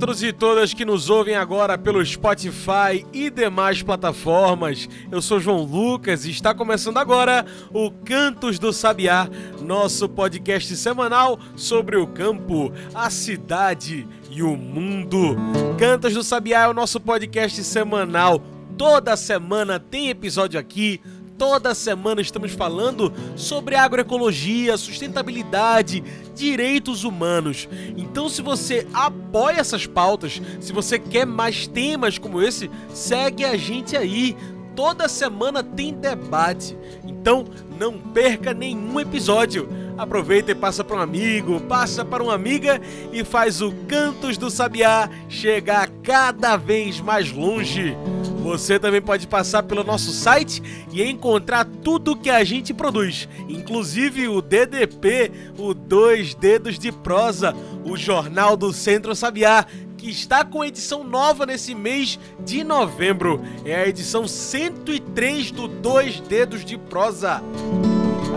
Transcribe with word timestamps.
Todos 0.00 0.22
e 0.22 0.32
todas 0.32 0.72
que 0.72 0.82
nos 0.82 1.10
ouvem 1.10 1.36
agora 1.36 1.76
pelo 1.76 2.04
Spotify 2.04 3.04
e 3.12 3.28
demais 3.28 3.82
plataformas. 3.82 4.88
Eu 5.12 5.20
sou 5.20 5.38
João 5.38 5.62
Lucas 5.62 6.24
e 6.24 6.30
está 6.30 6.54
começando 6.54 6.96
agora 6.96 7.44
o 7.70 7.90
Cantos 7.90 8.58
do 8.58 8.72
Sabiá, 8.72 9.28
nosso 9.60 10.08
podcast 10.08 10.74
semanal 10.74 11.38
sobre 11.54 11.98
o 11.98 12.06
campo, 12.06 12.72
a 12.94 13.10
cidade 13.10 14.08
e 14.30 14.42
o 14.42 14.56
mundo. 14.56 15.36
Cantos 15.78 16.14
do 16.14 16.24
Sabiá 16.24 16.62
é 16.62 16.68
o 16.68 16.74
nosso 16.74 16.98
podcast 16.98 17.62
semanal. 17.62 18.42
Toda 18.78 19.14
semana 19.18 19.78
tem 19.78 20.08
episódio 20.08 20.58
aqui 20.58 21.02
Toda 21.40 21.74
semana 21.74 22.20
estamos 22.20 22.52
falando 22.52 23.10
sobre 23.34 23.74
agroecologia, 23.74 24.76
sustentabilidade, 24.76 26.04
direitos 26.34 27.02
humanos. 27.02 27.66
Então, 27.96 28.28
se 28.28 28.42
você 28.42 28.86
apoia 28.92 29.58
essas 29.58 29.86
pautas, 29.86 30.42
se 30.60 30.70
você 30.70 30.98
quer 30.98 31.24
mais 31.24 31.66
temas 31.66 32.18
como 32.18 32.42
esse, 32.42 32.70
segue 32.92 33.42
a 33.42 33.56
gente 33.56 33.96
aí. 33.96 34.36
Toda 34.76 35.08
semana 35.08 35.62
tem 35.62 35.94
debate. 35.94 36.76
Então, 37.04 37.46
não 37.78 37.98
perca 37.98 38.52
nenhum 38.52 39.00
episódio. 39.00 39.66
Aproveita 40.00 40.50
e 40.50 40.54
passa 40.54 40.82
para 40.82 40.96
um 40.96 41.00
amigo, 41.00 41.60
passa 41.60 42.02
para 42.02 42.22
uma 42.22 42.32
amiga 42.32 42.80
e 43.12 43.22
faz 43.22 43.60
o 43.60 43.70
Cantos 43.86 44.38
do 44.38 44.48
Sabiá 44.48 45.10
chegar 45.28 45.90
cada 46.02 46.56
vez 46.56 47.02
mais 47.02 47.30
longe. 47.30 47.94
Você 48.42 48.78
também 48.78 49.02
pode 49.02 49.26
passar 49.26 49.62
pelo 49.62 49.84
nosso 49.84 50.10
site 50.10 50.62
e 50.90 51.02
encontrar 51.02 51.66
tudo 51.66 52.16
que 52.16 52.30
a 52.30 52.42
gente 52.44 52.72
produz, 52.72 53.28
inclusive 53.46 54.26
o 54.26 54.40
DDP, 54.40 55.30
o 55.58 55.74
Dois 55.74 56.34
Dedos 56.34 56.78
de 56.78 56.90
Prosa, 56.90 57.54
o 57.84 57.94
Jornal 57.94 58.56
do 58.56 58.72
Centro 58.72 59.14
Sabiá, 59.14 59.66
que 59.98 60.08
está 60.08 60.46
com 60.46 60.64
edição 60.64 61.04
nova 61.04 61.44
nesse 61.44 61.74
mês 61.74 62.18
de 62.42 62.64
novembro. 62.64 63.42
É 63.66 63.74
a 63.74 63.86
edição 63.86 64.26
103 64.26 65.50
do 65.50 65.68
Dois 65.68 66.20
Dedos 66.20 66.64
de 66.64 66.78
Prosa. 66.78 67.42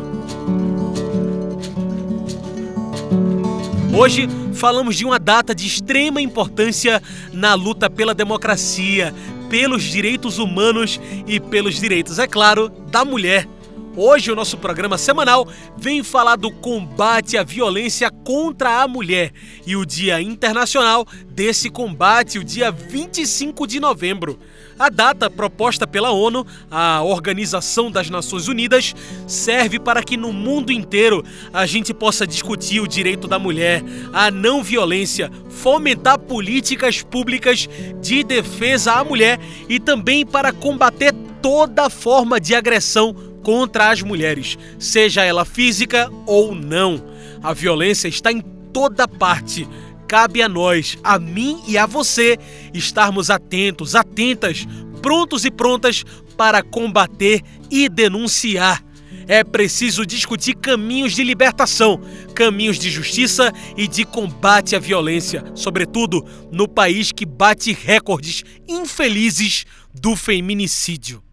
Hoje 3.97 4.27
falamos 4.53 4.97
de 4.97 5.05
uma 5.05 5.17
data 5.17 5.55
de 5.55 5.65
extrema 5.65 6.21
importância 6.21 7.01
na 7.31 7.53
luta 7.53 7.89
pela 7.89 8.13
democracia, 8.13 9.15
pelos 9.49 9.83
direitos 9.83 10.37
humanos 10.37 10.99
e 11.27 11.39
pelos 11.39 11.79
direitos, 11.79 12.19
é 12.19 12.27
claro, 12.27 12.69
da 12.69 13.03
mulher. 13.03 13.47
Hoje 13.95 14.31
o 14.31 14.35
nosso 14.35 14.57
programa 14.57 14.97
semanal 14.97 15.47
vem 15.75 16.03
falar 16.03 16.35
do 16.35 16.51
combate 16.51 17.37
à 17.37 17.43
violência 17.43 18.09
contra 18.09 18.81
a 18.81 18.87
mulher 18.87 19.33
e 19.65 19.75
o 19.75 19.85
Dia 19.85 20.21
Internacional 20.21 21.05
desse 21.27 21.69
combate, 21.69 22.37
o 22.37 22.43
dia 22.43 22.71
25 22.71 23.65
de 23.65 23.79
novembro. 23.79 24.39
A 24.79 24.87
data 24.89 25.29
proposta 25.29 25.85
pela 25.85 26.11
ONU, 26.11 26.47
a 26.71 27.03
Organização 27.03 27.91
das 27.91 28.09
Nações 28.09 28.47
Unidas, 28.47 28.95
serve 29.27 29.77
para 29.77 30.01
que 30.01 30.15
no 30.15 30.31
mundo 30.31 30.71
inteiro 30.71 31.21
a 31.51 31.65
gente 31.65 31.93
possa 31.93 32.25
discutir 32.25 32.79
o 32.79 32.87
direito 32.87 33.27
da 33.27 33.37
mulher, 33.37 33.83
a 34.13 34.31
não 34.31 34.63
violência, 34.63 35.29
fomentar 35.49 36.17
políticas 36.17 37.01
públicas 37.01 37.67
de 37.99 38.23
defesa 38.23 38.93
à 38.93 39.03
mulher 39.03 39.37
e 39.67 39.81
também 39.81 40.25
para 40.25 40.53
combater 40.53 41.13
toda 41.41 41.89
forma 41.89 42.39
de 42.39 42.55
agressão 42.55 43.13
contra 43.43 43.89
as 43.89 44.01
mulheres, 44.01 44.57
seja 44.79 45.25
ela 45.25 45.43
física 45.43 46.09
ou 46.25 46.55
não. 46.55 47.03
A 47.43 47.51
violência 47.51 48.07
está 48.07 48.31
em 48.31 48.39
toda 48.71 49.09
parte. 49.09 49.67
Cabe 50.09 50.41
a 50.41 50.49
nós, 50.49 50.97
a 51.03 51.19
mim 51.19 51.61
e 51.67 51.77
a 51.77 51.85
você, 51.85 52.35
estarmos 52.73 53.29
atentos, 53.29 53.93
atentas, 53.93 54.67
prontos 55.03 55.45
e 55.45 55.51
prontas 55.51 56.03
para 56.35 56.63
combater 56.63 57.43
e 57.69 57.87
denunciar. 57.87 58.83
É 59.27 59.43
preciso 59.43 60.07
discutir 60.07 60.55
caminhos 60.55 61.13
de 61.13 61.23
libertação, 61.23 62.01
caminhos 62.33 62.79
de 62.79 62.89
justiça 62.89 63.53
e 63.77 63.87
de 63.87 64.03
combate 64.03 64.75
à 64.75 64.79
violência, 64.79 65.43
sobretudo 65.53 66.25
no 66.51 66.67
país 66.67 67.11
que 67.11 67.23
bate 67.23 67.71
recordes 67.71 68.43
infelizes 68.67 69.63
do 69.93 70.15
feminicídio. 70.15 71.28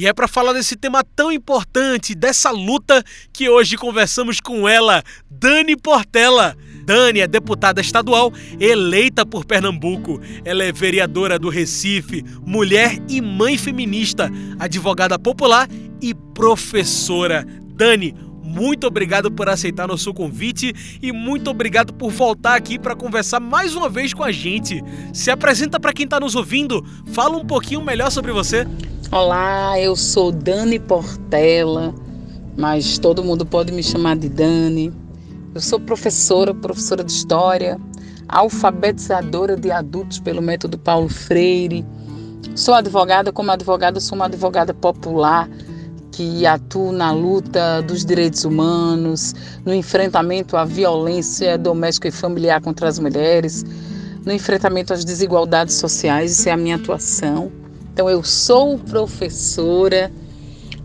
E 0.00 0.06
é 0.06 0.14
para 0.14 0.26
falar 0.26 0.54
desse 0.54 0.76
tema 0.76 1.04
tão 1.04 1.30
importante, 1.30 2.14
dessa 2.14 2.50
luta, 2.50 3.04
que 3.34 3.50
hoje 3.50 3.76
conversamos 3.76 4.40
com 4.40 4.66
ela, 4.66 5.02
Dani 5.30 5.76
Portela. 5.76 6.56
Dani 6.86 7.20
é 7.20 7.26
deputada 7.26 7.82
estadual 7.82 8.32
eleita 8.58 9.26
por 9.26 9.44
Pernambuco. 9.44 10.18
Ela 10.42 10.64
é 10.64 10.72
vereadora 10.72 11.38
do 11.38 11.50
Recife, 11.50 12.24
mulher 12.46 12.96
e 13.10 13.20
mãe 13.20 13.58
feminista, 13.58 14.30
advogada 14.58 15.18
popular 15.18 15.68
e 16.00 16.14
professora. 16.14 17.46
Dani, 17.74 18.14
muito 18.50 18.88
obrigado 18.88 19.30
por 19.30 19.48
aceitar 19.48 19.86
nosso 19.86 20.12
convite 20.12 20.98
e 21.00 21.12
muito 21.12 21.48
obrigado 21.48 21.94
por 21.94 22.10
voltar 22.10 22.56
aqui 22.56 22.80
para 22.80 22.96
conversar 22.96 23.38
mais 23.38 23.76
uma 23.76 23.88
vez 23.88 24.12
com 24.12 24.24
a 24.24 24.32
gente. 24.32 24.82
Se 25.12 25.30
apresenta 25.30 25.78
para 25.78 25.92
quem 25.92 26.04
está 26.04 26.18
nos 26.18 26.34
ouvindo, 26.34 26.84
fala 27.12 27.36
um 27.36 27.46
pouquinho 27.46 27.80
melhor 27.80 28.10
sobre 28.10 28.32
você. 28.32 28.66
Olá, 29.12 29.78
eu 29.78 29.94
sou 29.94 30.32
Dani 30.32 30.80
Portela, 30.80 31.94
mas 32.56 32.98
todo 32.98 33.22
mundo 33.22 33.46
pode 33.46 33.72
me 33.72 33.84
chamar 33.84 34.16
de 34.16 34.28
Dani. 34.28 34.92
Eu 35.54 35.60
sou 35.60 35.78
professora, 35.78 36.52
professora 36.52 37.04
de 37.04 37.12
História, 37.12 37.78
alfabetizadora 38.28 39.56
de 39.56 39.70
adultos 39.70 40.18
pelo 40.18 40.42
método 40.42 40.76
Paulo 40.76 41.08
Freire. 41.08 41.86
Sou 42.56 42.74
advogada, 42.74 43.32
como 43.32 43.52
advogada, 43.52 44.00
sou 44.00 44.16
uma 44.16 44.24
advogada 44.24 44.74
popular 44.74 45.48
que 46.12 46.44
atua 46.44 46.92
na 46.92 47.12
luta 47.12 47.80
dos 47.82 48.04
direitos 48.04 48.44
humanos, 48.44 49.34
no 49.64 49.72
enfrentamento 49.72 50.56
à 50.56 50.64
violência 50.64 51.56
doméstica 51.56 52.08
e 52.08 52.10
familiar 52.10 52.60
contra 52.60 52.88
as 52.88 52.98
mulheres, 52.98 53.64
no 54.24 54.32
enfrentamento 54.32 54.92
às 54.92 55.04
desigualdades 55.04 55.76
sociais, 55.76 56.38
isso 56.38 56.48
é 56.48 56.52
a 56.52 56.56
minha 56.56 56.76
atuação. 56.76 57.50
Então, 57.92 58.08
eu 58.08 58.22
sou 58.22 58.78
professora, 58.78 60.10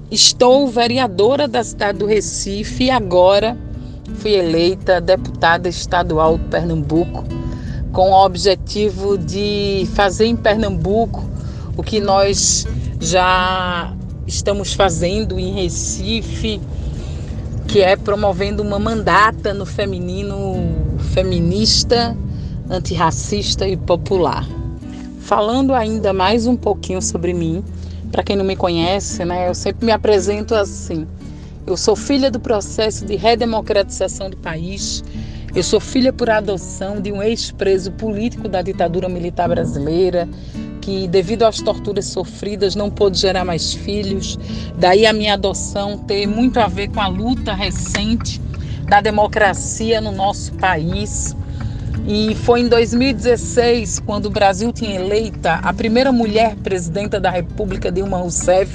estou 0.10 0.68
vereadora 0.68 1.48
da 1.48 1.64
cidade 1.64 2.00
do 2.00 2.06
Recife 2.06 2.86
e 2.86 2.92
agora 2.92 3.58
fui 4.16 4.34
eleita 4.34 5.02
deputada 5.02 5.68
estadual 5.68 6.38
de 6.38 6.46
Pernambuco, 6.46 7.24
com 7.92 8.12
o 8.12 8.26
objetivo 8.26 9.18
de 9.18 9.88
fazer 9.94 10.26
em 10.26 10.36
Pernambuco 10.36 11.24
o 11.78 11.84
que 11.84 12.00
nós 12.00 12.66
já 13.00 13.94
estamos 14.28 14.74
fazendo 14.74 15.40
em 15.40 15.54
Recife, 15.54 16.60
que 17.68 17.82
é 17.82 17.96
promovendo 17.96 18.64
uma 18.64 18.80
mandata 18.80 19.54
no 19.54 19.66
feminino 19.66 20.56
feminista, 21.14 22.16
antirracista 22.70 23.68
e 23.68 23.78
popular. 23.78 24.48
Falando 25.20 25.74
ainda 25.74 26.14
mais 26.14 26.46
um 26.46 26.56
pouquinho 26.56 27.02
sobre 27.02 27.34
mim, 27.34 27.64
para 28.12 28.24
quem 28.24 28.36
não 28.36 28.46
me 28.46 28.56
conhece, 28.56 29.26
né, 29.26 29.50
eu 29.50 29.56
sempre 29.56 29.86
me 29.86 29.92
apresento 29.92 30.56
assim. 30.56 31.08
Eu 31.66 31.76
sou 31.76 31.96
filha 31.96 32.30
do 32.30 32.40
processo 32.40 33.06
de 33.06 33.16
redemocratização 33.16 34.30
do 34.30 34.38
país. 34.38 35.04
Eu 35.56 35.64
sou 35.64 35.80
filha 35.80 36.14
por 36.14 36.30
adoção 36.30 37.02
de 37.02 37.12
um 37.12 37.24
ex-preso 37.24 37.92
político 37.94 38.48
da 38.48 38.62
ditadura 38.62 39.10
militar 39.10 39.50
brasileira, 39.50 40.30
que, 40.86 41.08
devido 41.08 41.42
às 41.42 41.60
torturas 41.60 42.06
sofridas, 42.06 42.76
não 42.76 42.92
pôde 42.92 43.18
gerar 43.18 43.44
mais 43.44 43.74
filhos. 43.74 44.38
Daí 44.78 45.08
a 45.08 45.12
minha 45.12 45.34
adoção 45.34 45.98
ter 45.98 46.28
muito 46.28 46.60
a 46.60 46.68
ver 46.68 46.90
com 46.90 47.02
a 47.02 47.08
luta 47.08 47.56
recente 47.56 48.40
da 48.88 49.02
democracia 49.02 50.00
no 50.00 50.12
nosso 50.12 50.54
país. 50.54 51.36
E 52.08 52.36
foi 52.36 52.60
em 52.60 52.68
2016, 52.68 54.00
quando 54.02 54.28
o 54.28 54.30
Brasil 54.30 54.72
tinha 54.72 54.94
eleita 54.94 55.54
a 55.56 55.74
primeira 55.74 56.12
mulher 56.12 56.56
presidenta 56.58 57.20
da 57.20 57.32
República, 57.32 57.92
Dilma 57.92 58.18
Rousseff, 58.18 58.72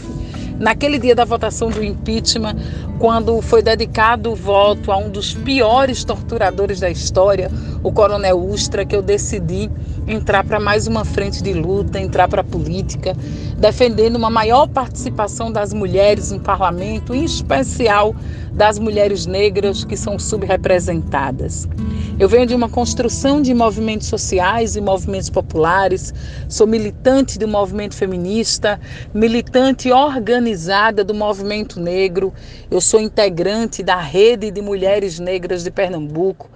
naquele 0.59 0.99
dia 0.99 1.15
da 1.15 1.25
votação 1.25 1.71
do 1.71 1.83
impeachment, 1.83 2.56
quando 2.99 3.41
foi 3.41 3.63
dedicado 3.63 4.33
o 4.33 4.35
voto 4.35 4.91
a 4.91 4.97
um 4.97 5.09
dos 5.09 5.33
piores 5.33 6.03
torturadores 6.03 6.81
da 6.81 6.91
história, 6.91 7.53
o 7.85 7.93
Coronel 7.93 8.39
Ustra, 8.39 8.85
que 8.85 8.97
eu 8.97 9.01
decidi 9.01 9.71
entrar 10.06 10.44
para 10.44 10.58
mais 10.58 10.87
uma 10.87 11.05
frente 11.05 11.43
de 11.43 11.52
luta, 11.52 12.00
entrar 12.00 12.29
para 12.29 12.41
a 12.41 12.44
política, 12.44 13.17
defendendo 13.56 14.17
uma 14.17 14.31
maior 14.31 14.67
participação 14.67 15.52
das 15.52 15.73
mulheres 15.73 16.31
no 16.31 16.41
parlamento, 16.41 17.14
em 17.14 17.25
especial 17.25 18.14
das 18.52 18.79
mulheres 18.79 19.26
negras 19.26 19.85
que 19.85 19.97
são 19.97 20.19
subrepresentadas. 20.19 21.69
Eu 22.19 22.29
venho 22.29 22.47
de 22.47 22.55
uma 22.55 22.69
construção 22.69 23.41
de 23.41 23.55
movimentos 23.55 24.08
sociais 24.08 24.76
e 24.76 24.81
movimentos 24.81 25.31
populares, 25.31 26.12
sou 26.49 26.67
militante 26.67 27.38
do 27.38 27.49
movimento 27.49 27.94
feminista, 27.94 28.81
militante 29.14 29.91
organizada 29.91 31.03
do 31.03 31.14
movimento 31.14 31.81
negro, 31.81 32.32
eu 32.70 32.81
sou 32.81 33.00
integrante 33.00 33.82
da 33.82 33.96
Rede 33.96 34.50
de 34.50 34.61
Mulheres 34.61 35.19
Negras 35.19 35.64
de 35.64 35.70
Pernambuco, 35.70 36.50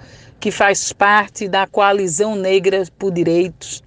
que 0.45 0.51
faz 0.51 0.93
parte 0.93 1.49
da 1.49 1.67
Coalizão 1.67 2.37
Negra 2.37 2.83
por 2.99 3.11
Direitos. 3.11 3.83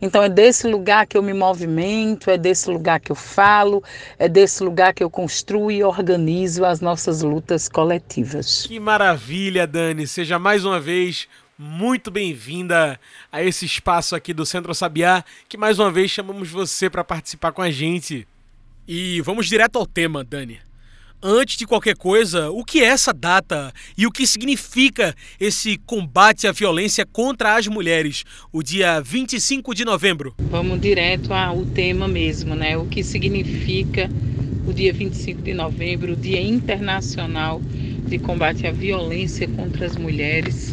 Então 0.00 0.22
é 0.22 0.30
desse 0.30 0.66
lugar 0.66 1.06
que 1.06 1.14
eu 1.14 1.22
me 1.22 1.34
movimento, 1.34 2.30
é 2.30 2.38
desse 2.38 2.70
lugar 2.70 2.98
que 2.98 3.12
eu 3.12 3.14
falo, 3.14 3.84
é 4.18 4.26
desse 4.26 4.62
lugar 4.62 4.94
que 4.94 5.04
eu 5.04 5.10
construo 5.10 5.70
e 5.70 5.84
organizo 5.84 6.64
as 6.64 6.80
nossas 6.80 7.20
lutas 7.20 7.68
coletivas. 7.68 8.64
Que 8.66 8.80
maravilha, 8.80 9.66
Dani! 9.66 10.06
Seja 10.06 10.38
mais 10.38 10.64
uma 10.64 10.80
vez 10.80 11.28
muito 11.58 12.10
bem-vinda 12.10 12.98
a 13.30 13.42
esse 13.42 13.66
espaço 13.66 14.16
aqui 14.16 14.32
do 14.32 14.46
Centro 14.46 14.74
Sabiá, 14.74 15.22
que 15.50 15.58
mais 15.58 15.78
uma 15.78 15.90
vez 15.90 16.10
chamamos 16.10 16.48
você 16.48 16.88
para 16.88 17.04
participar 17.04 17.52
com 17.52 17.60
a 17.60 17.70
gente. 17.70 18.26
E 18.88 19.20
vamos 19.20 19.46
direto 19.46 19.78
ao 19.78 19.84
tema, 19.84 20.24
Dani. 20.24 20.60
Antes 21.22 21.58
de 21.58 21.66
qualquer 21.66 21.94
coisa, 21.96 22.50
o 22.50 22.64
que 22.64 22.80
é 22.80 22.86
essa 22.86 23.12
data 23.12 23.70
e 23.96 24.06
o 24.06 24.10
que 24.10 24.26
significa 24.26 25.14
esse 25.38 25.76
combate 25.84 26.46
à 26.46 26.52
violência 26.52 27.04
contra 27.04 27.56
as 27.56 27.66
mulheres, 27.66 28.24
o 28.50 28.62
dia 28.62 29.02
25 29.02 29.74
de 29.74 29.84
novembro? 29.84 30.34
Vamos 30.38 30.80
direto 30.80 31.34
ao 31.34 31.66
tema 31.66 32.08
mesmo, 32.08 32.54
né? 32.54 32.74
O 32.78 32.86
que 32.86 33.04
significa 33.04 34.08
o 34.66 34.72
dia 34.72 34.94
25 34.94 35.42
de 35.42 35.52
novembro, 35.52 36.14
o 36.14 36.16
Dia 36.16 36.40
Internacional 36.40 37.60
de 37.60 38.18
Combate 38.18 38.66
à 38.66 38.72
Violência 38.72 39.46
contra 39.46 39.84
as 39.84 39.96
Mulheres. 39.96 40.70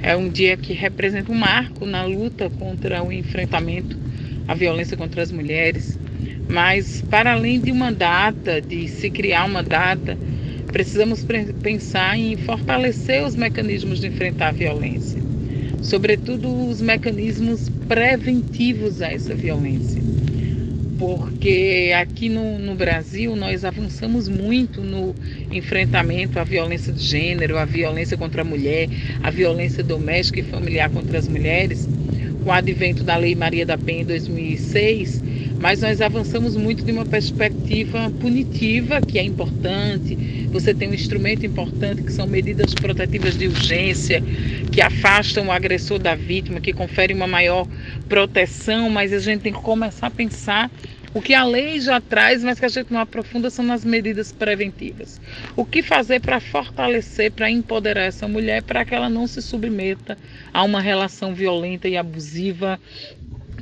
É 0.00 0.16
um 0.16 0.28
dia 0.28 0.56
que 0.56 0.74
representa 0.74 1.32
um 1.32 1.34
marco 1.34 1.84
na 1.84 2.04
luta 2.04 2.48
contra 2.50 3.02
o 3.02 3.10
enfrentamento 3.10 3.98
à 4.46 4.54
violência 4.54 4.96
contra 4.96 5.22
as 5.22 5.32
mulheres 5.32 5.98
mas, 6.48 7.02
para 7.10 7.32
além 7.32 7.60
de 7.60 7.72
uma 7.72 7.90
data, 7.90 8.60
de 8.60 8.88
se 8.88 9.10
criar 9.10 9.44
uma 9.44 9.62
data, 9.62 10.16
precisamos 10.72 11.26
pensar 11.62 12.18
em 12.18 12.36
fortalecer 12.36 13.24
os 13.24 13.34
mecanismos 13.34 14.00
de 14.00 14.08
enfrentar 14.08 14.48
a 14.48 14.52
violência, 14.52 15.20
sobretudo 15.82 16.68
os 16.68 16.80
mecanismos 16.80 17.68
preventivos 17.88 19.02
a 19.02 19.10
essa 19.12 19.34
violência. 19.34 20.02
Porque 20.98 21.92
aqui 21.94 22.28
no, 22.28 22.58
no 22.58 22.74
Brasil 22.74 23.36
nós 23.36 23.64
avançamos 23.64 24.28
muito 24.28 24.80
no 24.80 25.14
enfrentamento 25.52 26.38
à 26.38 26.44
violência 26.44 26.92
de 26.92 27.02
gênero, 27.02 27.58
à 27.58 27.66
violência 27.66 28.16
contra 28.16 28.40
a 28.40 28.44
mulher, 28.44 28.88
à 29.22 29.30
violência 29.30 29.84
doméstica 29.84 30.40
e 30.40 30.42
familiar 30.42 30.88
contra 30.88 31.18
as 31.18 31.28
mulheres, 31.28 31.86
com 32.42 32.48
o 32.48 32.52
advento 32.52 33.04
da 33.04 33.16
Lei 33.16 33.34
Maria 33.34 33.66
da 33.66 33.76
Penha 33.76 34.02
em 34.02 34.06
2006 34.06 35.22
mas 35.58 35.80
nós 35.80 36.00
avançamos 36.00 36.56
muito 36.56 36.84
de 36.84 36.92
uma 36.92 37.04
perspectiva 37.04 38.10
punitiva, 38.20 39.00
que 39.00 39.18
é 39.18 39.22
importante. 39.22 40.14
Você 40.50 40.74
tem 40.74 40.88
um 40.88 40.94
instrumento 40.94 41.44
importante 41.44 42.02
que 42.02 42.12
são 42.12 42.26
medidas 42.26 42.74
protetivas 42.74 43.36
de 43.36 43.48
urgência, 43.48 44.22
que 44.70 44.80
afastam 44.80 45.46
o 45.46 45.52
agressor 45.52 45.98
da 45.98 46.14
vítima, 46.14 46.60
que 46.60 46.72
conferem 46.72 47.16
uma 47.16 47.26
maior 47.26 47.66
proteção, 48.08 48.90
mas 48.90 49.12
a 49.12 49.18
gente 49.18 49.42
tem 49.42 49.52
que 49.52 49.60
começar 49.60 50.08
a 50.08 50.10
pensar 50.10 50.70
o 51.16 51.22
que 51.22 51.32
a 51.32 51.44
lei 51.44 51.80
já 51.80 51.98
traz, 51.98 52.44
mas 52.44 52.60
que 52.60 52.66
a 52.66 52.68
gente 52.68 52.92
não 52.92 53.00
aprofunda, 53.00 53.48
são 53.48 53.64
nas 53.64 53.86
medidas 53.86 54.32
preventivas. 54.32 55.18
O 55.56 55.64
que 55.64 55.82
fazer 55.82 56.20
para 56.20 56.38
fortalecer, 56.40 57.32
para 57.32 57.50
empoderar 57.50 58.02
essa 58.02 58.28
mulher, 58.28 58.62
para 58.62 58.84
que 58.84 58.94
ela 58.94 59.08
não 59.08 59.26
se 59.26 59.40
submeta 59.40 60.18
a 60.52 60.62
uma 60.62 60.78
relação 60.78 61.34
violenta 61.34 61.88
e 61.88 61.96
abusiva 61.96 62.78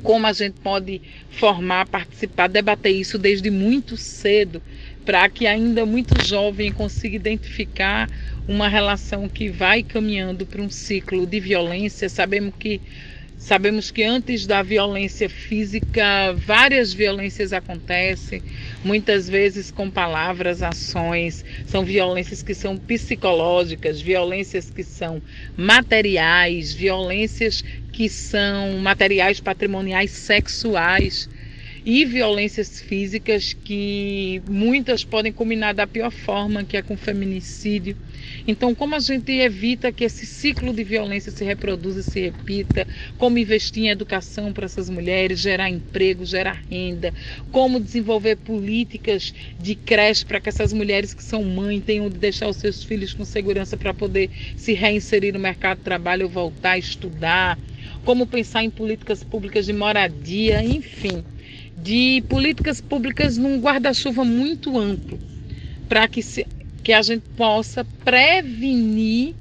como 0.05 0.27
a 0.27 0.33
gente 0.33 0.57
pode 0.61 1.01
formar, 1.29 1.87
participar, 1.89 2.47
debater 2.47 2.91
isso 2.95 3.17
desde 3.19 3.51
muito 3.51 3.97
cedo, 3.97 4.63
para 5.03 5.29
que 5.29 5.47
ainda 5.47 5.85
muito 5.85 6.19
jovem 6.19 6.71
consiga 6.71 7.15
identificar 7.17 8.09
uma 8.47 8.69
relação 8.69 9.27
que 9.29 9.49
vai 9.49 9.83
caminhando 9.83 10.47
para 10.47 10.61
um 10.61 10.69
ciclo 10.69 11.27
de 11.27 11.39
violência. 11.41 12.09
Sabemos 12.09 12.53
que 12.59 12.83
Sabemos 13.37 13.91
que 13.91 14.01
antes 14.03 14.47
da 14.47 14.63
violência 14.63 15.29
física, 15.29 16.33
várias 16.33 16.93
violências 16.93 17.53
acontecem, 17.53 18.41
muitas 18.83 19.29
vezes 19.29 19.69
com 19.69 19.89
palavras, 19.89 20.63
ações. 20.63 21.43
São 21.65 21.83
violências 21.83 22.41
que 22.41 22.55
são 22.55 22.77
psicológicas, 22.77 24.01
violências 24.01 24.71
que 24.71 24.83
são 24.83 25.21
materiais, 25.55 26.73
violências 26.73 27.63
que 27.91 28.09
são 28.09 28.79
materiais 28.79 29.39
patrimoniais 29.39 30.11
sexuais 30.11 31.29
e 31.85 32.03
violências 32.03 32.81
físicas 32.81 33.53
que 33.53 34.41
muitas 34.49 35.03
podem 35.03 35.31
culminar 35.31 35.75
da 35.75 35.85
pior 35.85 36.09
forma, 36.09 36.63
que 36.63 36.77
é 36.77 36.81
com 36.81 36.97
feminicídio. 36.97 37.95
Então, 38.47 38.75
como 38.75 38.95
a 38.95 38.99
gente 38.99 39.31
evita 39.31 39.91
que 39.91 40.03
esse 40.03 40.25
ciclo 40.25 40.73
de 40.73 40.83
violência 40.83 41.31
se 41.31 41.43
reproduza 41.43 41.99
e 41.99 42.03
se 42.03 42.19
repita? 42.21 42.87
Como 43.17 43.37
investir 43.37 43.83
em 43.83 43.89
educação 43.89 44.53
para 44.53 44.65
essas 44.65 44.89
mulheres, 44.89 45.39
gerar 45.39 45.69
emprego, 45.69 46.25
gerar 46.25 46.63
renda? 46.69 47.13
Como 47.51 47.79
desenvolver 47.79 48.37
políticas 48.37 49.33
de 49.59 49.75
creche 49.75 50.25
para 50.25 50.39
que 50.39 50.49
essas 50.49 50.73
mulheres 50.73 51.13
que 51.13 51.23
são 51.23 51.43
mães 51.43 51.83
tenham 51.83 52.09
de 52.09 52.17
deixar 52.17 52.47
os 52.47 52.57
seus 52.57 52.83
filhos 52.83 53.13
com 53.13 53.25
segurança 53.25 53.77
para 53.77 53.93
poder 53.93 54.29
se 54.55 54.73
reinserir 54.73 55.33
no 55.33 55.39
mercado 55.39 55.77
de 55.77 55.83
trabalho, 55.83 56.29
voltar 56.29 56.71
a 56.71 56.77
estudar? 56.77 57.59
Como 58.03 58.27
pensar 58.27 58.63
em 58.63 58.69
políticas 58.69 59.23
públicas 59.23 59.65
de 59.65 59.73
moradia, 59.73 60.63
enfim, 60.63 61.23
de 61.75 62.23
políticas 62.29 62.81
públicas 62.81 63.37
num 63.37 63.59
guarda-chuva 63.59 64.23
muito 64.23 64.77
amplo 64.77 65.19
para 65.87 66.07
que 66.07 66.21
se 66.21 66.45
que 66.85 66.93
a 66.93 67.01
gente 67.01 67.27
possa 67.35 67.83
prevenir 68.03 69.33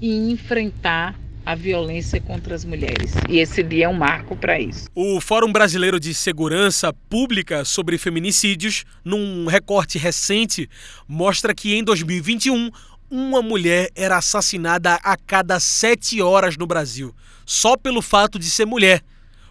e 0.00 0.30
enfrentar 0.30 1.18
a 1.44 1.56
violência 1.56 2.20
contra 2.20 2.54
as 2.54 2.64
mulheres. 2.64 3.14
E 3.28 3.40
esse 3.40 3.60
dia 3.60 3.86
é 3.86 3.88
um 3.88 3.92
marco 3.92 4.36
para 4.36 4.60
isso. 4.60 4.86
O 4.94 5.20
Fórum 5.20 5.52
Brasileiro 5.52 5.98
de 5.98 6.14
Segurança 6.14 6.92
Pública 7.10 7.64
sobre 7.64 7.98
Feminicídios, 7.98 8.84
num 9.04 9.46
recorte 9.46 9.98
recente, 9.98 10.70
mostra 11.08 11.52
que 11.52 11.74
em 11.74 11.82
2021 11.82 12.70
uma 13.10 13.42
mulher 13.42 13.90
era 13.96 14.18
assassinada 14.18 14.94
a 15.02 15.16
cada 15.16 15.58
sete 15.58 16.22
horas 16.22 16.56
no 16.56 16.68
Brasil, 16.68 17.12
só 17.44 17.76
pelo 17.76 18.00
fato 18.00 18.38
de 18.38 18.48
ser 18.48 18.64
mulher. 18.64 19.02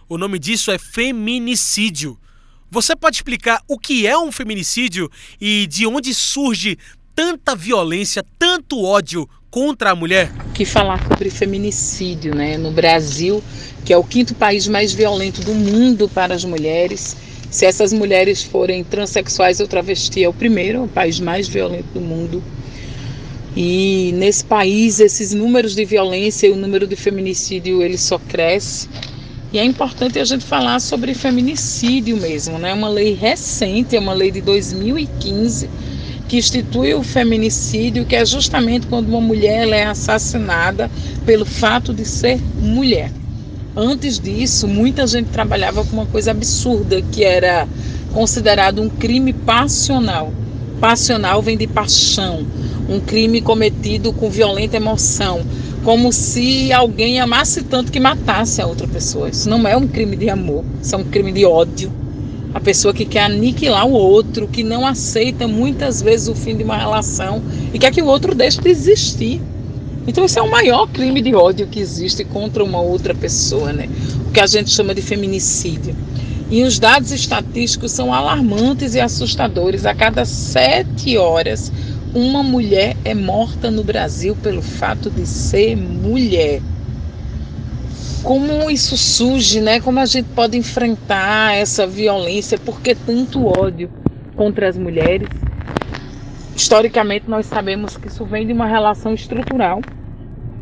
O 0.08 0.16
nome 0.16 0.38
disso 0.38 0.70
é 0.70 0.78
feminicídio. 0.78 2.18
Você 2.70 2.96
pode 2.96 3.16
explicar 3.16 3.60
o 3.68 3.78
que 3.78 4.06
é 4.06 4.16
um 4.16 4.32
feminicídio 4.32 5.10
e 5.38 5.66
de 5.66 5.86
onde 5.86 6.14
surge 6.14 6.78
tanta 7.14 7.54
violência, 7.54 8.24
tanto 8.38 8.82
ódio 8.82 9.28
contra 9.50 9.90
a 9.90 9.94
mulher? 9.94 10.32
Que 10.54 10.64
falar 10.64 11.06
sobre 11.06 11.30
feminicídio, 11.30 12.34
né? 12.34 12.56
No 12.56 12.70
Brasil, 12.70 13.42
que 13.84 13.92
é 13.92 13.96
o 13.96 14.04
quinto 14.04 14.34
país 14.34 14.66
mais 14.66 14.92
violento 14.92 15.42
do 15.42 15.54
mundo 15.54 16.08
para 16.08 16.34
as 16.34 16.44
mulheres. 16.44 17.16
Se 17.50 17.66
essas 17.66 17.92
mulheres 17.92 18.42
forem 18.42 18.82
transexuais 18.82 19.60
ou 19.60 19.66
travesti, 19.66 20.24
é 20.24 20.28
o 20.28 20.32
primeiro, 20.32 20.84
o 20.84 20.88
país 20.88 21.20
mais 21.20 21.46
violento 21.46 21.88
do 21.92 22.00
mundo. 22.00 22.42
E 23.54 24.12
nesse 24.14 24.42
país, 24.42 24.98
esses 24.98 25.34
números 25.34 25.74
de 25.74 25.84
violência 25.84 26.46
e 26.46 26.50
o 26.50 26.56
número 26.56 26.86
de 26.86 26.96
feminicídio, 26.96 27.82
ele 27.82 27.98
só 27.98 28.18
cresce. 28.18 28.88
E 29.52 29.58
é 29.58 29.64
importante 29.64 30.18
a 30.18 30.24
gente 30.24 30.46
falar 30.46 30.80
sobre 30.80 31.12
feminicídio 31.12 32.16
mesmo, 32.16 32.58
né? 32.58 32.72
Uma 32.72 32.88
lei 32.88 33.12
recente, 33.12 33.94
é 33.94 34.00
uma 34.00 34.14
lei 34.14 34.30
de 34.30 34.40
2015, 34.40 35.68
que 36.28 36.36
institui 36.36 36.94
o 36.94 37.02
feminicídio, 37.02 38.04
que 38.04 38.16
é 38.16 38.24
justamente 38.24 38.86
quando 38.86 39.08
uma 39.08 39.20
mulher 39.20 39.68
é 39.68 39.84
assassinada 39.84 40.90
pelo 41.24 41.44
fato 41.44 41.92
de 41.92 42.04
ser 42.04 42.40
mulher. 42.60 43.10
Antes 43.76 44.18
disso, 44.18 44.68
muita 44.68 45.06
gente 45.06 45.30
trabalhava 45.30 45.84
com 45.84 45.96
uma 45.96 46.06
coisa 46.06 46.30
absurda, 46.30 47.00
que 47.00 47.24
era 47.24 47.66
considerado 48.12 48.82
um 48.82 48.88
crime 48.88 49.32
passional. 49.32 50.32
Passional 50.80 51.40
vem 51.40 51.56
de 51.56 51.66
paixão, 51.66 52.46
um 52.88 53.00
crime 53.00 53.40
cometido 53.40 54.12
com 54.12 54.28
violenta 54.28 54.76
emoção, 54.76 55.40
como 55.84 56.12
se 56.12 56.72
alguém 56.72 57.20
amasse 57.20 57.62
tanto 57.62 57.90
que 57.90 58.00
matasse 58.00 58.60
a 58.60 58.66
outra 58.66 58.86
pessoa. 58.86 59.28
Isso 59.28 59.48
não 59.48 59.66
é 59.66 59.76
um 59.76 59.88
crime 59.88 60.16
de 60.16 60.28
amor, 60.28 60.64
isso 60.82 60.94
é 60.94 60.98
um 60.98 61.04
crime 61.04 61.32
de 61.32 61.46
ódio 61.46 62.02
a 62.54 62.60
pessoa 62.60 62.92
que 62.92 63.04
quer 63.04 63.24
aniquilar 63.24 63.86
o 63.86 63.92
outro, 63.92 64.46
que 64.46 64.62
não 64.62 64.86
aceita 64.86 65.48
muitas 65.48 66.02
vezes 66.02 66.28
o 66.28 66.34
fim 66.34 66.56
de 66.56 66.62
uma 66.62 66.76
relação 66.76 67.42
e 67.72 67.78
quer 67.78 67.90
que 67.90 68.02
o 68.02 68.06
outro 68.06 68.34
deixe 68.34 68.60
de 68.60 68.68
existir. 68.68 69.40
Então 70.06 70.24
esse 70.24 70.38
é 70.38 70.42
o 70.42 70.50
maior 70.50 70.86
crime 70.88 71.22
de 71.22 71.34
ódio 71.34 71.66
que 71.66 71.80
existe 71.80 72.24
contra 72.24 72.62
uma 72.62 72.80
outra 72.80 73.14
pessoa, 73.14 73.72
né? 73.72 73.88
O 74.26 74.32
que 74.32 74.40
a 74.40 74.46
gente 74.46 74.70
chama 74.70 74.94
de 74.94 75.00
feminicídio. 75.00 75.94
E 76.50 76.62
os 76.64 76.78
dados 76.78 77.12
estatísticos 77.12 77.92
são 77.92 78.12
alarmantes 78.12 78.94
e 78.94 79.00
assustadores. 79.00 79.86
A 79.86 79.94
cada 79.94 80.24
sete 80.26 81.16
horas, 81.16 81.72
uma 82.14 82.42
mulher 82.42 82.94
é 83.04 83.14
morta 83.14 83.70
no 83.70 83.82
Brasil 83.82 84.36
pelo 84.42 84.60
fato 84.60 85.08
de 85.08 85.26
ser 85.26 85.76
mulher 85.76 86.60
como 88.22 88.70
isso 88.70 88.96
surge, 88.96 89.60
né? 89.60 89.80
Como 89.80 89.98
a 89.98 90.06
gente 90.06 90.28
pode 90.30 90.56
enfrentar 90.56 91.54
essa 91.56 91.86
violência, 91.86 92.56
por 92.56 92.80
que 92.80 92.94
tanto 92.94 93.46
ódio 93.46 93.90
contra 94.36 94.68
as 94.68 94.78
mulheres? 94.78 95.28
Historicamente, 96.54 97.28
nós 97.28 97.46
sabemos 97.46 97.96
que 97.96 98.08
isso 98.08 98.24
vem 98.24 98.46
de 98.46 98.52
uma 98.52 98.66
relação 98.66 99.12
estrutural 99.12 99.80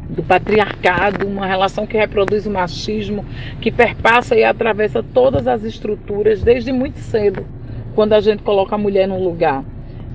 do 0.09 0.23
patriarcado, 0.23 1.27
uma 1.27 1.47
relação 1.47 1.87
que 1.87 1.97
reproduz 1.97 2.47
o 2.47 2.51
machismo, 2.51 3.25
que 3.61 3.71
perpassa 3.71 4.35
e 4.35 4.43
atravessa 4.43 5.03
todas 5.03 5.47
as 5.47 5.63
estruturas 5.63 6.43
desde 6.43 6.73
muito 6.73 6.99
cedo, 6.99 7.47
quando 7.95 8.15
a 8.15 8.21
gente 8.21 8.43
coloca 8.43 8.75
a 8.75 8.79
mulher 8.79 9.07
num 9.07 9.23
lugar 9.23 9.63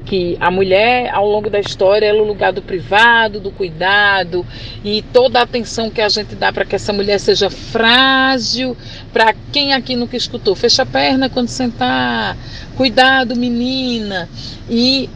que 0.05 0.38
a 0.39 0.51
mulher, 0.51 1.09
ao 1.13 1.27
longo 1.27 1.50
da 1.50 1.59
história, 1.59 2.05
é 2.05 2.13
o 2.13 2.24
lugar 2.24 2.53
do 2.53 2.62
privado, 2.62 3.39
do 3.39 3.51
cuidado 3.51 4.45
e 4.83 5.01
toda 5.01 5.39
a 5.39 5.43
atenção 5.43 5.89
que 5.89 6.00
a 6.00 6.07
gente 6.07 6.35
dá 6.35 6.53
para 6.53 6.63
que 6.63 6.75
essa 6.75 6.93
mulher 6.93 7.19
seja 7.19 7.50
frágil. 7.50 8.77
Para 9.12 9.33
quem 9.51 9.74
aqui 9.74 9.95
nunca 9.95 10.15
escutou, 10.15 10.55
fecha 10.55 10.83
a 10.83 10.85
perna 10.85 11.29
quando 11.29 11.50
sentar, 11.50 12.38
cuidado, 12.77 13.35
menina. 13.35 14.29
E 14.69 15.09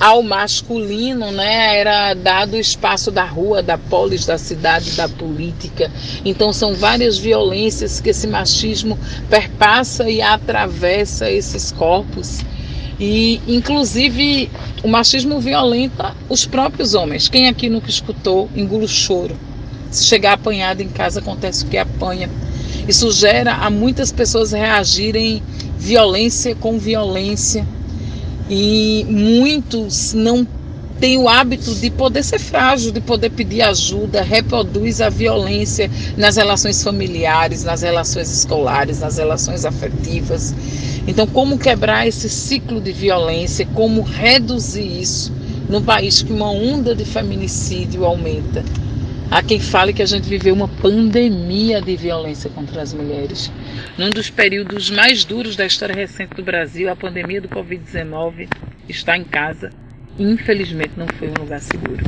ao 0.00 0.22
masculino, 0.22 1.30
né, 1.30 1.78
era 1.78 2.14
dado 2.14 2.54
o 2.54 2.60
espaço 2.60 3.10
da 3.10 3.24
rua, 3.24 3.62
da 3.62 3.76
polis, 3.76 4.24
da 4.24 4.38
cidade, 4.38 4.92
da 4.92 5.06
política. 5.06 5.90
Então 6.24 6.54
são 6.54 6.74
várias 6.74 7.18
violências 7.18 8.00
que 8.00 8.08
esse 8.08 8.26
machismo 8.26 8.98
perpassa 9.28 10.08
e 10.08 10.22
atravessa 10.22 11.30
esses 11.30 11.70
corpos 11.70 12.40
e, 13.00 13.40
inclusive, 13.48 14.50
o 14.84 14.88
machismo 14.88 15.40
violenta 15.40 16.14
os 16.28 16.44
próprios 16.44 16.94
homens. 16.94 17.30
Quem 17.30 17.48
aqui 17.48 17.70
nunca 17.70 17.88
escutou 17.88 18.50
engula 18.54 18.84
o 18.84 18.88
choro? 18.88 19.34
Se 19.90 20.04
chegar 20.04 20.34
apanhado 20.34 20.82
em 20.82 20.88
casa, 20.88 21.20
acontece 21.20 21.64
o 21.64 21.68
que 21.68 21.78
apanha. 21.78 22.28
Isso 22.86 23.10
gera 23.10 23.54
a 23.54 23.70
muitas 23.70 24.12
pessoas 24.12 24.52
reagirem 24.52 25.42
violência 25.78 26.54
com 26.54 26.78
violência. 26.78 27.66
E 28.50 29.06
muitos 29.08 30.12
não 30.12 30.46
têm 31.00 31.16
o 31.16 31.28
hábito 31.28 31.74
de 31.74 31.90
poder 31.90 32.22
ser 32.22 32.38
frágil, 32.38 32.92
de 32.92 33.00
poder 33.00 33.30
pedir 33.30 33.62
ajuda, 33.62 34.22
reproduz 34.22 35.00
a 35.00 35.08
violência 35.08 35.90
nas 36.16 36.36
relações 36.36 36.84
familiares, 36.84 37.64
nas 37.64 37.80
relações 37.80 38.30
escolares, 38.30 39.00
nas 39.00 39.16
relações 39.16 39.64
afetivas. 39.64 40.54
Então, 41.08 41.26
como 41.26 41.58
quebrar 41.58 42.06
esse 42.06 42.28
ciclo 42.28 42.80
de 42.80 42.92
violência, 42.92 43.66
como 43.74 44.02
reduzir 44.02 45.00
isso 45.00 45.32
num 45.68 45.82
país 45.82 46.22
que 46.22 46.32
uma 46.32 46.50
onda 46.50 46.94
de 46.94 47.06
feminicídio 47.06 48.04
aumenta? 48.04 48.62
Há 49.30 49.42
quem 49.42 49.60
fale 49.60 49.92
que 49.92 50.02
a 50.02 50.06
gente 50.06 50.28
viveu 50.28 50.52
uma 50.52 50.68
pandemia 50.68 51.80
de 51.80 51.96
violência 51.96 52.50
contra 52.50 52.82
as 52.82 52.92
mulheres. 52.92 53.50
Num 53.96 54.10
dos 54.10 54.28
períodos 54.28 54.90
mais 54.90 55.24
duros 55.24 55.54
da 55.56 55.64
história 55.64 55.94
recente 55.94 56.34
do 56.34 56.42
Brasil, 56.42 56.90
a 56.90 56.96
pandemia 56.96 57.40
do 57.40 57.48
Covid-19 57.48 58.48
está 58.88 59.16
em 59.16 59.24
casa. 59.24 59.70
Infelizmente, 60.18 60.92
não 60.96 61.06
foi 61.18 61.28
um 61.28 61.40
lugar 61.40 61.60
seguro. 61.60 62.02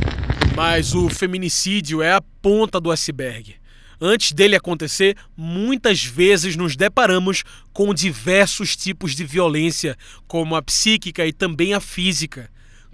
Mas 0.55 0.93
o 0.93 1.09
feminicídio 1.09 2.01
é 2.01 2.13
a 2.13 2.21
ponta 2.41 2.79
do 2.79 2.91
iceberg. 2.91 3.55
Antes 3.99 4.33
dele 4.33 4.55
acontecer, 4.55 5.15
muitas 5.35 6.03
vezes 6.03 6.55
nos 6.55 6.75
deparamos 6.75 7.43
com 7.71 7.93
diversos 7.93 8.75
tipos 8.75 9.15
de 9.15 9.23
violência, 9.23 9.95
como 10.27 10.55
a 10.55 10.61
psíquica 10.61 11.25
e 11.25 11.31
também 11.31 11.73
a 11.73 11.79
física. 11.79 12.49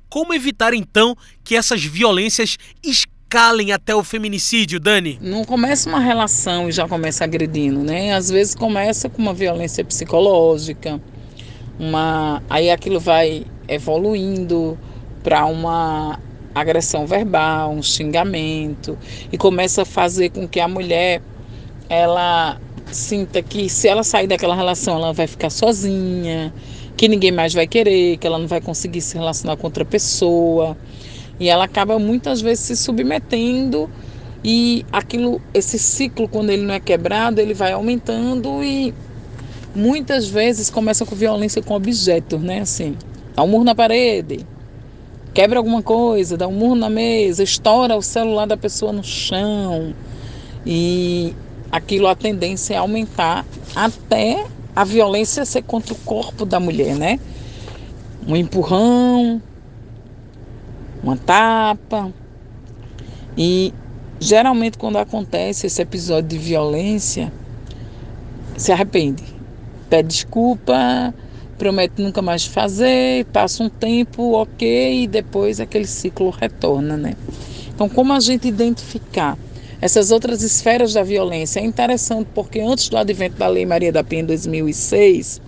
Como 0.08 0.34
evitar 0.34 0.74
então 0.74 1.16
que 1.44 1.56
essas 1.56 1.84
violências 1.84 2.58
escalem 2.84 3.72
até 3.72 3.96
o 3.96 4.04
feminicídio, 4.04 4.80
Dani? 4.80 5.20
Não 5.22 5.44
começa 5.44 5.90
uma 5.90 6.00
relação 6.00 6.70
e 6.70 6.72
já 6.72 6.88
começa 6.88 7.24
agredindo, 7.24 7.84
né? 7.84 8.14
Às 8.14 8.30
vezes 8.30 8.56
começa 8.56 9.10
com 9.10 9.22
uma 9.22 9.34
violência 9.34 9.84
psicológica, 9.84 11.02
uma 11.80 12.42
aí 12.50 12.70
aquilo 12.70 13.00
vai 13.00 13.46
evoluindo 13.68 14.78
para 15.24 15.46
uma 15.46 16.20
agressão 16.54 17.06
verbal, 17.06 17.72
um 17.72 17.84
xingamento 17.84 18.98
e 19.32 19.38
começa 19.38 19.84
a 19.84 19.86
fazer 19.86 20.30
com 20.30 20.48
que 20.48 20.60
a 20.60 20.68
mulher 20.68 21.22
ela 21.90 22.60
sinta 22.92 23.42
que 23.42 23.70
se 23.70 23.88
ela 23.88 24.04
sair 24.04 24.28
daquela 24.28 24.56
relação 24.56 24.96
ela 24.96 25.14
vai 25.14 25.28
ficar 25.28 25.50
sozinha, 25.50 26.54
que 26.98 27.08
ninguém 27.08 27.32
mais 27.32 27.54
vai 27.54 27.68
querer, 27.68 28.18
que 28.18 28.28
ela 28.28 28.38
não 28.38 28.48
vai 28.48 28.62
conseguir 28.62 29.02
se 29.02 29.18
relacionar 29.18 29.56
com 29.58 29.68
outra 29.68 29.86
pessoa. 29.86 30.78
E 31.40 31.48
ela 31.48 31.64
acaba 31.64 31.98
muitas 31.98 32.42
vezes 32.42 32.66
se 32.66 32.76
submetendo 32.76 33.90
e 34.44 34.86
aquilo, 34.92 35.42
esse 35.54 35.80
ciclo 35.80 36.28
quando 36.28 36.50
ele 36.50 36.64
não 36.64 36.74
é 36.74 36.80
quebrado, 36.80 37.40
ele 37.40 37.54
vai 37.54 37.72
aumentando 37.72 38.64
e 38.64 38.94
muitas 39.74 40.28
vezes 40.28 40.70
começa 40.70 41.06
com 41.06 41.16
violência 41.16 41.62
com 41.62 41.74
objetos, 41.74 42.42
né? 42.42 42.62
Assim, 42.62 42.98
dá 43.36 43.44
um 43.44 43.48
murro 43.48 43.64
na 43.64 43.76
parede, 43.76 44.46
quebra 45.34 45.60
alguma 45.60 45.82
coisa, 45.82 46.38
dá 46.38 46.48
um 46.48 46.54
murro 46.54 46.76
na 46.76 46.90
mesa, 46.90 47.44
estoura 47.44 47.96
o 47.96 48.02
celular 48.02 48.46
da 48.46 48.58
pessoa 48.58 48.92
no 48.92 49.04
chão. 49.04 49.94
E 50.66 51.34
aquilo 51.72 52.08
a 52.08 52.16
tendência 52.16 52.74
é 52.74 52.78
aumentar 52.78 53.46
até 53.76 54.46
a 54.76 54.84
violência 54.84 55.46
ser 55.46 55.64
contra 55.64 55.94
o 55.94 55.98
corpo 55.98 56.46
da 56.46 56.60
mulher, 56.60 56.96
né? 56.96 57.20
Um 58.28 58.36
empurrão, 58.36 59.42
uma 61.04 61.18
tapa. 61.18 62.12
E 63.38 63.74
geralmente 64.20 64.78
quando 64.78 64.98
acontece 64.98 65.68
esse 65.68 65.82
episódio 65.82 66.30
de 66.30 66.38
violência, 66.38 67.32
se 68.58 68.72
arrepende, 68.72 69.24
pede 69.90 70.10
desculpa, 70.10 71.14
promete 71.60 72.02
nunca 72.02 72.22
mais 72.22 72.46
fazer, 72.46 73.26
passa 73.26 73.62
um 73.62 73.70
tempo, 73.70 74.32
ok, 74.32 75.04
e 75.04 75.08
depois 75.08 75.60
aquele 75.60 75.86
ciclo 75.86 76.30
retorna, 76.30 76.96
né? 76.96 77.14
Então, 77.76 77.90
como 77.90 78.14
a 78.14 78.20
gente 78.22 78.48
identificar 78.48 79.38
essas 79.82 80.10
outras 80.10 80.42
esferas 80.42 80.94
da 80.94 81.04
violência? 81.04 81.60
É 81.60 81.64
interessante 81.64 82.30
porque 82.34 82.62
antes 82.62 82.88
do 82.88 82.98
advento 82.98 83.38
da 83.38 83.48
Lei 83.48 83.66
Maria 83.66 83.92
da 83.92 84.04
Penha 84.04 84.24
em 84.24 84.26
2006, 84.26 85.42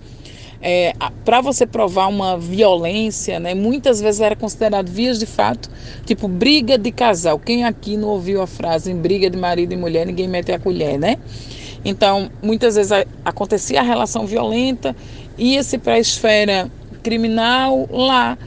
é, 0.60 0.92
para 1.24 1.40
você 1.40 1.66
provar 1.66 2.06
uma 2.06 2.38
violência, 2.38 3.40
né, 3.40 3.54
muitas 3.54 4.00
vezes 4.00 4.20
era 4.20 4.36
considerado 4.36 4.88
vias 4.90 5.18
de 5.18 5.26
fato, 5.26 5.68
tipo 6.04 6.28
briga 6.28 6.76
de 6.76 6.92
casal. 6.92 7.38
Quem 7.38 7.64
aqui 7.64 7.96
não 7.96 8.08
ouviu 8.08 8.42
a 8.42 8.46
frase 8.46 8.92
em 8.92 8.96
briga 8.96 9.30
de 9.30 9.36
marido 9.36 9.72
e 9.72 9.76
mulher, 9.76 10.06
ninguém 10.06 10.28
mete 10.28 10.52
a 10.52 10.58
colher, 10.58 10.98
né? 10.98 11.16
Então, 11.84 12.30
muitas 12.40 12.76
vezes 12.76 12.92
acontecia 13.24 13.80
a 13.80 13.82
relação 13.82 14.24
violenta 14.24 14.94
ia-se 15.42 15.76
para 15.76 15.94
a 15.94 15.98
esfera 15.98 16.70
criminal 17.02 17.88
lá. 17.90 18.38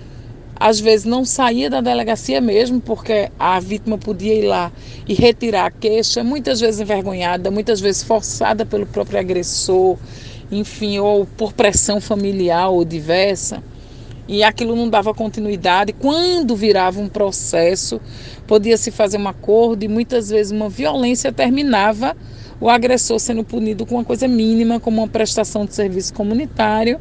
Às 0.57 0.79
vezes 0.79 1.05
não 1.05 1.25
saía 1.25 1.69
da 1.69 1.81
delegacia 1.81 2.39
mesmo, 2.39 2.79
porque 2.79 3.29
a 3.37 3.59
vítima 3.59 3.97
podia 3.97 4.33
ir 4.33 4.45
lá 4.45 4.71
e 5.05 5.13
retirar 5.13 5.65
a 5.65 5.71
queixa, 5.71 6.23
muitas 6.23 6.61
vezes 6.61 6.79
envergonhada, 6.79 7.51
muitas 7.51 7.81
vezes 7.81 8.01
forçada 8.01 8.65
pelo 8.65 8.85
próprio 8.85 9.19
agressor, 9.19 9.97
enfim, 10.49 10.97
ou 10.97 11.25
por 11.25 11.51
pressão 11.51 11.99
familiar 11.99 12.69
ou 12.69 12.85
diversa. 12.85 13.61
E 14.29 14.43
aquilo 14.43 14.77
não 14.77 14.89
dava 14.89 15.13
continuidade. 15.13 15.91
Quando 15.91 16.55
virava 16.55 17.01
um 17.01 17.09
processo, 17.09 17.99
podia-se 18.47 18.89
fazer 18.91 19.17
um 19.17 19.27
acordo 19.27 19.83
e 19.83 19.89
muitas 19.89 20.29
vezes 20.29 20.53
uma 20.53 20.69
violência 20.69 21.33
terminava 21.33 22.15
o 22.59 22.69
agressor 22.69 23.19
sendo 23.19 23.43
punido 23.43 23.85
com 23.85 23.95
uma 23.95 24.05
coisa 24.05 24.27
mínima, 24.27 24.79
como 24.79 25.01
uma 25.01 25.07
prestação 25.07 25.65
de 25.65 25.73
serviço 25.73 26.13
comunitário, 26.13 26.99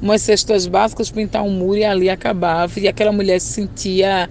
umas 0.00 0.22
cestas 0.22 0.66
básicas, 0.66 1.10
pintar 1.10 1.42
um 1.42 1.50
muro 1.50 1.78
e 1.78 1.84
ali 1.84 2.10
acabava. 2.10 2.78
E 2.78 2.88
aquela 2.88 3.12
mulher 3.12 3.40
se 3.40 3.52
sentia 3.52 4.28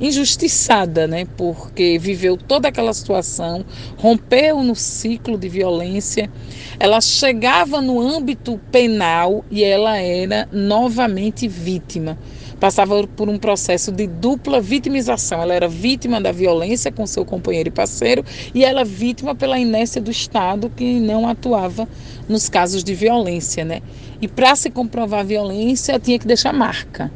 injustiçada, 0.00 1.06
né? 1.06 1.26
Porque 1.36 1.98
viveu 1.98 2.36
toda 2.36 2.68
aquela 2.68 2.92
situação, 2.92 3.64
rompeu 3.96 4.62
no 4.62 4.76
ciclo 4.76 5.36
de 5.36 5.48
violência. 5.48 6.30
Ela 6.78 7.00
chegava 7.00 7.80
no 7.80 8.00
âmbito 8.00 8.60
penal 8.70 9.44
e 9.50 9.64
ela 9.64 9.98
era 9.98 10.48
novamente 10.52 11.48
vítima 11.48 12.16
passava 12.58 13.06
por 13.06 13.28
um 13.28 13.38
processo 13.38 13.92
de 13.92 14.06
dupla 14.06 14.60
vitimização. 14.60 15.40
Ela 15.42 15.54
era 15.54 15.68
vítima 15.68 16.20
da 16.20 16.32
violência 16.32 16.90
com 16.90 17.06
seu 17.06 17.24
companheiro 17.24 17.68
e 17.68 17.72
parceiro 17.72 18.24
e 18.54 18.64
ela 18.64 18.84
vítima 18.84 19.34
pela 19.34 19.58
inércia 19.58 20.00
do 20.00 20.10
Estado 20.10 20.70
que 20.70 20.98
não 21.00 21.28
atuava 21.28 21.88
nos 22.28 22.48
casos 22.48 22.82
de 22.82 22.94
violência, 22.94 23.64
né? 23.64 23.80
E 24.20 24.26
para 24.26 24.54
se 24.56 24.70
comprovar 24.70 25.20
a 25.20 25.24
violência, 25.24 25.98
tinha 25.98 26.18
que 26.18 26.26
deixar 26.26 26.52
marca. 26.52 27.10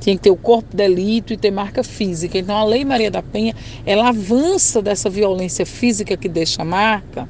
Tinha 0.00 0.16
que 0.16 0.22
ter 0.22 0.30
o 0.30 0.36
corpo 0.36 0.74
delito 0.74 1.32
e 1.32 1.36
ter 1.36 1.50
marca 1.50 1.84
física. 1.84 2.38
Então 2.38 2.56
a 2.56 2.64
Lei 2.64 2.84
Maria 2.84 3.10
da 3.10 3.22
Penha, 3.22 3.54
ela 3.86 4.08
avança 4.08 4.82
dessa 4.82 5.08
violência 5.08 5.64
física 5.66 6.16
que 6.16 6.28
deixa 6.28 6.64
marca 6.64 7.28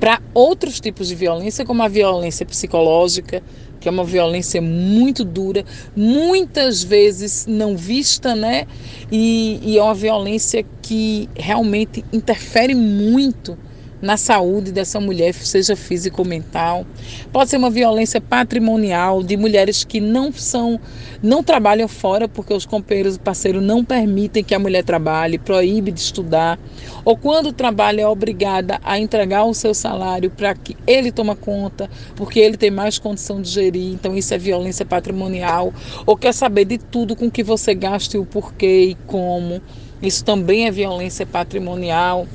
para 0.00 0.18
outros 0.32 0.80
tipos 0.80 1.08
de 1.08 1.14
violência, 1.14 1.64
como 1.64 1.82
a 1.82 1.88
violência 1.88 2.46
psicológica, 2.46 3.42
que 3.80 3.88
é 3.88 3.90
uma 3.90 4.04
violência 4.04 4.60
muito 4.60 5.24
dura, 5.24 5.64
muitas 5.96 6.82
vezes 6.82 7.46
não 7.48 7.76
vista, 7.76 8.36
né? 8.36 8.66
E, 9.10 9.58
e 9.62 9.78
é 9.78 9.82
uma 9.82 9.94
violência 9.94 10.64
que 10.82 11.28
realmente 11.34 12.04
interfere 12.12 12.74
muito 12.74 13.56
na 14.00 14.16
saúde 14.16 14.72
dessa 14.72 14.98
mulher, 15.00 15.34
seja 15.34 15.76
física 15.76 16.20
ou 16.20 16.26
mental. 16.26 16.86
Pode 17.32 17.50
ser 17.50 17.56
uma 17.56 17.70
violência 17.70 18.20
patrimonial 18.20 19.22
de 19.22 19.36
mulheres 19.36 19.84
que 19.84 20.00
não 20.00 20.32
são, 20.32 20.80
não 21.22 21.42
trabalham 21.42 21.88
fora 21.88 22.28
porque 22.28 22.54
os 22.54 22.64
companheiros 22.64 23.16
e 23.16 23.18
parceiros 23.18 23.62
não 23.62 23.84
permitem 23.84 24.42
que 24.42 24.54
a 24.54 24.58
mulher 24.58 24.84
trabalhe, 24.84 25.38
proíbe 25.38 25.92
de 25.92 26.00
estudar, 26.00 26.58
ou 27.04 27.16
quando 27.16 27.52
trabalha 27.52 28.02
é 28.02 28.06
obrigada 28.06 28.80
a 28.82 28.98
entregar 28.98 29.44
o 29.44 29.54
seu 29.54 29.74
salário 29.74 30.30
para 30.30 30.54
que 30.54 30.76
ele 30.86 31.12
toma 31.12 31.36
conta, 31.36 31.90
porque 32.16 32.38
ele 32.38 32.56
tem 32.56 32.70
mais 32.70 32.98
condição 32.98 33.40
de 33.40 33.50
gerir, 33.50 33.92
então 33.92 34.16
isso 34.16 34.32
é 34.32 34.38
violência 34.38 34.84
patrimonial, 34.84 35.72
ou 36.06 36.16
quer 36.16 36.32
saber 36.32 36.64
de 36.64 36.78
tudo 36.78 37.14
com 37.14 37.30
que 37.30 37.42
você 37.42 37.74
gasta 37.74 38.16
e 38.16 38.20
o 38.20 38.24
porquê 38.24 38.90
e 38.90 38.94
como. 39.06 39.60
Isso 40.02 40.24
também 40.24 40.66
é 40.66 40.70
violência 40.70 41.26
patrimonial. 41.26 42.26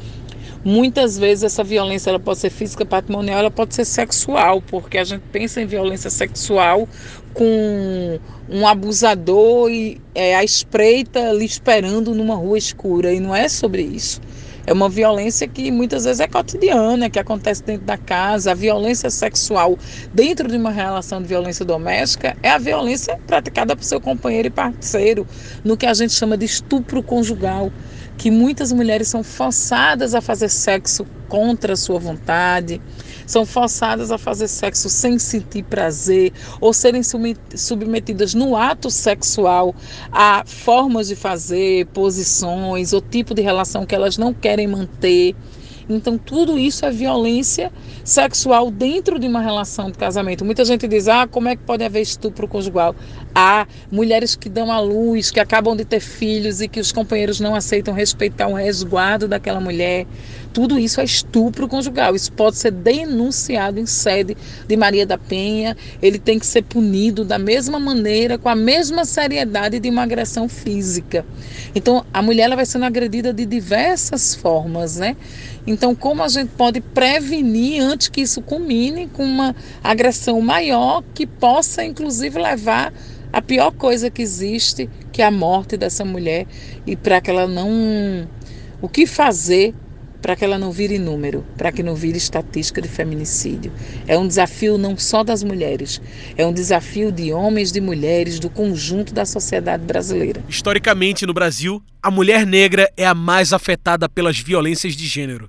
Muitas 0.65 1.15
vezes 1.15 1.43
essa 1.43 1.63
violência 1.63 2.09
ela 2.09 2.19
pode 2.19 2.39
ser 2.39 2.49
física, 2.49 2.83
patrimonial, 2.83 3.37
ela 3.37 3.51
pode 3.51 3.75
ser 3.75 3.85
sexual, 3.85 4.63
porque 4.63 4.97
a 4.97 5.03
gente 5.03 5.21
pensa 5.31 5.61
em 5.61 5.67
violência 5.67 6.09
sexual 6.09 6.89
com 7.35 8.19
um 8.49 8.65
abusador 8.65 9.69
e 9.69 10.01
é, 10.15 10.35
a 10.35 10.43
espreita 10.43 11.31
lhe 11.33 11.45
esperando 11.45 12.15
numa 12.15 12.33
rua 12.33 12.57
escura 12.57 13.13
e 13.13 13.19
não 13.19 13.35
é 13.35 13.47
sobre 13.47 13.83
isso. 13.83 14.19
É 14.65 14.73
uma 14.73 14.89
violência 14.89 15.47
que 15.47 15.69
muitas 15.69 16.05
vezes 16.05 16.19
é 16.19 16.27
cotidiana, 16.27 17.11
que 17.11 17.19
acontece 17.19 17.61
dentro 17.61 17.85
da 17.85 17.97
casa. 17.97 18.49
A 18.49 18.55
violência 18.55 19.11
sexual 19.11 19.77
dentro 20.11 20.47
de 20.47 20.57
uma 20.57 20.71
relação 20.71 21.21
de 21.21 21.27
violência 21.27 21.63
doméstica 21.63 22.35
é 22.41 22.49
a 22.49 22.57
violência 22.57 23.19
praticada 23.27 23.75
por 23.75 23.83
seu 23.83 24.01
companheiro 24.01 24.47
e 24.47 24.51
parceiro, 24.51 25.27
no 25.63 25.77
que 25.77 25.85
a 25.85 25.93
gente 25.93 26.13
chama 26.13 26.35
de 26.35 26.45
estupro 26.45 27.03
conjugal 27.03 27.71
que 28.17 28.31
muitas 28.31 28.71
mulheres 28.71 29.07
são 29.07 29.23
forçadas 29.23 30.15
a 30.15 30.21
fazer 30.21 30.49
sexo 30.49 31.05
contra 31.27 31.73
a 31.73 31.77
sua 31.77 31.99
vontade, 31.99 32.81
são 33.25 33.45
forçadas 33.45 34.11
a 34.11 34.17
fazer 34.17 34.47
sexo 34.47 34.89
sem 34.89 35.17
sentir 35.19 35.63
prazer 35.63 36.31
ou 36.61 36.73
serem 36.73 37.01
submetidas 37.55 38.33
no 38.33 38.55
ato 38.55 38.89
sexual 38.89 39.75
a 40.11 40.43
formas 40.45 41.07
de 41.07 41.15
fazer, 41.15 41.87
posições 41.87 42.93
ou 42.93 43.01
tipo 43.01 43.33
de 43.33 43.41
relação 43.41 43.85
que 43.85 43.95
elas 43.95 44.17
não 44.17 44.33
querem 44.33 44.67
manter. 44.67 45.35
Então, 45.87 46.17
tudo 46.17 46.57
isso 46.57 46.85
é 46.85 46.91
violência 46.91 47.71
sexual 48.03 48.71
dentro 48.71 49.19
de 49.19 49.27
uma 49.27 49.41
relação 49.41 49.91
de 49.91 49.97
casamento. 49.97 50.43
Muita 50.43 50.65
gente 50.65 50.87
diz: 50.87 51.07
ah, 51.07 51.27
como 51.27 51.47
é 51.47 51.55
que 51.55 51.63
pode 51.63 51.83
haver 51.83 52.01
estupro 52.01 52.47
conjugal? 52.47 52.95
Há 53.33 53.67
mulheres 53.91 54.35
que 54.35 54.49
dão 54.49 54.71
à 54.71 54.79
luz, 54.79 55.29
que 55.31 55.39
acabam 55.39 55.75
de 55.75 55.85
ter 55.85 55.99
filhos 55.99 56.61
e 56.61 56.67
que 56.67 56.79
os 56.79 56.91
companheiros 56.91 57.39
não 57.39 57.53
aceitam 57.53 57.93
respeitar 57.93 58.47
o 58.47 58.53
resguardo 58.53 59.27
daquela 59.27 59.59
mulher. 59.59 60.05
Tudo 60.53 60.79
isso 60.79 61.01
é 61.01 61.03
estupro 61.03 61.67
conjugal. 61.67 62.15
Isso 62.15 62.31
pode 62.31 62.57
ser 62.57 62.71
denunciado 62.71 63.77
em 63.77 63.85
sede 63.85 64.37
de 64.65 64.77
Maria 64.77 65.05
da 65.05 65.17
Penha. 65.17 65.75
Ele 66.01 66.17
tem 66.17 66.39
que 66.39 66.45
ser 66.45 66.61
punido 66.61 67.25
da 67.25 67.37
mesma 67.37 67.77
maneira, 67.77 68.37
com 68.37 68.47
a 68.47 68.55
mesma 68.55 69.03
seriedade 69.03 69.79
de 69.79 69.89
uma 69.89 70.03
agressão 70.03 70.47
física. 70.47 71.25
Então, 71.75 72.05
a 72.13 72.21
mulher 72.21 72.43
ela 72.43 72.55
vai 72.55 72.65
sendo 72.65 72.85
agredida 72.85 73.33
de 73.33 73.45
diversas 73.45 74.33
formas, 74.33 74.95
né? 74.95 75.17
Então, 75.67 75.95
como 75.95 76.21
a 76.21 76.27
gente 76.27 76.51
pode 76.55 76.79
prevenir 76.79 77.81
antes 77.81 78.07
que 78.07 78.21
isso 78.21 78.41
culmine 78.41 79.07
com 79.07 79.23
uma 79.23 79.55
agressão 79.83 80.39
maior 80.39 81.03
que 81.13 81.25
possa, 81.25 81.83
inclusive, 81.83 82.39
levar 82.39 82.93
a 83.33 83.41
pior 83.41 83.71
coisa 83.71 84.11
que 84.11 84.21
existe, 84.21 84.89
que 85.11 85.21
é 85.21 85.25
a 85.25 85.31
morte 85.31 85.75
dessa 85.75 86.05
mulher, 86.05 86.45
e 86.85 86.95
para 86.95 87.19
que 87.19 87.29
ela 87.29 87.47
não. 87.47 88.29
O 88.81 88.87
que 88.87 89.07
fazer 89.07 89.73
para 90.25 90.35
que 90.35 90.43
ela 90.43 90.57
não 90.57 90.71
vire 90.71 90.97
número, 90.97 91.45
para 91.55 91.71
que 91.71 91.83
não 91.83 91.93
vire 91.93 92.17
estatística 92.17 92.81
de 92.81 92.87
feminicídio. 92.87 93.71
É 94.07 94.17
um 94.17 94.27
desafio 94.27 94.75
não 94.75 94.97
só 94.97 95.23
das 95.23 95.43
mulheres, 95.43 96.01
é 96.35 96.43
um 96.43 96.51
desafio 96.51 97.11
de 97.11 97.31
homens, 97.31 97.71
de 97.71 97.79
mulheres, 97.79 98.39
do 98.39 98.49
conjunto 98.49 99.13
da 99.13 99.23
sociedade 99.23 99.85
brasileira. 99.85 100.43
Historicamente, 100.49 101.27
no 101.27 101.33
Brasil, 101.33 101.79
a 102.01 102.09
mulher 102.09 102.43
negra 102.43 102.91
é 102.97 103.05
a 103.05 103.13
mais 103.13 103.53
afetada 103.53 104.09
pelas 104.09 104.39
violências 104.39 104.95
de 104.95 105.05
gênero. 105.05 105.47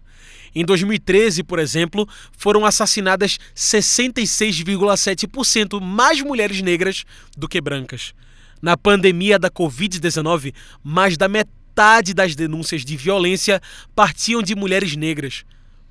Em 0.55 0.63
2013, 0.63 1.43
por 1.43 1.59
exemplo, 1.59 2.07
foram 2.37 2.67
assassinadas 2.67 3.39
66,7% 3.57 5.81
mais 5.81 6.21
mulheres 6.21 6.61
negras 6.61 7.05
do 7.35 7.49
que 7.49 7.63
brancas. 7.63 8.13
Na 8.61 8.77
pandemia 8.77 9.39
da 9.39 9.49
Covid-19, 9.49 10.53
mais 10.85 11.17
da 11.17 11.29
metade 11.29 11.57
metade 11.77 12.15
das 12.15 12.35
denúncias 12.35 12.83
de 12.83 12.97
violência 12.97 13.61
partiam 13.95 14.43
de 14.43 14.55
mulheres 14.55 14.97
negras. 14.97 15.45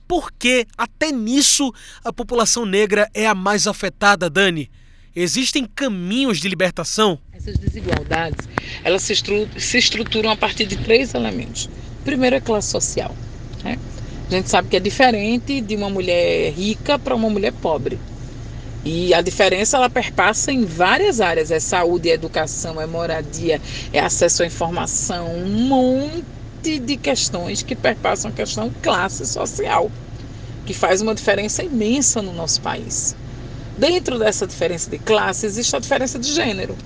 Por 0.08 0.32
que, 0.32 0.66
até 0.76 1.12
nisso, 1.12 1.72
a 2.04 2.12
população 2.12 2.66
negra 2.66 3.08
é 3.14 3.28
a 3.28 3.36
mais 3.36 3.68
afetada, 3.68 4.28
Dani? 4.28 4.68
Existem 5.16 5.64
caminhos 5.64 6.40
de 6.40 6.50
libertação? 6.50 7.20
Essas 7.32 7.60
desigualdades, 7.60 8.50
elas 8.84 9.04
se, 9.04 9.14
estru 9.14 9.48
se 9.60 9.78
estruturam 9.78 10.32
a 10.32 10.36
partir 10.36 10.66
de 10.66 10.76
três 10.76 11.14
elementos. 11.14 11.70
Primeiro 12.04 12.36
é 12.36 12.42
classe 12.42 12.70
social. 12.70 13.16
Né? 13.64 13.78
A 14.28 14.32
gente 14.32 14.50
sabe 14.50 14.70
que 14.70 14.78
é 14.78 14.80
diferente 14.80 15.62
de 15.62 15.76
uma 15.76 15.90
mulher 15.90 16.52
rica 16.52 16.98
para 16.98 17.14
uma 17.14 17.30
mulher 17.30 17.54
pobre. 17.54 18.00
E 18.88 19.16
a 19.16 19.22
diferença 19.22 19.78
ela 19.78 19.90
perpassa 19.90 20.52
em 20.52 20.64
várias 20.64 21.20
áreas: 21.20 21.50
é 21.50 21.60
saúde, 21.60 22.08
é 22.08 22.14
educação, 22.14 22.80
é 22.80 22.86
moradia, 22.86 23.60
é 23.92 24.00
acesso 24.00 24.44
à 24.44 24.46
informação, 24.46 25.28
um 25.36 25.50
monte 25.50 26.78
de 26.80 26.96
questões 26.96 27.64
que 27.64 27.76
perpassam 27.76 28.30
a 28.30 28.34
questão 28.34 28.72
classe 28.84 29.26
social, 29.26 29.92
que 30.68 30.74
faz 30.74 31.02
uma 31.02 31.16
diferença 31.16 31.64
imensa 31.64 32.22
no 32.22 32.32
nosso 32.32 32.62
país. 32.62 33.16
Dentro 33.76 34.20
dessa 34.20 34.46
diferença 34.46 34.90
de 34.90 35.00
classe 35.00 35.48
existe 35.48 35.76
a 35.76 35.80
diferença 35.80 36.20
de 36.20 36.32
gênero. 36.32 36.78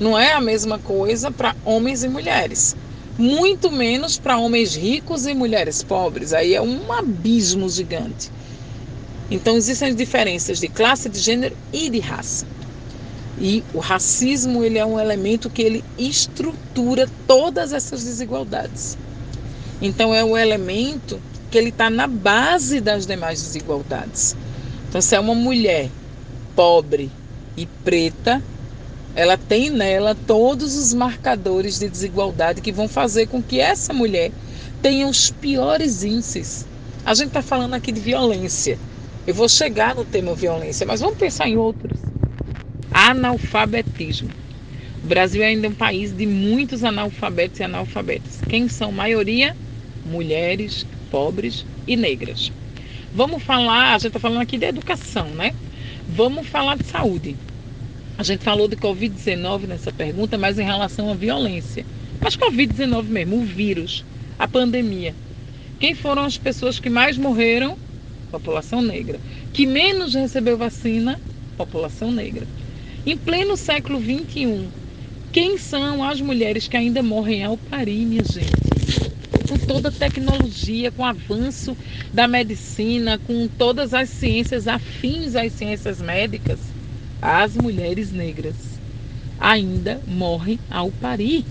Não 0.00 0.18
é 0.18 0.32
a 0.32 0.40
mesma 0.40 0.80
coisa 0.80 1.30
para 1.30 1.54
homens 1.64 2.02
e 2.02 2.08
mulheres. 2.08 2.76
Muito 3.16 3.70
menos 3.70 4.18
para 4.18 4.36
homens 4.36 4.76
ricos 4.76 5.26
e 5.26 5.32
mulheres 5.32 5.82
pobres. 5.82 6.34
Aí 6.34 6.54
é 6.54 6.60
um 6.60 6.92
abismo 6.92 7.68
gigante. 7.68 8.30
Então 9.30 9.56
existem 9.56 9.94
diferenças 9.94 10.60
de 10.60 10.68
classe, 10.68 11.08
de 11.08 11.18
gênero 11.18 11.56
e 11.72 11.90
de 11.90 11.98
raça. 11.98 12.46
E 13.38 13.62
o 13.74 13.78
racismo 13.78 14.64
ele 14.64 14.78
é 14.78 14.86
um 14.86 14.98
elemento 14.98 15.50
que 15.50 15.62
ele 15.62 15.84
estrutura 15.98 17.08
todas 17.26 17.72
essas 17.72 18.04
desigualdades. 18.04 18.96
Então 19.82 20.14
é 20.14 20.24
um 20.24 20.36
elemento 20.36 21.20
que 21.50 21.58
ele 21.58 21.68
está 21.68 21.90
na 21.90 22.06
base 22.06 22.80
das 22.80 23.06
demais 23.06 23.42
desigualdades. 23.42 24.36
Então 24.88 25.00
se 25.00 25.14
é 25.14 25.20
uma 25.20 25.34
mulher 25.34 25.90
pobre 26.54 27.10
e 27.56 27.66
preta, 27.66 28.42
ela 29.14 29.36
tem 29.36 29.70
nela 29.70 30.14
todos 30.26 30.76
os 30.76 30.94
marcadores 30.94 31.78
de 31.78 31.88
desigualdade 31.88 32.60
que 32.60 32.72
vão 32.72 32.88
fazer 32.88 33.26
com 33.26 33.42
que 33.42 33.58
essa 33.58 33.92
mulher 33.92 34.30
tenha 34.80 35.08
os 35.08 35.30
piores 35.30 36.04
índices. 36.04 36.66
A 37.04 37.14
gente 37.14 37.28
está 37.28 37.42
falando 37.42 37.74
aqui 37.74 37.92
de 37.92 38.00
violência. 38.00 38.78
Eu 39.26 39.34
vou 39.34 39.48
chegar 39.48 39.92
no 39.92 40.04
tema 40.04 40.36
violência, 40.36 40.86
mas 40.86 41.00
vamos 41.00 41.18
pensar 41.18 41.48
em 41.48 41.56
outros. 41.56 41.98
Analfabetismo. 42.92 44.30
O 45.02 45.06
Brasil 45.08 45.42
é 45.42 45.46
ainda 45.46 45.66
um 45.66 45.74
país 45.74 46.16
de 46.16 46.24
muitos 46.24 46.84
analfabetos 46.84 47.58
e 47.58 47.64
analfabetas. 47.64 48.40
Quem 48.48 48.68
são 48.68 48.92
maioria? 48.92 49.56
Mulheres, 50.04 50.86
pobres 51.10 51.66
e 51.88 51.96
negras. 51.96 52.52
Vamos 53.12 53.42
falar, 53.42 53.94
a 53.94 53.98
gente 53.98 54.08
está 54.08 54.20
falando 54.20 54.42
aqui 54.42 54.56
de 54.56 54.66
educação, 54.66 55.26
né? 55.30 55.52
Vamos 56.08 56.46
falar 56.46 56.76
de 56.76 56.84
saúde. 56.84 57.36
A 58.16 58.22
gente 58.22 58.44
falou 58.44 58.68
de 58.68 58.76
Covid-19 58.76 59.66
nessa 59.66 59.90
pergunta, 59.90 60.38
mas 60.38 60.56
em 60.56 60.64
relação 60.64 61.10
à 61.10 61.14
violência. 61.14 61.84
Mas 62.20 62.36
Covid-19 62.36 63.02
mesmo, 63.06 63.38
o 63.38 63.44
vírus, 63.44 64.04
a 64.38 64.46
pandemia. 64.46 65.16
Quem 65.80 65.96
foram 65.96 66.22
as 66.24 66.38
pessoas 66.38 66.78
que 66.78 66.88
mais 66.88 67.18
morreram 67.18 67.76
população 68.36 68.82
negra. 68.82 69.18
Que 69.52 69.66
menos 69.66 70.14
recebeu 70.14 70.58
vacina, 70.58 71.18
população 71.56 72.12
negra. 72.12 72.46
Em 73.06 73.16
pleno 73.16 73.56
século 73.56 74.00
XXI, 74.00 74.68
Quem 75.32 75.58
são 75.58 76.02
as 76.02 76.20
mulheres 76.20 76.66
que 76.66 76.76
ainda 76.76 77.02
morrem 77.02 77.44
ao 77.44 77.56
parir, 77.58 78.06
minha 78.06 78.24
gente? 78.24 78.82
Com 79.48 79.58
toda 79.58 79.88
a 79.90 79.92
tecnologia, 79.92 80.90
com 80.90 81.02
o 81.02 81.06
avanço 81.06 81.76
da 82.12 82.26
medicina, 82.26 83.18
com 83.18 83.46
todas 83.48 83.92
as 83.94 84.08
ciências 84.10 84.66
afins 84.66 85.34
às 85.34 85.52
ciências 85.52 86.00
médicas, 86.00 86.74
as 87.20 87.56
mulheres 87.56 88.12
negras 88.12 88.80
ainda 89.38 90.02
morrem 90.06 90.58
ao 90.70 90.90
parir. 90.90 91.44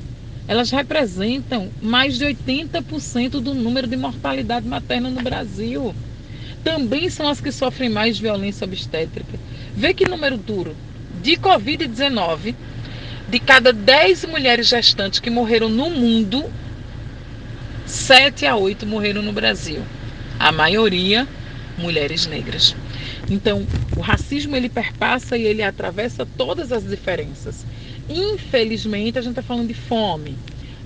Elas 0.48 0.72
representam 0.72 1.74
mais 1.82 2.18
de 2.18 2.26
80% 2.26 3.40
do 3.42 3.54
número 3.56 3.88
de 3.88 3.98
mortalidade 3.98 4.68
materna 4.68 5.10
no 5.10 5.22
Brasil. 5.22 5.96
Também 6.66 7.12
são 7.12 7.30
as 7.30 7.40
que 7.40 7.52
sofrem 7.52 7.90
mais 7.90 8.18
violência 8.18 8.66
obstétrica. 8.66 9.38
Vê 9.76 9.94
que 9.94 10.10
número 10.10 10.36
duro. 10.36 10.76
De 11.22 11.38
Covid-19, 11.38 12.56
de 13.30 13.40
cada 13.40 13.72
10 13.72 14.26
mulheres 14.26 14.68
gestantes 14.68 15.20
que 15.20 15.30
morreram 15.30 15.70
no 15.70 15.92
mundo, 15.92 16.44
7 17.86 18.48
a 18.48 18.56
8 18.56 18.84
morreram 18.84 19.22
no 19.22 19.32
Brasil. 19.32 19.80
A 20.40 20.52
maioria, 20.52 21.28
mulheres 21.78 22.26
negras. 22.26 22.76
Então, 23.30 23.66
o 23.96 24.02
racismo 24.02 24.56
ele 24.56 24.68
perpassa 24.68 25.38
e 25.38 25.44
ele 25.44 25.62
atravessa 25.62 26.28
todas 26.36 26.72
as 26.72 26.84
diferenças. 26.84 27.64
Infelizmente, 28.10 29.20
a 29.20 29.22
gente 29.22 29.34
está 29.34 29.44
falando 29.44 29.68
de 29.68 29.76
fome. 29.76 30.36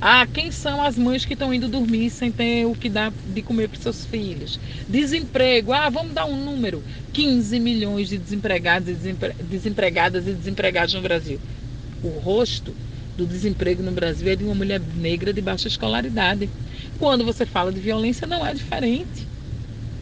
Ah, 0.01 0.25
quem 0.27 0.49
são 0.51 0.81
as 0.81 0.97
mães 0.97 1.25
que 1.25 1.33
estão 1.33 1.53
indo 1.53 1.67
dormir 1.67 2.09
sem 2.09 2.31
ter 2.31 2.65
o 2.65 2.73
que 2.73 2.89
dar 2.89 3.13
de 3.25 3.43
comer 3.43 3.67
para 3.69 3.79
seus 3.79 4.05
filhos? 4.05 4.57
Desemprego. 4.87 5.73
Ah, 5.73 5.89
vamos 5.89 6.13
dar 6.13 6.25
um 6.25 6.37
número: 6.45 6.83
15 7.11 7.59
milhões 7.59 8.07
de 8.09 8.17
desempregados 8.17 8.87
e 8.89 8.93
desempre... 8.95 9.33
desempregadas 9.43 10.25
e 10.27 10.33
desempregados 10.33 10.93
no 10.93 11.01
Brasil. 11.01 11.41
O 12.01 12.09
rosto 12.19 12.77
do 13.17 13.27
desemprego 13.27 13.83
no 13.83 13.91
Brasil 13.91 14.29
é 14.31 14.35
de 14.35 14.45
uma 14.45 14.55
mulher 14.55 14.79
negra 14.79 15.33
de 15.33 15.41
baixa 15.41 15.67
escolaridade. 15.67 16.49
Quando 16.97 17.25
você 17.25 17.45
fala 17.45 17.71
de 17.73 17.81
violência, 17.81 18.27
não 18.27 18.45
é 18.45 18.53
diferente. 18.53 19.29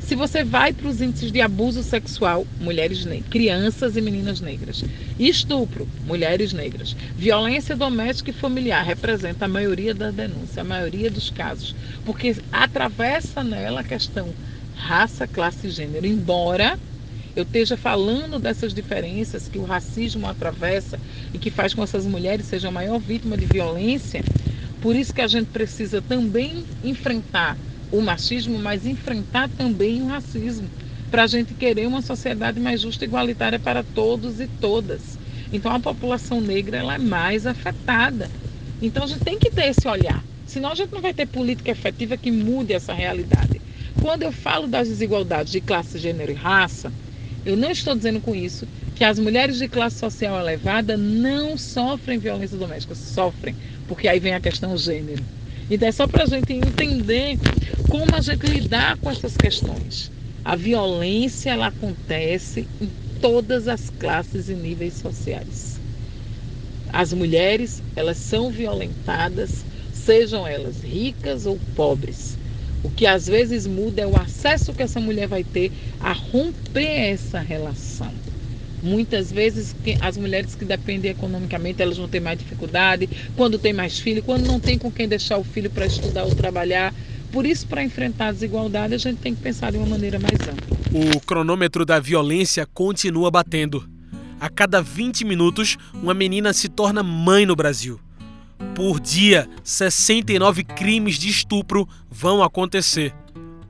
Se 0.07 0.15
você 0.15 0.41
vai 0.41 0.71
para 0.71 0.87
os 0.87 1.01
índices 1.01 1.33
de 1.33 1.41
abuso 1.41 1.83
sexual, 1.83 2.47
mulheres 2.61 3.03
negras, 3.03 3.29
crianças 3.29 3.97
e 3.97 4.01
meninas 4.01 4.39
negras, 4.39 4.81
estupro, 5.19 5.85
mulheres 6.05 6.53
negras, 6.53 6.95
violência 7.17 7.75
doméstica 7.75 8.29
e 8.29 8.33
familiar 8.33 8.85
representa 8.85 9.43
a 9.43 9.49
maioria 9.49 9.93
da 9.93 10.09
denúncia, 10.09 10.61
a 10.61 10.63
maioria 10.63 11.11
dos 11.11 11.29
casos, 11.29 11.75
porque 12.05 12.37
atravessa 12.53 13.43
nela 13.43 13.81
a 13.81 13.83
questão 13.83 14.33
raça, 14.77 15.27
classe 15.27 15.67
e 15.67 15.71
gênero. 15.71 16.07
Embora 16.07 16.79
eu 17.35 17.43
esteja 17.43 17.75
falando 17.75 18.39
dessas 18.39 18.73
diferenças 18.73 19.49
que 19.49 19.59
o 19.59 19.65
racismo 19.65 20.25
atravessa 20.25 20.97
e 21.33 21.37
que 21.37 21.51
faz 21.51 21.73
com 21.73 21.81
que 21.81 21.83
essas 21.83 22.05
mulheres 22.05 22.45
sejam 22.45 22.69
a 22.69 22.73
maior 22.73 22.97
vítima 22.97 23.35
de 23.35 23.45
violência, 23.45 24.23
por 24.81 24.95
isso 24.95 25.13
que 25.13 25.21
a 25.21 25.27
gente 25.27 25.47
precisa 25.47 26.01
também 26.01 26.63
enfrentar 26.81 27.57
o 27.91 28.01
machismo, 28.01 28.57
mas 28.59 28.85
enfrentar 28.85 29.49
também 29.49 30.01
o 30.01 30.07
racismo, 30.07 30.69
para 31.09 31.23
a 31.23 31.27
gente 31.27 31.53
querer 31.53 31.87
uma 31.87 32.01
sociedade 32.01 32.59
mais 32.59 32.81
justa 32.81 33.05
e 33.05 33.07
igualitária 33.07 33.59
para 33.59 33.83
todos 33.83 34.39
e 34.39 34.47
todas. 34.47 35.17
Então 35.51 35.71
a 35.71 35.79
população 35.79 36.41
negra 36.41 36.77
ela 36.77 36.95
é 36.95 36.99
mais 36.99 37.45
afetada. 37.45 38.29
Então 38.81 39.03
a 39.03 39.07
gente 39.07 39.21
tem 39.21 39.39
que 39.39 39.49
ter 39.49 39.67
esse 39.67 39.87
olhar. 39.87 40.23
Senão 40.45 40.71
a 40.71 40.75
gente 40.75 40.93
não 40.93 41.01
vai 41.01 41.13
ter 41.13 41.25
política 41.25 41.71
efetiva 41.71 42.17
que 42.17 42.31
mude 42.31 42.73
essa 42.73 42.93
realidade. 42.93 43.61
Quando 43.99 44.23
eu 44.23 44.31
falo 44.31 44.67
das 44.67 44.87
desigualdades 44.87 45.51
de 45.51 45.61
classe, 45.61 45.97
gênero 45.97 46.31
e 46.31 46.35
raça, 46.35 46.93
eu 47.45 47.55
não 47.55 47.71
estou 47.71 47.95
dizendo 47.95 48.21
com 48.21 48.35
isso 48.35 48.67
que 48.93 49.03
as 49.03 49.19
mulheres 49.19 49.57
de 49.57 49.69
classe 49.69 49.97
social 49.97 50.39
elevada 50.39 50.97
não 50.97 51.57
sofrem 51.57 52.19
violência 52.19 52.57
doméstica, 52.57 52.95
sofrem, 52.95 53.55
porque 53.87 54.07
aí 54.07 54.19
vem 54.19 54.33
a 54.33 54.41
questão 54.41 54.75
gênero. 54.77 55.25
Então 55.69 55.87
é 55.87 55.91
só 55.91 56.07
para 56.07 56.23
a 56.23 56.27
gente 56.27 56.53
entender 56.53 57.37
como 57.89 58.15
a 58.15 58.21
gente 58.21 58.45
lidar 58.47 58.97
com 58.97 59.09
essas 59.09 59.35
questões. 59.35 60.09
A 60.43 60.55
violência 60.55 61.49
ela 61.49 61.67
acontece 61.67 62.67
em 62.81 62.89
todas 63.19 63.67
as 63.67 63.89
classes 63.89 64.47
e 64.47 64.53
níveis 64.55 64.93
sociais. 64.93 65.77
As 66.93 67.11
mulheres, 67.11 67.83
elas 67.97 68.17
são 68.17 68.49
violentadas, 68.49 69.65
sejam 69.91 70.47
elas 70.47 70.81
ricas 70.81 71.45
ou 71.45 71.59
pobres. 71.75 72.37
O 72.81 72.89
que 72.89 73.05
às 73.05 73.27
vezes 73.27 73.67
muda 73.67 74.03
é 74.03 74.07
o 74.07 74.15
acesso 74.15 74.73
que 74.73 74.83
essa 74.83 75.01
mulher 75.01 75.27
vai 75.27 75.43
ter 75.43 75.71
a 75.99 76.13
romper 76.13 77.11
essa 77.11 77.39
relação. 77.39 78.13
Muitas 78.81 79.31
vezes 79.31 79.75
as 80.01 80.17
mulheres 80.17 80.55
que 80.55 80.63
dependem 80.63 81.11
economicamente, 81.11 81.81
elas 81.81 81.97
vão 81.97 82.07
ter 82.07 82.19
mais 82.19 82.37
dificuldade, 82.37 83.09
quando 83.35 83.57
tem 83.57 83.73
mais 83.73 83.99
filho, 83.99 84.21
quando 84.21 84.45
não 84.45 84.59
tem 84.59 84.77
com 84.77 84.91
quem 84.91 85.07
deixar 85.07 85.37
o 85.37 85.43
filho 85.43 85.69
para 85.69 85.85
estudar 85.85 86.23
ou 86.23 86.35
trabalhar. 86.35 86.93
Por 87.31 87.45
isso, 87.45 87.67
para 87.67 87.83
enfrentar 87.83 88.27
a 88.27 88.31
desigualdade, 88.31 88.93
a 88.93 88.97
gente 88.97 89.17
tem 89.17 89.35
que 89.35 89.41
pensar 89.41 89.71
de 89.71 89.77
uma 89.77 89.87
maneira 89.87 90.19
mais 90.19 90.39
ampla. 90.41 90.77
O 90.93 91.19
cronômetro 91.19 91.85
da 91.85 91.99
violência 91.99 92.65
continua 92.73 93.29
batendo. 93.29 93.87
A 94.39 94.49
cada 94.49 94.81
20 94.81 95.25
minutos, 95.25 95.77
uma 95.93 96.13
menina 96.13 96.53
se 96.53 96.69
torna 96.69 97.01
mãe 97.01 97.45
no 97.45 97.55
Brasil. 97.55 97.99
Por 98.75 98.99
dia, 98.99 99.49
69 99.63 100.63
crimes 100.63 101.17
de 101.17 101.29
estupro 101.29 101.87
vão 102.09 102.43
acontecer. 102.43 103.13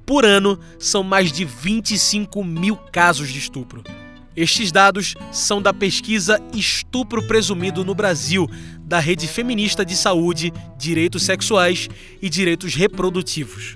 Por 0.06 0.26
ano, 0.26 0.60
são 0.78 1.04
mais 1.04 1.32
de 1.32 1.44
25 1.44 2.44
mil 2.44 2.76
casos 2.76 3.30
de 3.30 3.40
estupro. 3.40 3.84
Estes 4.38 4.72
dados 4.72 5.16
são 5.32 5.60
da 5.60 5.74
pesquisa 5.74 6.40
Estupro 6.54 7.28
Presumido 7.28 7.84
no 7.84 7.96
Brasil, 7.96 8.48
da 8.82 9.00
Rede 9.00 9.28
Feminista 9.28 9.84
de 9.84 9.96
Saúde, 9.96 10.54
Direitos 10.78 11.24
Sexuais 11.24 11.90
e 12.22 12.30
Direitos 12.30 12.76
Reprodutivos. 12.76 13.76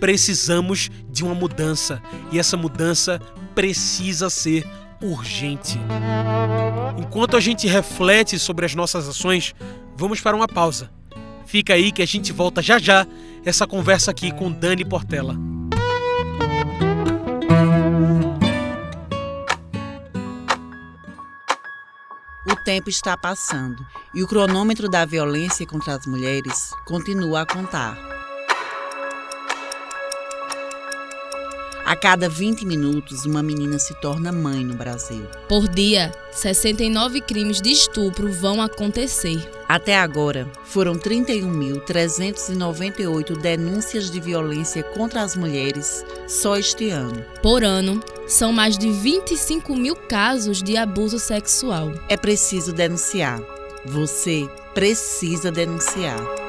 Precisamos 0.00 0.88
de 1.10 1.22
uma 1.22 1.34
mudança 1.34 2.02
e 2.32 2.38
essa 2.38 2.56
mudança 2.56 3.20
precisa 3.54 4.30
ser 4.30 4.66
urgente. 5.02 5.78
Enquanto 6.98 7.36
a 7.36 7.40
gente 7.40 7.66
reflete 7.66 8.38
sobre 8.38 8.64
as 8.64 8.74
nossas 8.74 9.06
ações, 9.06 9.54
vamos 9.94 10.22
para 10.22 10.34
uma 10.34 10.48
pausa. 10.48 10.90
Fica 11.44 11.74
aí 11.74 11.92
que 11.92 12.00
a 12.00 12.06
gente 12.06 12.32
volta 12.32 12.62
já 12.62 12.78
já 12.78 13.06
essa 13.44 13.66
conversa 13.66 14.10
aqui 14.10 14.32
com 14.32 14.50
Dani 14.50 14.86
Portela. 14.86 15.36
O 22.50 22.56
tempo 22.56 22.88
está 22.88 23.14
passando 23.14 23.86
e 24.14 24.22
o 24.22 24.26
cronômetro 24.26 24.88
da 24.88 25.04
violência 25.04 25.66
contra 25.66 25.94
as 25.94 26.06
mulheres 26.06 26.70
continua 26.86 27.42
a 27.42 27.46
contar. 27.46 28.17
A 31.88 31.96
cada 31.96 32.28
20 32.28 32.64
minutos, 32.66 33.24
uma 33.24 33.42
menina 33.42 33.78
se 33.78 33.94
torna 33.94 34.30
mãe 34.30 34.62
no 34.62 34.74
Brasil. 34.74 35.26
Por 35.48 35.66
dia, 35.66 36.12
69 36.32 37.22
crimes 37.22 37.62
de 37.62 37.70
estupro 37.70 38.30
vão 38.30 38.60
acontecer. 38.60 39.50
Até 39.66 39.96
agora, 39.96 40.46
foram 40.64 40.96
31.398 40.96 43.38
denúncias 43.38 44.10
de 44.10 44.20
violência 44.20 44.82
contra 44.82 45.22
as 45.22 45.34
mulheres 45.34 46.04
só 46.28 46.58
este 46.58 46.90
ano. 46.90 47.24
Por 47.42 47.64
ano, 47.64 48.00
são 48.26 48.52
mais 48.52 48.76
de 48.76 48.92
25 48.92 49.74
mil 49.74 49.96
casos 49.96 50.62
de 50.62 50.76
abuso 50.76 51.18
sexual. 51.18 51.94
É 52.06 52.18
preciso 52.18 52.70
denunciar. 52.70 53.40
Você 53.86 54.46
precisa 54.74 55.50
denunciar. 55.50 56.47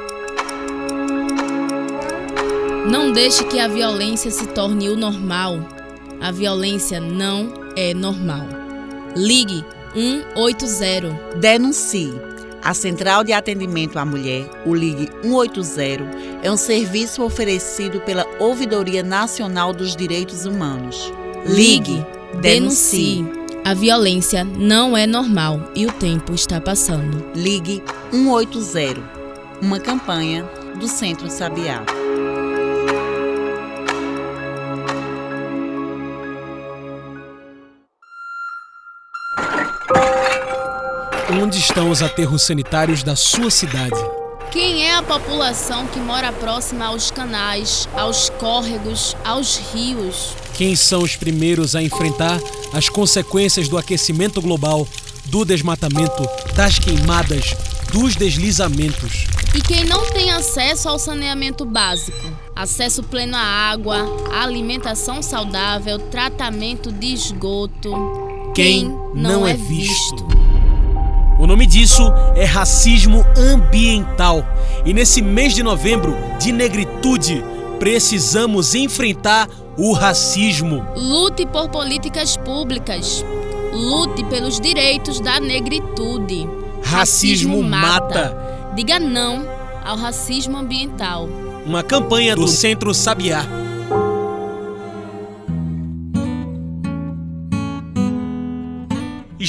Não 2.90 3.12
deixe 3.12 3.44
que 3.44 3.60
a 3.60 3.68
violência 3.68 4.32
se 4.32 4.48
torne 4.48 4.90
o 4.90 4.98
normal. 4.98 5.60
A 6.20 6.32
violência 6.32 7.00
não 7.00 7.54
é 7.76 7.94
normal. 7.94 8.48
Ligue 9.16 9.64
180. 9.94 11.38
Denuncie. 11.38 12.20
A 12.64 12.74
Central 12.74 13.24
de 13.24 13.32
Atendimento 13.32 14.00
à 14.00 14.04
Mulher, 14.04 14.50
o 14.66 14.74
Ligue 14.74 15.08
180, 15.22 16.04
é 16.42 16.52
um 16.52 16.58
serviço 16.58 17.24
oferecido 17.24 18.02
pela 18.02 18.26
Ouvidoria 18.40 19.04
Nacional 19.04 19.72
dos 19.72 19.96
Direitos 19.96 20.48
Humanos. 20.48 21.14
Ligue, 21.46 22.04
denuncie. 22.42 23.24
A 23.64 23.76
violência 23.76 24.44
não 24.44 24.98
é 24.98 25.06
normal 25.06 25.72
e 25.76 25.86
o 25.86 25.92
tempo 25.92 26.34
está 26.34 26.60
passando. 26.60 27.24
Ligue 27.36 27.84
180. 28.10 29.00
Uma 29.62 29.80
campanha 29.80 30.44
do 30.80 30.88
Centro 30.88 31.30
Sabiá. 31.30 31.99
Onde 41.42 41.58
estão 41.58 41.90
os 41.90 42.02
aterros 42.02 42.42
sanitários 42.42 43.02
da 43.02 43.16
sua 43.16 43.50
cidade? 43.50 43.96
Quem 44.52 44.84
é 44.84 44.96
a 44.96 45.02
população 45.02 45.88
que 45.88 45.98
mora 45.98 46.34
próxima 46.34 46.88
aos 46.88 47.12
canais, 47.12 47.88
aos 47.94 48.30
córregos, 48.32 49.16
aos 49.24 49.56
rios? 49.72 50.36
Quem 50.56 50.76
são 50.76 51.02
os 51.02 51.16
primeiros 51.16 51.78
a 51.78 51.82
enfrentar 51.82 52.38
as 52.74 52.90
consequências 52.90 53.70
do 53.70 53.78
aquecimento 53.78 54.42
global, 54.42 54.86
do 55.28 55.46
desmatamento, 55.46 56.28
das 56.56 56.78
queimadas, 56.78 57.56
dos 57.94 58.18
deslizamentos. 58.18 59.26
E 59.56 59.62
quem 59.62 59.86
não 59.86 60.12
tem 60.12 60.32
acesso 60.32 60.90
ao 60.90 61.00
saneamento 61.00 61.64
básico, 61.64 62.38
acesso 62.54 63.02
pleno 63.02 63.38
à 63.38 63.40
água, 63.40 64.06
alimentação 64.34 65.22
saudável, 65.22 66.00
tratamento 66.00 66.92
de 66.92 67.14
esgoto, 67.14 67.94
quem, 68.54 68.90
quem 68.90 69.00
não, 69.16 69.48
é, 69.48 69.52
é 69.52 69.54
visto. 69.54 70.26
O 70.26 70.39
nome 71.50 71.66
disso 71.66 72.14
é 72.36 72.46
racismo 72.46 73.26
ambiental. 73.36 74.46
E 74.86 74.94
nesse 74.94 75.20
mês 75.20 75.56
de 75.56 75.64
novembro 75.64 76.16
de 76.40 76.52
negritude, 76.52 77.44
precisamos 77.80 78.76
enfrentar 78.76 79.50
o 79.76 79.92
racismo. 79.92 80.86
Lute 80.96 81.48
por 81.48 81.68
políticas 81.70 82.38
públicas. 82.38 83.26
Lute 83.74 84.24
pelos 84.26 84.60
direitos 84.60 85.20
da 85.20 85.40
negritude. 85.40 86.48
Racismo, 86.84 87.58
racismo 87.58 87.64
mata. 87.64 88.00
mata. 88.00 88.74
Diga 88.76 89.00
não 89.00 89.44
ao 89.84 89.98
racismo 89.98 90.56
ambiental. 90.56 91.28
Uma 91.66 91.82
campanha 91.82 92.36
do 92.36 92.48
Centro 92.48 92.94
Sabiá. 92.94 93.44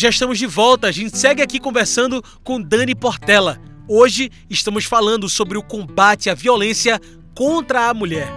Já 0.00 0.08
estamos 0.08 0.38
de 0.38 0.46
volta. 0.46 0.86
A 0.86 0.90
gente 0.90 1.16
segue 1.18 1.42
aqui 1.42 1.60
conversando 1.60 2.22
com 2.42 2.60
Dani 2.60 2.94
Portela. 2.94 3.60
Hoje 3.86 4.30
estamos 4.48 4.86
falando 4.86 5.28
sobre 5.28 5.58
o 5.58 5.62
combate 5.62 6.30
à 6.30 6.34
violência 6.34 6.98
contra 7.34 7.90
a 7.90 7.94
mulher. 7.94 8.32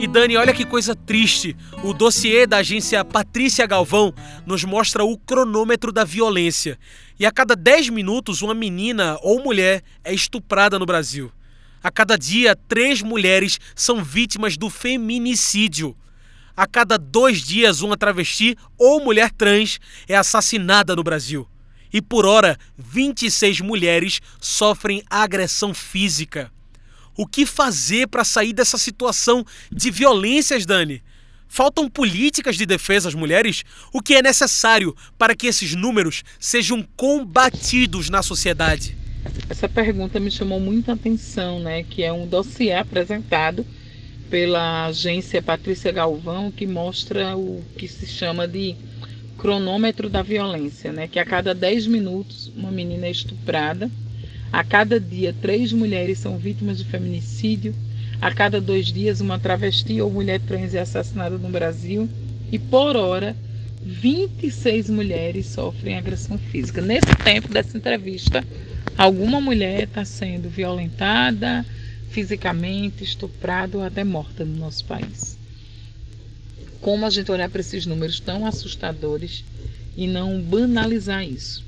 E 0.00 0.08
Dani, 0.08 0.36
olha 0.36 0.52
que 0.52 0.64
coisa 0.64 0.94
triste. 0.96 1.56
O 1.84 1.94
dossiê 1.94 2.48
da 2.48 2.56
agência 2.56 3.04
Patrícia 3.04 3.64
Galvão 3.64 4.12
nos 4.44 4.64
mostra 4.64 5.04
o 5.04 5.16
cronômetro 5.16 5.92
da 5.92 6.02
violência. 6.02 6.80
E 7.18 7.24
a 7.24 7.30
cada 7.30 7.54
10 7.54 7.90
minutos, 7.90 8.42
uma 8.42 8.54
menina 8.54 9.16
ou 9.22 9.40
mulher 9.40 9.82
é 10.02 10.12
estuprada 10.12 10.80
no 10.80 10.86
Brasil. 10.86 11.30
A 11.80 11.92
cada 11.92 12.18
dia, 12.18 12.56
três 12.56 13.02
mulheres 13.02 13.60
são 13.76 14.02
vítimas 14.02 14.56
do 14.56 14.68
feminicídio. 14.68 15.96
A 16.56 16.66
cada 16.68 16.96
dois 16.96 17.40
dias, 17.40 17.80
uma 17.80 17.96
travesti 17.96 18.56
ou 18.78 19.02
mulher 19.02 19.32
trans 19.32 19.80
é 20.06 20.14
assassinada 20.14 20.94
no 20.94 21.02
Brasil. 21.02 21.48
E 21.92 22.00
por 22.00 22.24
hora, 22.24 22.56
26 22.78 23.60
mulheres 23.60 24.20
sofrem 24.40 25.02
agressão 25.10 25.74
física. 25.74 26.52
O 27.16 27.26
que 27.26 27.44
fazer 27.44 28.08
para 28.08 28.24
sair 28.24 28.52
dessa 28.52 28.78
situação 28.78 29.44
de 29.70 29.90
violências, 29.90 30.64
Dani? 30.64 31.02
Faltam 31.48 31.88
políticas 31.88 32.56
de 32.56 32.66
defesa 32.66 33.08
às 33.08 33.14
mulheres? 33.14 33.64
O 33.92 34.00
que 34.00 34.14
é 34.14 34.22
necessário 34.22 34.94
para 35.16 35.34
que 35.34 35.46
esses 35.46 35.74
números 35.74 36.24
sejam 36.38 36.86
combatidos 36.96 38.10
na 38.10 38.22
sociedade? 38.22 38.96
Essa 39.48 39.68
pergunta 39.68 40.18
me 40.20 40.30
chamou 40.30 40.58
muita 40.58 40.92
atenção, 40.92 41.60
né? 41.60 41.82
Que 41.82 42.02
é 42.02 42.12
um 42.12 42.26
dossiê 42.26 42.72
apresentado 42.72 43.64
pela 44.34 44.86
agência 44.86 45.40
Patrícia 45.40 45.92
Galvão 45.92 46.50
que 46.50 46.66
mostra 46.66 47.36
o 47.36 47.62
que 47.78 47.86
se 47.86 48.04
chama 48.04 48.48
de 48.48 48.74
cronômetro 49.38 50.10
da 50.10 50.22
violência, 50.22 50.90
né? 50.90 51.06
Que 51.06 51.20
a 51.20 51.24
cada 51.24 51.54
10 51.54 51.86
minutos 51.86 52.50
uma 52.56 52.72
menina 52.72 53.06
é 53.06 53.12
estuprada 53.12 53.88
a 54.52 54.64
cada 54.64 54.98
dia, 54.98 55.32
três 55.40 55.72
mulheres 55.72 56.18
são 56.18 56.36
vítimas 56.36 56.78
de 56.78 56.84
feminicídio. 56.84 57.72
A 58.20 58.34
cada 58.34 58.60
dois 58.60 58.86
dias, 58.86 59.20
uma 59.20 59.38
travesti 59.38 60.00
ou 60.00 60.10
mulher 60.10 60.40
trans 60.40 60.74
é 60.74 60.80
assassinada 60.80 61.38
no 61.38 61.48
Brasil. 61.48 62.08
E 62.50 62.58
por 62.58 62.96
hora, 62.96 63.36
26 63.84 64.90
mulheres 64.90 65.46
sofrem 65.46 65.96
agressão 65.96 66.38
física. 66.38 66.80
Nesse 66.80 67.14
tempo 67.22 67.52
dessa 67.52 67.76
entrevista, 67.76 68.44
alguma 68.98 69.40
mulher 69.40 69.84
está 69.84 70.04
sendo 70.04 70.48
violentada 70.48 71.64
fisicamente, 72.14 73.02
estuprada 73.02 73.76
ou 73.76 73.82
até 73.82 74.04
morta 74.04 74.44
no 74.44 74.56
nosso 74.56 74.84
país. 74.84 75.36
Como 76.80 77.04
a 77.04 77.10
gente 77.10 77.32
olhar 77.32 77.50
para 77.50 77.60
esses 77.60 77.86
números 77.86 78.20
tão 78.20 78.46
assustadores 78.46 79.44
e 79.96 80.06
não 80.06 80.40
banalizar 80.40 81.24
isso? 81.26 81.64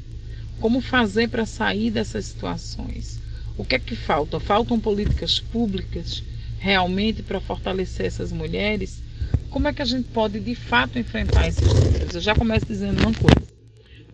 Como 0.60 0.80
fazer 0.80 1.28
para 1.28 1.44
sair 1.44 1.90
dessas 1.90 2.26
situações? 2.26 3.18
O 3.58 3.64
que 3.64 3.74
é 3.74 3.78
que 3.80 3.96
falta? 3.96 4.38
Faltam 4.38 4.78
políticas 4.78 5.40
públicas 5.40 6.22
realmente 6.60 7.24
para 7.24 7.40
fortalecer 7.40 8.06
essas 8.06 8.30
mulheres? 8.30 9.02
Como 9.50 9.66
é 9.66 9.72
que 9.72 9.82
a 9.82 9.86
gente 9.86 10.08
pode 10.10 10.38
de 10.38 10.54
fato 10.54 10.96
enfrentar 10.96 11.48
esses 11.48 11.66
números? 11.66 12.14
Eu 12.14 12.20
já 12.20 12.36
começo 12.36 12.66
dizendo 12.66 13.00
uma 13.00 13.12
coisa. 13.12 13.42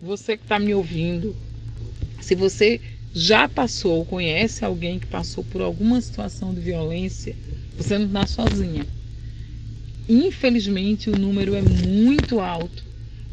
Você 0.01 0.35
que 0.35 0.43
está 0.43 0.57
me 0.57 0.73
ouvindo, 0.73 1.35
se 2.19 2.33
você 2.33 2.81
já 3.13 3.47
passou 3.47 3.99
ou 3.99 4.05
conhece 4.05 4.65
alguém 4.65 4.97
que 4.97 5.05
passou 5.05 5.43
por 5.43 5.61
alguma 5.61 6.01
situação 6.01 6.51
de 6.53 6.59
violência, 6.59 7.35
você 7.77 7.97
não 7.97 8.07
está 8.07 8.25
sozinha. 8.25 8.85
Infelizmente, 10.09 11.09
o 11.09 11.17
número 11.17 11.53
é 11.53 11.61
muito 11.61 12.39
alto, 12.39 12.83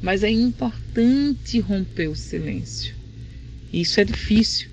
mas 0.02 0.22
é 0.22 0.30
importante 0.30 1.58
romper 1.60 2.08
o 2.08 2.14
silêncio. 2.14 2.94
Isso 3.72 3.98
é 4.00 4.04
difícil, 4.04 4.68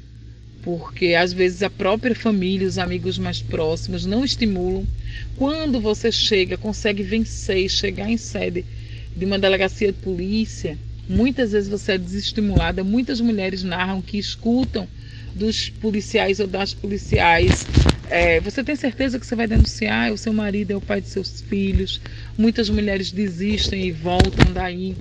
porque 0.61 1.13
às 1.13 1.31
vezes 1.31 1.63
a 1.63 1.69
própria 1.69 2.13
família, 2.13 2.67
os 2.67 2.77
amigos 2.77 3.17
mais 3.17 3.41
próximos 3.41 4.05
não 4.05 4.25
estimulam. 4.25 4.85
Quando 5.37 5.79
você 5.79 6.11
chega, 6.11 6.57
consegue 6.57 7.01
vencer 7.01 7.65
e 7.65 7.69
chegar 7.69 8.09
em 8.09 8.17
sede 8.17 8.65
de 9.15 9.25
uma 9.25 9.39
delegacia 9.39 9.91
de 9.91 9.99
polícia, 9.99 10.77
muitas 11.07 11.53
vezes 11.53 11.69
você 11.69 11.93
é 11.93 11.97
desestimulada. 11.97 12.83
Muitas 12.83 13.21
mulheres 13.21 13.63
narram 13.63 14.01
que 14.01 14.17
escutam 14.17 14.87
dos 15.37 15.69
policiais 15.69 16.39
ou 16.39 16.47
das 16.47 16.73
policiais. 16.73 17.65
É, 18.09 18.39
você 18.39 18.63
tem 18.63 18.75
certeza 18.75 19.19
que 19.19 19.25
você 19.25 19.35
vai 19.35 19.47
denunciar? 19.47 20.11
O 20.11 20.17
seu 20.17 20.33
marido 20.33 20.71
é 20.71 20.75
o 20.75 20.81
pai 20.81 21.01
de 21.01 21.09
seus 21.09 21.41
filhos. 21.41 22.01
Muitas 22.37 22.69
mulheres 22.69 23.11
desistem 23.11 23.85
e 23.87 23.91
voltam 23.91 24.51
daí. 24.53 24.95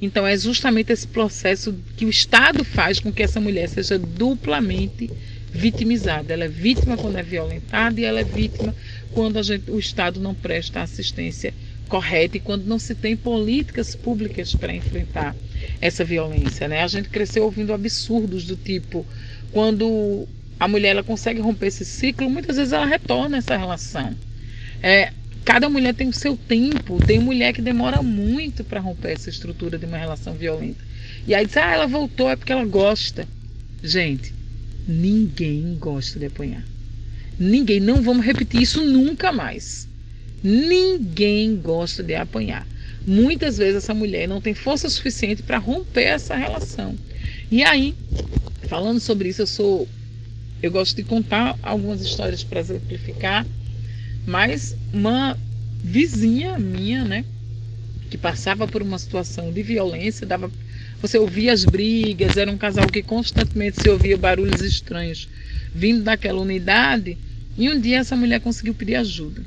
Então 0.00 0.26
é 0.26 0.36
justamente 0.36 0.92
esse 0.92 1.06
processo 1.06 1.74
que 1.96 2.04
o 2.04 2.10
Estado 2.10 2.64
faz 2.64 2.98
com 3.00 3.12
que 3.12 3.22
essa 3.22 3.40
mulher 3.40 3.68
seja 3.68 3.98
duplamente 3.98 5.10
vitimizada. 5.50 6.32
Ela 6.32 6.44
é 6.44 6.48
vítima 6.48 6.96
quando 6.96 7.16
é 7.16 7.22
violentada 7.22 8.00
e 8.00 8.04
ela 8.04 8.20
é 8.20 8.24
vítima 8.24 8.74
quando 9.12 9.40
gente, 9.42 9.70
o 9.70 9.78
Estado 9.78 10.20
não 10.20 10.34
presta 10.34 10.82
assistência 10.82 11.54
correta 11.88 12.36
e 12.36 12.40
quando 12.40 12.64
não 12.64 12.78
se 12.78 12.94
tem 12.94 13.16
políticas 13.16 13.94
públicas 13.94 14.54
para 14.54 14.74
enfrentar 14.74 15.36
essa 15.80 16.04
violência. 16.04 16.66
Né? 16.66 16.82
A 16.82 16.88
gente 16.88 17.08
cresceu 17.08 17.44
ouvindo 17.44 17.72
absurdos 17.72 18.44
do 18.44 18.56
tipo 18.56 19.06
quando 19.54 20.26
a 20.58 20.66
mulher 20.66 20.90
ela 20.90 21.04
consegue 21.04 21.40
romper 21.40 21.68
esse 21.68 21.84
ciclo, 21.84 22.28
muitas 22.28 22.56
vezes 22.56 22.72
ela 22.72 22.84
retorna 22.84 23.38
essa 23.38 23.56
relação. 23.56 24.12
É, 24.82 25.12
cada 25.44 25.68
mulher 25.68 25.94
tem 25.94 26.08
o 26.08 26.12
seu 26.12 26.36
tempo. 26.36 26.98
Tem 27.06 27.20
mulher 27.20 27.52
que 27.52 27.62
demora 27.62 28.02
muito 28.02 28.64
para 28.64 28.80
romper 28.80 29.12
essa 29.12 29.30
estrutura 29.30 29.78
de 29.78 29.86
uma 29.86 29.96
relação 29.96 30.34
violenta. 30.34 30.84
E 31.24 31.34
aí 31.34 31.46
diz, 31.46 31.56
ah, 31.56 31.72
ela 31.72 31.86
voltou 31.86 32.28
é 32.28 32.34
porque 32.34 32.52
ela 32.52 32.64
gosta. 32.64 33.28
Gente, 33.80 34.34
ninguém 34.88 35.76
gosta 35.78 36.18
de 36.18 36.26
apanhar. 36.26 36.64
Ninguém, 37.38 37.78
não 37.78 38.02
vamos 38.02 38.26
repetir 38.26 38.60
isso 38.60 38.84
nunca 38.84 39.30
mais. 39.30 39.88
Ninguém 40.42 41.54
gosta 41.56 42.02
de 42.02 42.16
apanhar. 42.16 42.66
Muitas 43.06 43.56
vezes 43.58 43.76
essa 43.76 43.94
mulher 43.94 44.26
não 44.26 44.40
tem 44.40 44.52
força 44.52 44.88
suficiente 44.90 45.44
para 45.44 45.58
romper 45.58 46.04
essa 46.04 46.34
relação. 46.34 46.96
E 47.50 47.62
aí, 47.62 47.94
falando 48.64 49.00
sobre 49.00 49.28
isso, 49.28 49.42
eu 49.42 49.46
sou 49.46 49.88
eu 50.62 50.70
gosto 50.70 50.96
de 50.96 51.02
contar 51.02 51.58
algumas 51.62 52.00
histórias 52.00 52.42
para 52.42 52.60
exemplificar 52.60 53.46
mas 54.26 54.76
uma 54.92 55.38
vizinha 55.82 56.58
minha, 56.58 57.04
né, 57.04 57.24
que 58.10 58.16
passava 58.16 58.66
por 58.66 58.82
uma 58.82 58.98
situação 58.98 59.52
de 59.52 59.62
violência, 59.62 60.26
dava 60.26 60.50
você 61.00 61.18
ouvia 61.18 61.52
as 61.52 61.66
brigas, 61.66 62.38
era 62.38 62.50
um 62.50 62.56
casal 62.56 62.86
que 62.86 63.02
constantemente 63.02 63.82
se 63.82 63.90
ouvia 63.90 64.16
barulhos 64.16 64.62
estranhos 64.62 65.28
vindo 65.74 66.02
daquela 66.02 66.40
unidade, 66.40 67.18
e 67.58 67.68
um 67.68 67.78
dia 67.78 67.98
essa 67.98 68.16
mulher 68.16 68.40
conseguiu 68.40 68.72
pedir 68.72 68.94
ajuda. 68.94 69.42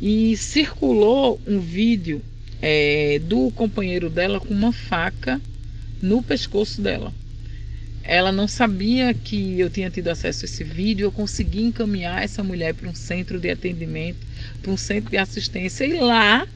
E 0.00 0.34
circulou 0.36 1.38
um 1.46 1.60
vídeo 1.60 2.22
é, 2.62 3.20
do 3.22 3.50
companheiro 3.50 4.08
dela 4.08 4.40
com 4.40 4.54
uma 4.54 4.72
faca 4.72 5.38
no 6.00 6.22
pescoço 6.22 6.80
dela. 6.80 7.12
Ela 8.04 8.32
não 8.32 8.48
sabia 8.48 9.14
que 9.14 9.60
eu 9.60 9.70
tinha 9.70 9.90
tido 9.90 10.08
acesso 10.08 10.44
a 10.44 10.46
esse 10.46 10.64
vídeo. 10.64 11.04
Eu 11.04 11.12
consegui 11.12 11.62
encaminhar 11.62 12.22
essa 12.22 12.42
mulher 12.42 12.74
para 12.74 12.88
um 12.88 12.94
centro 12.94 13.38
de 13.38 13.50
atendimento, 13.50 14.26
para 14.60 14.72
um 14.72 14.76
centro 14.76 15.10
de 15.10 15.16
assistência. 15.16 15.84
E 15.84 15.94
lá, 15.94 16.46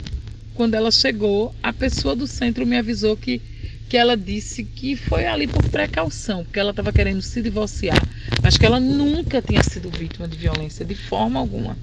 quando 0.55 0.75
ela 0.75 0.91
chegou, 0.91 1.55
a 1.63 1.73
pessoa 1.73 2.17
do 2.17 2.27
centro 2.27 2.67
me 2.67 2.77
avisou 2.77 3.17
que, 3.17 3.41
que 3.89 3.97
ela 3.97 4.17
disse 4.17 4.65
que 4.65 4.97
foi 4.97 5.27
ali 5.27 5.47
por 5.47 5.63
precaução, 5.69 6.43
porque 6.43 6.59
ela 6.59 6.71
estava 6.71 6.93
querendo 6.93 7.23
se 7.23 7.41
divorciar, 7.41 8.03
mas 8.43 8.57
que 8.57 8.67
ela 8.67 8.81
nunca 8.81 9.41
tinha 9.41 9.63
sido 9.63 9.89
vítima 9.91 10.27
de 10.27 10.37
violência 10.37 10.85
de 10.85 10.95
forma 10.95 11.39
alguma. 11.39 11.77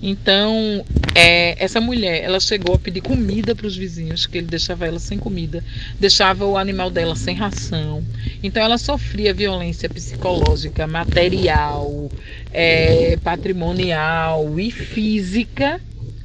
Então, 0.00 0.84
é, 1.14 1.62
essa 1.62 1.80
mulher, 1.80 2.22
ela 2.22 2.38
chegou 2.38 2.74
a 2.74 2.78
pedir 2.78 3.00
comida 3.00 3.54
para 3.54 3.66
os 3.66 3.76
vizinhos, 3.76 4.26
que 4.26 4.38
ele 4.38 4.46
deixava 4.46 4.86
ela 4.86 4.98
sem 4.98 5.18
comida, 5.18 5.64
deixava 5.98 6.44
o 6.44 6.56
animal 6.56 6.90
dela 6.90 7.16
sem 7.16 7.34
ração. 7.34 8.04
Então, 8.42 8.62
ela 8.62 8.76
sofria 8.76 9.32
violência 9.32 9.88
psicológica, 9.88 10.86
material, 10.86 12.10
é, 12.52 13.16
patrimonial 13.16 14.60
e 14.60 14.70
física, 14.70 15.80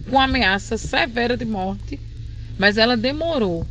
com 0.10 0.20
ameaça 0.20 0.78
severa 0.78 1.38
de 1.38 1.46
morte. 1.46 1.98
Mas 2.58 2.78
ela 2.78 2.98
demorou 2.98 3.66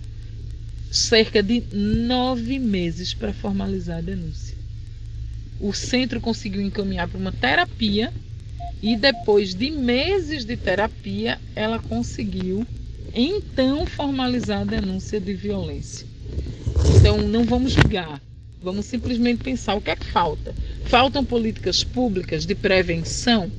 cerca 0.90 1.42
de 1.42 1.62
nove 1.72 2.58
meses 2.58 3.12
para 3.12 3.32
formalizar 3.32 3.98
a 3.98 4.02
denúncia. 4.02 4.56
O 5.60 5.74
centro 5.74 6.20
conseguiu 6.20 6.62
encaminhar 6.62 7.06
para 7.06 7.18
uma 7.18 7.30
terapia 7.30 8.10
e 8.82 8.96
depois 8.96 9.54
de 9.54 9.70
meses 9.70 10.44
de 10.44 10.56
terapia, 10.56 11.40
ela 11.54 11.78
conseguiu 11.78 12.66
então 13.12 13.86
formalizar 13.86 14.62
a 14.62 14.64
denúncia 14.64 15.20
de 15.20 15.34
violência. 15.34 16.06
Então 16.82 17.18
não 17.18 17.44
vamos 17.44 17.72
julgar, 17.72 18.22
vamos 18.60 18.86
simplesmente 18.86 19.42
pensar 19.42 19.74
o 19.74 19.82
que 19.82 19.90
é 19.90 19.96
que 19.96 20.06
falta. 20.06 20.56
Faltam 20.82 21.24
políticas 21.24 21.84
públicas 21.84 22.46
de 22.46 22.54
prevenção. 22.54 23.52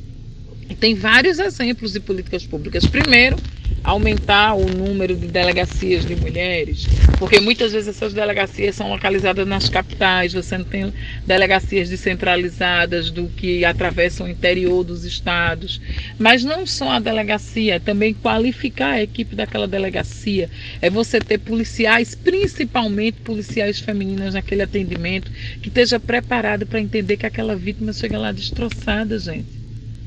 Tem 0.75 0.95
vários 0.95 1.39
exemplos 1.39 1.93
de 1.93 1.99
políticas 1.99 2.45
públicas. 2.45 2.85
Primeiro, 2.85 3.37
aumentar 3.83 4.53
o 4.53 4.65
número 4.65 5.15
de 5.15 5.27
delegacias 5.27 6.05
de 6.05 6.15
mulheres, 6.15 6.87
porque 7.17 7.39
muitas 7.39 7.71
vezes 7.73 7.89
essas 7.89 8.13
delegacias 8.13 8.75
são 8.75 8.89
localizadas 8.89 9.47
nas 9.47 9.69
capitais, 9.69 10.33
você 10.33 10.57
não 10.57 10.65
tem 10.65 10.93
delegacias 11.25 11.89
descentralizadas 11.89 13.09
do 13.09 13.27
que 13.27 13.65
atravessam 13.65 14.27
o 14.27 14.29
interior 14.29 14.83
dos 14.83 15.03
estados. 15.03 15.81
Mas 16.19 16.43
não 16.43 16.65
só 16.65 16.91
a 16.91 16.99
delegacia, 16.99 17.75
é 17.75 17.79
também 17.79 18.13
qualificar 18.13 18.91
a 18.91 19.03
equipe 19.03 19.35
daquela 19.35 19.67
delegacia, 19.67 20.49
é 20.81 20.89
você 20.89 21.19
ter 21.19 21.39
policiais, 21.39 22.13
principalmente 22.13 23.21
policiais 23.21 23.79
femininas 23.79 24.35
naquele 24.35 24.61
atendimento, 24.61 25.31
que 25.61 25.69
esteja 25.69 25.99
preparado 25.99 26.67
para 26.67 26.79
entender 26.79 27.17
que 27.17 27.25
aquela 27.25 27.55
vítima 27.55 27.93
chega 27.93 28.17
lá 28.17 28.31
destroçada, 28.31 29.17
gente 29.17 29.60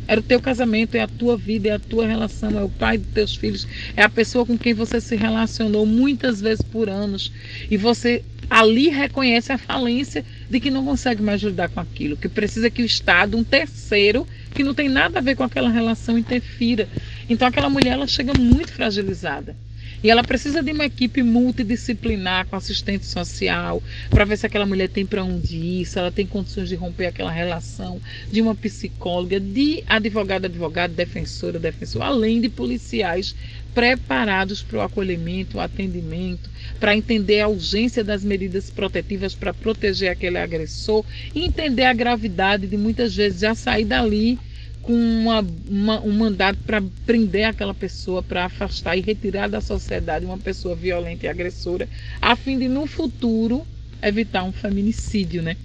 era 0.07 0.21
o 0.21 0.25
teu 0.25 0.41
casamento, 0.41 0.97
é 0.97 1.01
a 1.01 1.09
tua 1.09 1.37
vida, 1.37 1.69
é 1.69 1.73
a 1.73 1.79
tua 1.79 2.07
relação, 2.07 2.59
é 2.59 2.63
o 2.63 2.69
pai 2.69 2.99
dos 2.99 3.13
teus 3.13 3.37
filhos, 3.37 3.67
é 3.97 4.03
a 4.03 4.09
pessoa 4.09 4.45
com 4.45 4.57
quem 4.57 4.75
você 4.75 5.01
se 5.01 5.17
relacionou 5.17 5.87
muitas 5.87 6.41
vezes 6.41 6.63
por 6.63 6.89
anos. 6.89 7.33
E 7.71 7.77
você 7.77 8.23
ali 8.51 8.89
reconhece 8.89 9.53
a 9.53 9.59
falência 9.59 10.25
de 10.49 10.61
que 10.61 10.71
não 10.71 10.85
consegue 10.85 11.23
mais 11.23 11.43
lidar 11.43 11.69
com 11.69 11.81
aquilo, 11.81 12.17
que 12.17 12.29
precisa 12.29 12.71
que 12.71 12.83
o 12.83 12.87
Estado, 12.87 13.37
um 13.37 13.45
terceiro, 13.45 14.27
que 14.55 14.63
não 14.63 14.75
tem 14.75 14.89
nada 14.89 15.19
a 15.19 15.23
ver 15.23 15.35
com 15.35 15.43
aquela 15.43 15.71
relação, 15.71 16.19
interfira. 16.19 16.89
Então 17.29 17.49
aquela 17.49 17.71
mulher 17.71 17.93
ela 17.93 18.07
chega 18.07 18.33
muito 18.39 18.73
fragilizada. 18.73 19.57
E 20.05 20.11
ela 20.11 20.23
precisa 20.23 20.63
de 20.63 20.71
uma 20.71 20.85
equipe 20.85 21.23
multidisciplinar 21.23 22.47
com 22.47 22.57
assistente 22.57 23.07
social 23.07 23.83
para 24.11 24.27
ver 24.27 24.37
se 24.37 24.45
aquela 24.45 24.67
mulher 24.67 24.91
tem 24.91 25.07
para 25.07 25.25
onde 25.25 25.57
ir, 25.57 25.87
se 25.87 25.99
ela 25.99 26.13
tem 26.13 26.27
condições 26.27 26.69
de 26.69 26.75
romper 26.75 27.07
aquela 27.07 27.31
relação, 27.31 27.99
de 28.31 28.43
uma 28.43 28.55
psicóloga, 28.55 29.41
de 29.41 29.83
advogado, 29.87 30.45
advogado, 30.45 30.93
defensora, 30.93 31.59
defensor, 31.59 32.03
além 32.03 32.39
de 32.39 32.51
policiais 32.51 33.35
preparados 33.75 34.63
para 34.63 34.77
o 34.77 34.83
acolhimento, 34.83 35.57
o 35.57 35.61
atendimento, 35.61 36.51
para 36.79 36.95
entender 36.95 37.41
a 37.41 37.49
urgência 37.49 38.05
das 38.05 38.23
medidas 38.23 38.69
protetivas 38.69 39.35
para 39.35 39.55
proteger 39.55 40.11
aquele 40.11 40.37
agressor 40.37 41.03
e 41.35 41.47
entender 41.47 41.85
a 41.85 41.95
gravidade 41.95 42.67
de 42.67 42.77
muitas 42.77 43.17
vezes 43.17 43.41
já 43.41 43.55
sair 43.55 43.87
dali 43.87 44.39
com 44.85 44.93
uma, 44.93 45.45
uma, 45.69 46.01
um 46.03 46.13
mandato 46.13 46.59
para 46.67 46.83
prender 47.07 47.45
aquela 47.45 47.75
pessoa, 47.75 48.23
para 48.23 48.45
afastar 48.45 48.97
e 48.97 49.01
retirar 49.01 49.49
da 49.49 49.61
sociedade 49.61 50.27
uma 50.27 50.39
pessoa 50.39 50.77
violenta 50.77 51.27
e 51.27 51.29
agressora, 51.29 51.89
a 52.21 52.37
fim 52.37 52.59
de 52.59 52.69
no 52.69 52.87
futuro 52.87 53.67
evitar 54.03 54.45
um 54.45 54.53
feminicídio, 54.53 55.43
né? 55.43 55.57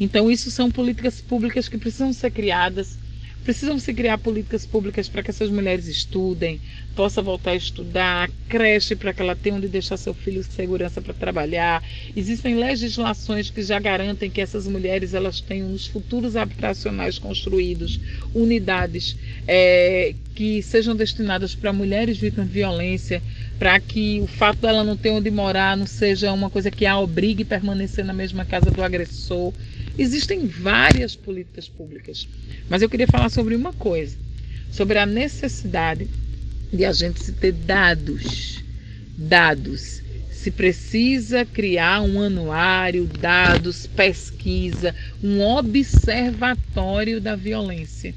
Então 0.00 0.30
isso 0.30 0.50
são 0.50 0.70
políticas 0.70 1.20
públicas 1.20 1.68
que 1.68 1.78
precisam 1.78 2.12
ser 2.12 2.30
criadas 2.30 2.98
Precisam 3.42 3.78
se 3.78 3.94
criar 3.94 4.18
políticas 4.18 4.66
públicas 4.66 5.08
para 5.08 5.22
que 5.22 5.30
essas 5.30 5.48
mulheres 5.50 5.86
estudem, 5.86 6.60
possa 6.94 7.22
voltar 7.22 7.52
a 7.52 7.56
estudar, 7.56 8.30
creche 8.48 8.94
para 8.94 9.14
que 9.14 9.22
ela 9.22 9.34
tenha 9.34 9.56
onde 9.56 9.66
deixar 9.66 9.96
seu 9.96 10.12
filho 10.12 10.42
de 10.42 10.52
segurança 10.52 11.00
para 11.00 11.14
trabalhar. 11.14 11.82
Existem 12.14 12.56
legislações 12.56 13.50
que 13.50 13.62
já 13.62 13.78
garantem 13.78 14.30
que 14.30 14.40
essas 14.42 14.66
mulheres 14.66 15.14
elas 15.14 15.40
tenham 15.40 15.70
nos 15.70 15.86
futuros 15.86 16.36
habitacionais 16.36 17.18
construídos 17.18 17.98
unidades 18.34 19.16
é, 19.46 20.14
que 20.34 20.62
sejam 20.62 20.94
destinadas 20.94 21.54
para 21.54 21.72
mulheres 21.72 22.18
vítimas 22.18 22.46
de 22.46 22.54
violência, 22.54 23.22
para 23.58 23.80
que 23.80 24.20
o 24.20 24.26
fato 24.26 24.60
dela 24.60 24.84
não 24.84 24.96
ter 24.96 25.10
onde 25.10 25.30
morar 25.30 25.76
não 25.76 25.86
seja 25.86 26.32
uma 26.32 26.50
coisa 26.50 26.70
que 26.70 26.86
a 26.86 26.98
obrigue 26.98 27.42
a 27.42 27.46
permanecer 27.46 28.04
na 28.04 28.12
mesma 28.12 28.44
casa 28.44 28.70
do 28.70 28.82
agressor. 28.82 29.52
Existem 29.98 30.46
várias 30.46 31.14
políticas 31.16 31.68
públicas, 31.68 32.28
mas 32.68 32.82
eu 32.82 32.88
queria 32.88 33.06
falar 33.06 33.28
sobre 33.28 33.54
uma 33.54 33.72
coisa, 33.72 34.16
sobre 34.70 34.98
a 34.98 35.06
necessidade 35.06 36.08
de 36.72 36.84
a 36.84 36.92
gente 36.92 37.32
ter 37.32 37.52
dados. 37.52 38.62
Dados. 39.16 40.02
Se 40.30 40.50
precisa 40.50 41.44
criar 41.44 42.00
um 42.00 42.22
anuário, 42.22 43.06
dados, 43.06 43.86
pesquisa, 43.86 44.94
um 45.22 45.42
observatório 45.42 47.20
da 47.20 47.36
violência. 47.36 48.14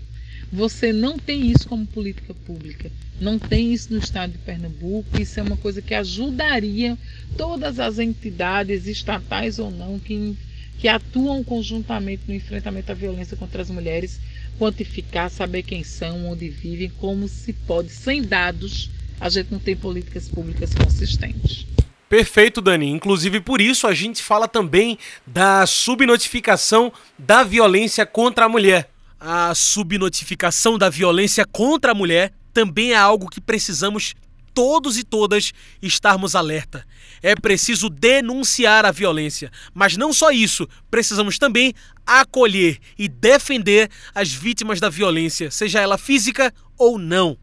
Você 0.49 0.93
não 0.93 1.17
tem 1.17 1.51
isso 1.51 1.67
como 1.67 1.85
política 1.85 2.33
pública. 2.45 2.89
Não 3.19 3.37
tem 3.39 3.73
isso 3.73 3.91
no 3.91 3.99
estado 3.99 4.33
de 4.33 4.37
Pernambuco. 4.37 5.19
Isso 5.19 5.39
é 5.39 5.43
uma 5.43 5.57
coisa 5.57 5.81
que 5.81 5.93
ajudaria 5.93 6.97
todas 7.35 7.79
as 7.79 7.99
entidades, 7.99 8.87
estatais 8.87 9.59
ou 9.59 9.71
não, 9.71 9.99
que 9.99 10.37
que 10.77 10.87
atuam 10.87 11.43
conjuntamente 11.43 12.23
no 12.27 12.33
enfrentamento 12.33 12.91
à 12.91 12.95
violência 12.95 13.37
contra 13.37 13.61
as 13.61 13.69
mulheres, 13.69 14.19
quantificar, 14.57 15.29
saber 15.29 15.63
quem 15.63 15.83
são, 15.83 16.27
onde 16.27 16.49
vivem, 16.49 16.91
como 16.99 17.27
se 17.27 17.53
pode. 17.53 17.89
Sem 17.89 18.21
dados, 18.21 18.89
a 19.19 19.29
gente 19.29 19.51
não 19.51 19.59
tem 19.59 19.75
políticas 19.75 20.27
públicas 20.27 20.73
consistentes. 20.73 21.65
Perfeito, 22.09 22.61
Dani. 22.61 22.91
Inclusive 22.91 23.39
por 23.39 23.59
isso 23.59 23.87
a 23.87 23.93
gente 23.93 24.21
fala 24.21 24.47
também 24.47 24.99
da 25.25 25.65
subnotificação 25.65 26.93
da 27.17 27.43
violência 27.43 28.05
contra 28.05 28.45
a 28.45 28.49
mulher. 28.49 28.89
A 29.19 29.55
subnotificação 29.55 30.77
da 30.77 30.89
violência 30.89 31.45
contra 31.45 31.91
a 31.91 31.95
mulher 31.95 32.33
também 32.53 32.91
é 32.91 32.97
algo 32.97 33.29
que 33.29 33.41
precisamos 33.41 34.13
todos 34.53 34.97
e 34.97 35.03
todas 35.03 35.53
estarmos 35.81 36.35
alerta. 36.35 36.85
É 37.21 37.35
preciso 37.35 37.89
denunciar 37.89 38.85
a 38.85 38.91
violência, 38.91 39.51
mas 39.73 39.97
não 39.97 40.11
só 40.11 40.31
isso, 40.31 40.67
precisamos 40.91 41.37
também 41.37 41.73
acolher 42.05 42.79
e 42.97 43.07
defender 43.07 43.89
as 44.13 44.31
vítimas 44.31 44.79
da 44.79 44.89
violência, 44.89 45.49
seja 45.49 45.79
ela 45.79 45.97
física 45.97 46.53
ou 46.77 46.97
não. 46.97 47.37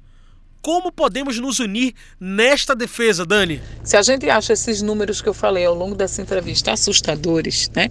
Como 0.62 0.92
podemos 0.92 1.38
nos 1.38 1.58
unir 1.58 1.94
nesta 2.20 2.76
defesa, 2.76 3.24
Dani? 3.24 3.62
Se 3.82 3.96
a 3.96 4.02
gente 4.02 4.28
acha 4.28 4.52
esses 4.52 4.82
números 4.82 5.22
que 5.22 5.28
eu 5.28 5.32
falei 5.32 5.64
ao 5.64 5.74
longo 5.74 5.94
dessa 5.94 6.20
entrevista 6.20 6.72
assustadores, 6.72 7.70
né? 7.74 7.88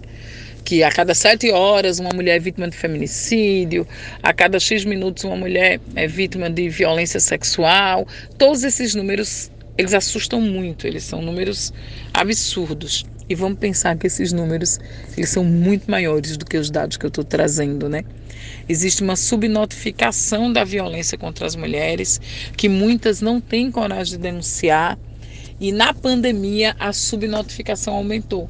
Que 0.70 0.84
a 0.84 0.92
cada 0.92 1.16
sete 1.16 1.50
horas 1.50 1.98
uma 1.98 2.12
mulher 2.14 2.36
é 2.36 2.40
vítima 2.40 2.70
de 2.70 2.78
feminicídio, 2.78 3.88
a 4.22 4.32
cada 4.32 4.60
X 4.60 4.86
minutos 4.86 5.24
uma 5.24 5.36
mulher 5.36 5.82
é 5.96 6.06
vítima 6.06 6.48
de 6.48 6.70
violência 6.70 7.20
sexual. 7.20 8.08
Todos 8.38 8.64
esses 8.64 8.94
números, 8.94 9.50
eles 9.76 9.96
assustam 9.96 10.40
muito, 10.40 10.86
eles 10.86 11.04
são 11.04 11.24
números 11.24 11.74
absurdos. 12.14 13.04
E 13.28 13.34
vamos 13.34 13.58
pensar 13.58 13.98
que 13.98 14.06
esses 14.06 14.32
números, 14.32 14.80
eles 15.18 15.30
são 15.32 15.44
muito 15.44 15.90
maiores 15.90 16.38
do 16.38 16.46
que 16.46 16.56
os 16.56 16.70
dados 16.70 16.98
que 16.98 17.06
eu 17.08 17.10
estou 17.10 17.24
trazendo, 17.24 17.90
né? 17.90 18.04
Existe 18.68 19.02
uma 19.02 19.16
subnotificação 19.16 20.54
da 20.54 20.64
violência 20.64 21.18
contra 21.18 21.48
as 21.48 21.56
mulheres, 21.56 22.22
que 22.56 22.70
muitas 22.70 23.22
não 23.22 23.42
têm 23.42 23.72
coragem 23.72 24.18
de 24.18 24.20
denunciar, 24.20 25.00
e 25.60 25.72
na 25.72 25.96
pandemia 25.96 26.76
a 26.80 26.94
subnotificação 26.94 27.96
aumentou 27.96 28.48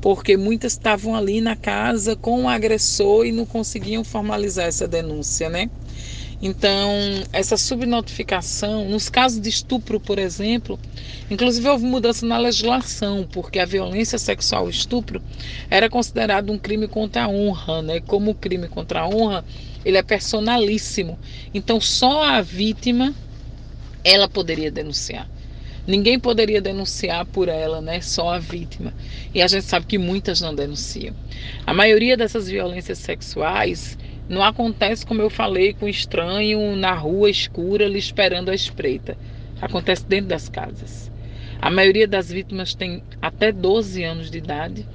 porque 0.00 0.36
muitas 0.36 0.72
estavam 0.72 1.14
ali 1.14 1.40
na 1.40 1.56
casa 1.56 2.16
com 2.16 2.44
o 2.44 2.48
agressor 2.48 3.26
e 3.26 3.32
não 3.32 3.44
conseguiam 3.44 4.02
formalizar 4.02 4.66
essa 4.66 4.88
denúncia, 4.88 5.48
né? 5.48 5.68
Então, 6.42 6.90
essa 7.34 7.58
subnotificação, 7.58 8.88
nos 8.88 9.10
casos 9.10 9.38
de 9.38 9.50
estupro, 9.50 10.00
por 10.00 10.18
exemplo, 10.18 10.80
inclusive 11.30 11.68
houve 11.68 11.84
mudança 11.84 12.24
na 12.24 12.38
legislação, 12.38 13.28
porque 13.30 13.58
a 13.58 13.66
violência 13.66 14.18
sexual 14.18 14.66
e 14.66 14.70
estupro 14.70 15.22
era 15.68 15.90
considerado 15.90 16.50
um 16.50 16.58
crime 16.58 16.88
contra 16.88 17.24
a 17.24 17.28
honra, 17.28 17.82
né? 17.82 18.00
Como 18.00 18.34
crime 18.34 18.68
contra 18.68 19.02
a 19.02 19.08
honra, 19.08 19.44
ele 19.84 19.98
é 19.98 20.02
personalíssimo. 20.02 21.18
Então, 21.52 21.78
só 21.78 22.22
a 22.22 22.40
vítima 22.40 23.14
ela 24.02 24.26
poderia 24.26 24.70
denunciar. 24.70 25.28
Ninguém 25.90 26.20
poderia 26.20 26.60
denunciar 26.62 27.26
por 27.26 27.48
ela, 27.48 27.80
né? 27.80 28.00
Só 28.00 28.30
a 28.34 28.38
vítima. 28.38 28.94
E 29.34 29.42
a 29.42 29.48
gente 29.48 29.64
sabe 29.64 29.86
que 29.86 29.98
muitas 29.98 30.40
não 30.40 30.54
denunciam. 30.54 31.16
A 31.66 31.74
maioria 31.74 32.16
dessas 32.16 32.48
violências 32.48 32.98
sexuais 33.00 33.98
Não 34.28 34.42
acontece, 34.44 35.04
como 35.04 35.20
eu 35.22 35.28
falei, 35.28 35.74
com 35.74 35.88
estranho 35.88 36.76
na 36.76 36.94
rua 36.94 37.28
escura 37.28 37.88
lhe 37.88 37.98
esperando 37.98 38.50
a 38.50 38.54
espreita. 38.54 39.18
Acontece 39.60 40.04
dentro 40.08 40.28
das 40.28 40.48
casas. 40.48 41.10
A 41.60 41.70
maioria 41.70 42.06
das 42.06 42.30
vítimas 42.30 42.74
tem 42.74 43.02
até 43.20 43.52
12 43.52 44.04
anos 44.04 44.30
de 44.30 44.38
idade 44.38 44.88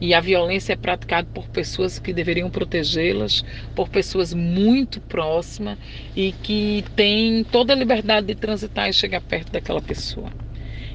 e 0.00 0.14
a 0.14 0.20
violência 0.20 0.74
é 0.74 0.76
praticada 0.76 1.26
por 1.32 1.48
pessoas 1.48 1.98
que 1.98 2.12
deveriam 2.12 2.50
protegê-las, 2.50 3.44
por 3.74 3.88
pessoas 3.88 4.34
muito 4.34 5.00
próximas 5.00 5.78
e 6.14 6.32
que 6.32 6.84
têm 6.94 7.44
toda 7.44 7.72
a 7.72 7.76
liberdade 7.76 8.26
de 8.26 8.34
transitar 8.34 8.88
e 8.88 8.92
chegar 8.92 9.20
perto 9.20 9.52
daquela 9.52 9.80
pessoa. 9.80 10.30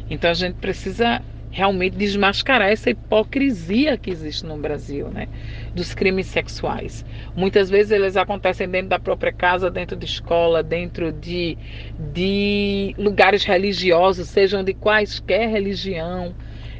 Então 0.09 0.29
a 0.29 0.33
gente 0.33 0.55
precisa 0.55 1.21
realmente 1.51 1.97
desmascarar 1.97 2.69
essa 2.69 2.89
hipocrisia 2.89 3.97
que 3.97 4.09
existe 4.09 4.45
no 4.45 4.57
Brasil, 4.57 5.09
né? 5.09 5.27
Dos 5.75 5.93
crimes 5.93 6.27
sexuais. 6.27 7.05
Muitas 7.35 7.69
vezes 7.69 7.91
eles 7.91 8.15
acontecem 8.15 8.69
dentro 8.69 8.89
da 8.89 8.99
própria 8.99 9.33
casa, 9.33 9.69
dentro 9.69 9.97
de 9.97 10.05
escola, 10.05 10.63
dentro 10.63 11.11
de, 11.11 11.57
de 11.97 12.95
lugares 12.97 13.43
religiosos, 13.43 14.29
sejam 14.29 14.63
de 14.63 14.73
quaisquer 14.73 15.49
religião. 15.49 16.33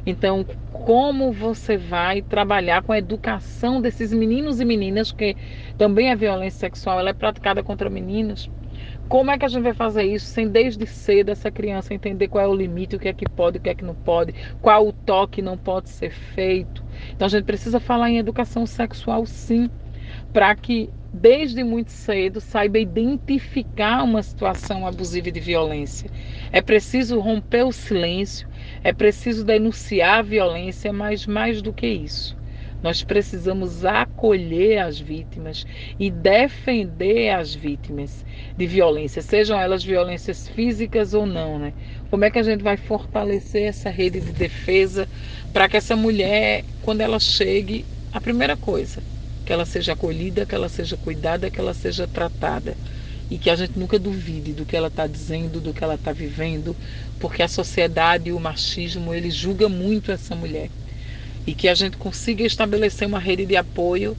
Então, 0.06 0.46
como 0.72 1.32
você 1.32 1.76
vai 1.76 2.22
trabalhar 2.22 2.82
com 2.82 2.92
a 2.92 2.98
educação 2.98 3.80
desses 3.80 4.12
meninos 4.12 4.60
e 4.60 4.64
meninas, 4.64 5.12
que 5.12 5.36
também 5.76 6.10
a 6.10 6.16
violência 6.16 6.60
sexual 6.60 6.98
ela 6.98 7.10
é 7.10 7.14
praticada 7.14 7.62
contra 7.62 7.90
meninos? 7.90 8.50
Como 9.08 9.30
é 9.30 9.38
que 9.38 9.44
a 9.44 9.48
gente 9.48 9.62
vai 9.62 9.74
fazer 9.74 10.04
isso 10.04 10.26
sem 10.26 10.48
desde 10.48 10.86
cedo 10.86 11.30
essa 11.30 11.50
criança 11.50 11.92
entender 11.92 12.28
qual 12.28 12.44
é 12.44 12.48
o 12.48 12.54
limite, 12.54 12.96
o 12.96 12.98
que 12.98 13.08
é 13.08 13.12
que 13.12 13.28
pode, 13.28 13.58
o 13.58 13.60
que 13.60 13.68
é 13.68 13.74
que 13.74 13.84
não 13.84 13.94
pode, 13.94 14.34
qual 14.60 14.88
o 14.88 14.92
toque 14.92 15.42
não 15.42 15.58
pode 15.58 15.90
ser 15.90 16.10
feito? 16.10 16.82
Então 17.14 17.26
a 17.26 17.28
gente 17.28 17.44
precisa 17.44 17.78
falar 17.78 18.10
em 18.10 18.18
educação 18.18 18.64
sexual 18.64 19.26
sim, 19.26 19.68
para 20.32 20.54
que 20.56 20.88
desde 21.12 21.62
muito 21.62 21.92
cedo 21.92 22.40
saiba 22.40 22.78
identificar 22.78 24.02
uma 24.02 24.22
situação 24.22 24.86
abusiva 24.86 25.30
de 25.30 25.40
violência. 25.40 26.10
É 26.50 26.62
preciso 26.62 27.20
romper 27.20 27.64
o 27.64 27.72
silêncio, 27.72 28.48
é 28.82 28.92
preciso 28.92 29.44
denunciar 29.44 30.20
a 30.20 30.22
violência, 30.22 30.92
mas 30.92 31.26
mais 31.26 31.60
do 31.60 31.72
que 31.72 31.86
isso, 31.86 32.36
nós 32.82 33.02
precisamos 33.04 33.84
acolher 33.84 34.78
as 34.78 34.98
vítimas 34.98 35.64
e 35.98 36.10
defender 36.10 37.30
as 37.30 37.54
vítimas 37.54 38.24
de 38.56 38.66
violência, 38.66 39.20
sejam 39.22 39.60
elas 39.60 39.84
violências 39.84 40.48
físicas 40.48 41.12
ou 41.14 41.26
não, 41.26 41.58
né? 41.58 41.74
Como 42.10 42.24
é 42.24 42.30
que 42.30 42.38
a 42.38 42.42
gente 42.42 42.62
vai 42.62 42.76
fortalecer 42.76 43.64
essa 43.64 43.90
rede 43.90 44.20
de 44.20 44.32
defesa 44.32 45.08
para 45.52 45.68
que 45.68 45.76
essa 45.76 45.94
mulher, 45.94 46.64
quando 46.80 47.02
ela 47.02 47.20
chegue, 47.20 47.86
a 48.10 48.20
primeira 48.20 48.56
coisa, 48.56 49.02
que 49.44 49.52
ela 49.52 49.64
seja 49.64 49.92
acolhida, 49.92 50.46
que 50.46 50.54
ela 50.54 50.68
seja 50.68 50.96
cuidada, 50.96 51.50
que 51.50 51.60
ela 51.60 51.74
seja 51.74 52.06
tratada 52.06 52.76
e 53.30 53.38
que 53.38 53.48
a 53.48 53.56
gente 53.56 53.78
nunca 53.78 53.98
duvide 53.98 54.52
do 54.52 54.64
que 54.64 54.76
ela 54.76 54.88
está 54.88 55.06
dizendo, 55.06 55.60
do 55.60 55.72
que 55.72 55.82
ela 55.82 55.94
está 55.94 56.12
vivendo, 56.12 56.76
porque 57.18 57.42
a 57.42 57.48
sociedade 57.48 58.28
e 58.28 58.32
o 58.32 58.40
machismo 58.40 59.14
ele 59.14 59.30
julga 59.30 59.68
muito 59.68 60.12
essa 60.12 60.34
mulher 60.34 60.70
e 61.46 61.54
que 61.54 61.68
a 61.68 61.74
gente 61.74 61.96
consiga 61.96 62.44
estabelecer 62.44 63.06
uma 63.06 63.18
rede 63.18 63.46
de 63.46 63.56
apoio 63.56 64.16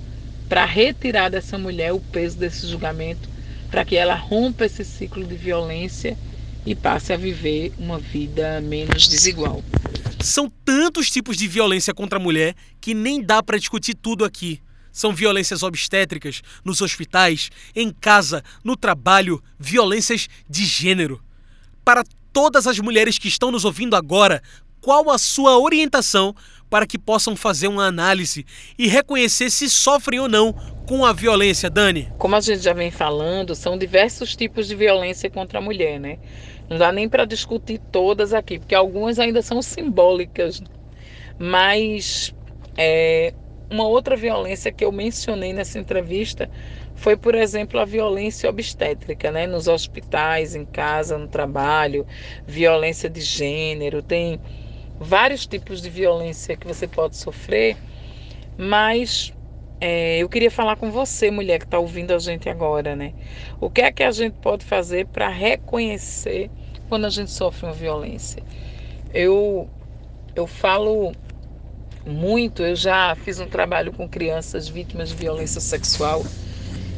para 0.50 0.66
retirar 0.66 1.30
dessa 1.30 1.58
mulher 1.58 1.94
o 1.94 2.00
peso 2.00 2.38
desse 2.38 2.68
julgamento, 2.68 3.30
para 3.72 3.86
que 3.86 3.96
ela 3.96 4.16
rompa 4.16 4.66
esse 4.66 4.84
ciclo 4.84 5.24
de 5.26 5.36
violência 5.36 6.18
e 6.66 6.76
passe 6.76 7.14
a 7.14 7.18
viver 7.18 7.74
uma 7.78 7.98
vida 7.98 8.62
menos 8.62 9.08
desigual. 9.08 9.64
São 10.20 10.52
tantos 10.64 11.10
tipos 11.10 11.38
de 11.38 11.48
violência 11.48 11.94
contra 11.94 12.18
a 12.18 12.22
mulher 12.22 12.56
que 12.80 12.94
nem 12.94 13.22
dá 13.22 13.42
para 13.42 13.58
discutir 13.58 13.94
tudo 13.94 14.24
aqui. 14.24 14.62
São 14.94 15.14
violências 15.14 15.64
obstétricas 15.64 16.42
nos 16.64 16.82
hospitais, 16.82 17.50
em 17.76 17.90
casa, 17.92 18.44
no 18.64 18.78
trabalho, 18.78 19.44
violências 19.60 20.30
de 20.48 20.64
gênero. 20.64 21.22
Para 21.84 22.06
todas 22.32 22.68
as 22.68 22.80
mulheres 22.80 23.18
que 23.18 23.28
estão 23.28 23.52
nos 23.52 23.66
ouvindo 23.66 23.96
agora, 23.96 24.42
qual 24.80 25.10
a 25.10 25.18
sua 25.18 25.58
orientação 25.58 26.36
para 26.70 26.86
que 26.88 26.98
possam 26.98 27.36
fazer 27.36 27.68
uma 27.68 27.86
análise 27.86 28.46
e 28.78 28.88
reconhecer 28.88 29.50
se 29.50 29.70
sofrem 29.70 30.20
ou 30.20 30.28
não 30.28 30.54
com 30.88 31.06
a 31.06 31.14
violência, 31.14 31.70
Dani? 31.70 32.12
Como 32.18 32.36
a 32.36 32.42
gente 32.42 32.64
já 32.64 32.74
vem 32.74 32.92
falando, 32.92 33.56
são 33.56 33.78
diversos 33.78 34.36
tipos 34.36 34.68
de 34.68 34.76
violência 34.76 35.30
contra 35.30 35.60
a 35.60 35.62
mulher, 35.62 36.00
né? 36.00 36.18
Não 36.70 36.78
dá 36.78 36.92
nem 36.92 37.08
para 37.08 37.26
discutir 37.26 37.80
todas 37.92 38.34
aqui, 38.34 38.60
porque 38.60 38.76
algumas 38.76 39.20
ainda 39.20 39.42
são 39.42 39.62
simbólicas. 39.62 40.62
Mas 41.38 42.34
é, 42.76 43.34
uma 43.70 43.88
outra 43.88 44.16
violência 44.16 44.72
que 44.72 44.86
eu 44.86 44.92
mencionei 44.92 45.54
nessa 45.54 45.80
entrevista 45.80 46.50
foi, 46.96 47.18
por 47.18 47.36
exemplo, 47.36 47.80
a 47.80 47.86
violência 47.86 48.50
obstétrica, 48.50 49.32
né? 49.32 49.48
Nos 49.48 49.68
hospitais, 49.68 50.56
em 50.56 50.66
casa, 50.66 51.18
no 51.18 51.28
trabalho, 51.28 52.06
violência 52.46 53.10
de 53.10 53.22
gênero, 53.22 54.02
tem 54.02 54.40
vários 55.00 55.48
tipos 55.48 55.82
de 55.82 55.90
violência 55.90 56.56
que 56.56 56.68
você 56.68 56.88
pode 56.88 57.16
sofrer, 57.18 57.78
mas 58.58 59.34
é, 59.82 60.20
eu 60.20 60.30
queria 60.30 60.52
falar 60.52 60.78
com 60.78 60.92
você, 60.92 61.30
mulher 61.30 61.60
que 61.60 61.66
está 61.66 61.80
ouvindo 61.80 62.14
a 62.14 62.20
gente 62.20 62.48
agora, 62.50 62.96
né? 62.96 63.14
O 63.60 63.70
que 63.70 63.82
é 63.82 63.92
que 63.92 64.04
a 64.04 64.12
gente 64.12 64.36
pode 64.40 64.64
fazer 64.66 65.08
para 65.08 65.28
reconhecer 65.28 66.50
quando 66.88 67.06
a 67.06 67.10
gente 67.10 67.32
sofre 67.32 67.66
uma 67.66 67.74
violência? 67.74 68.44
Eu, 69.14 69.70
eu 70.36 70.48
falo 70.48 71.14
muito, 72.06 72.64
eu 72.64 72.76
já 72.76 73.16
fiz 73.16 73.40
um 73.40 73.48
trabalho 73.48 73.92
com 73.94 74.08
crianças 74.08 74.68
vítimas 74.68 75.10
de 75.10 75.16
violência 75.16 75.62
sexual 75.62 76.24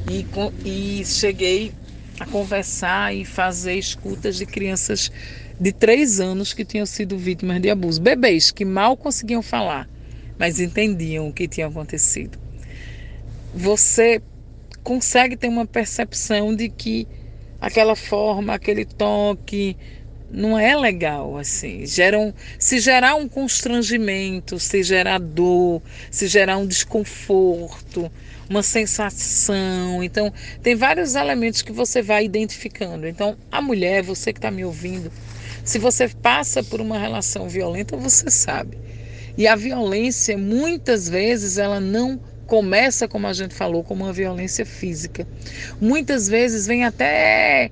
e, 0.09 0.25
e 0.65 1.05
cheguei 1.05 1.73
a 2.19 2.25
conversar 2.25 3.13
e 3.13 3.25
fazer 3.25 3.75
escutas 3.75 4.37
de 4.37 4.45
crianças 4.45 5.11
de 5.59 5.71
três 5.71 6.19
anos 6.19 6.53
que 6.53 6.65
tinham 6.65 6.85
sido 6.85 7.17
vítimas 7.17 7.61
de 7.61 7.69
abuso. 7.69 8.01
Bebês 8.01 8.51
que 8.51 8.65
mal 8.65 8.97
conseguiam 8.97 9.41
falar, 9.41 9.87
mas 10.37 10.59
entendiam 10.59 11.27
o 11.27 11.33
que 11.33 11.47
tinha 11.47 11.67
acontecido. 11.67 12.37
Você 13.53 14.21
consegue 14.83 15.37
ter 15.37 15.47
uma 15.47 15.65
percepção 15.65 16.55
de 16.55 16.69
que 16.69 17.07
aquela 17.59 17.95
forma, 17.95 18.53
aquele 18.53 18.85
toque, 18.85 19.77
não 20.29 20.57
é 20.57 20.75
legal 20.75 21.37
assim. 21.37 21.85
Geram, 21.85 22.33
se 22.59 22.79
gerar 22.79 23.15
um 23.15 23.27
constrangimento, 23.27 24.59
se 24.59 24.83
gerar 24.83 25.19
dor, 25.19 25.81
se 26.11 26.27
gerar 26.27 26.57
um 26.57 26.67
desconforto, 26.67 28.11
uma 28.49 28.63
sensação. 28.63 30.03
Então, 30.03 30.31
tem 30.61 30.75
vários 30.75 31.15
elementos 31.15 31.61
que 31.61 31.71
você 31.71 32.01
vai 32.01 32.25
identificando. 32.25 33.07
Então, 33.07 33.35
a 33.51 33.61
mulher, 33.61 34.03
você 34.03 34.31
que 34.33 34.39
está 34.39 34.51
me 34.51 34.65
ouvindo, 34.65 35.11
se 35.63 35.79
você 35.79 36.07
passa 36.07 36.63
por 36.63 36.79
uma 36.79 36.97
relação 36.97 37.49
violenta, 37.49 37.97
você 37.97 38.29
sabe. 38.29 38.77
E 39.37 39.47
a 39.47 39.55
violência, 39.55 40.37
muitas 40.37 41.09
vezes, 41.09 41.57
ela 41.57 41.79
não 41.79 42.19
começa, 42.45 43.07
como 43.07 43.27
a 43.27 43.33
gente 43.33 43.53
falou, 43.53 43.83
como 43.83 44.03
uma 44.05 44.13
violência 44.13 44.65
física. 44.65 45.27
Muitas 45.81 46.27
vezes 46.27 46.67
vem 46.67 46.85
até 46.85 47.71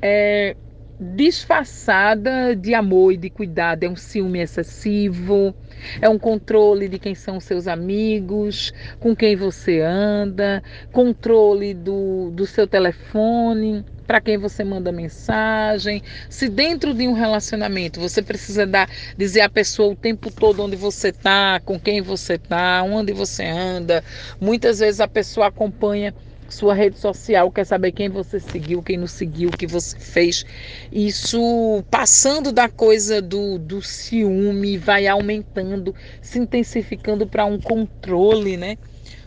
é, 0.00 0.56
disfarçada 0.98 2.54
de 2.54 2.74
amor 2.74 3.12
e 3.12 3.16
de 3.16 3.30
cuidado. 3.30 3.84
É 3.84 3.88
um 3.88 3.96
ciúme 3.96 4.40
excessivo, 4.40 5.54
é 6.00 6.08
um 6.08 6.18
controle 6.18 6.88
de 6.88 6.98
quem 6.98 7.14
são 7.14 7.40
seus 7.40 7.66
amigos, 7.66 8.72
com 9.00 9.14
quem 9.14 9.36
você 9.36 9.80
anda, 9.80 10.62
controle 10.92 11.74
do, 11.74 12.30
do 12.30 12.46
seu 12.46 12.66
telefone 12.66 13.84
para 14.06 14.20
quem 14.20 14.36
você 14.36 14.62
manda 14.62 14.92
mensagem. 14.92 16.02
Se 16.28 16.48
dentro 16.48 16.94
de 16.94 17.08
um 17.08 17.12
relacionamento 17.12 18.00
você 18.00 18.22
precisa 18.22 18.66
dar, 18.66 18.88
dizer 19.16 19.40
à 19.40 19.48
pessoa 19.48 19.92
o 19.92 19.96
tempo 19.96 20.30
todo 20.30 20.62
onde 20.62 20.76
você 20.76 21.08
está, 21.08 21.60
com 21.64 21.78
quem 21.78 22.00
você 22.00 22.34
está, 22.34 22.82
onde 22.82 23.12
você 23.12 23.44
anda, 23.44 24.04
muitas 24.40 24.78
vezes 24.78 25.00
a 25.00 25.08
pessoa 25.08 25.46
acompanha 25.46 26.14
sua 26.48 26.74
rede 26.74 26.98
social, 26.98 27.50
quer 27.50 27.64
saber 27.64 27.92
quem 27.92 28.08
você 28.08 28.38
seguiu, 28.38 28.82
quem 28.82 28.96
não 28.96 29.06
seguiu, 29.06 29.48
o 29.48 29.56
que 29.56 29.66
você 29.66 29.98
fez. 29.98 30.44
Isso 30.92 31.84
passando 31.90 32.52
da 32.52 32.68
coisa 32.68 33.20
do, 33.20 33.58
do 33.58 33.82
ciúme, 33.82 34.76
vai 34.78 35.06
aumentando, 35.06 35.94
se 36.20 36.38
intensificando 36.38 37.26
para 37.26 37.44
um 37.44 37.58
controle, 37.58 38.56
né? 38.56 38.76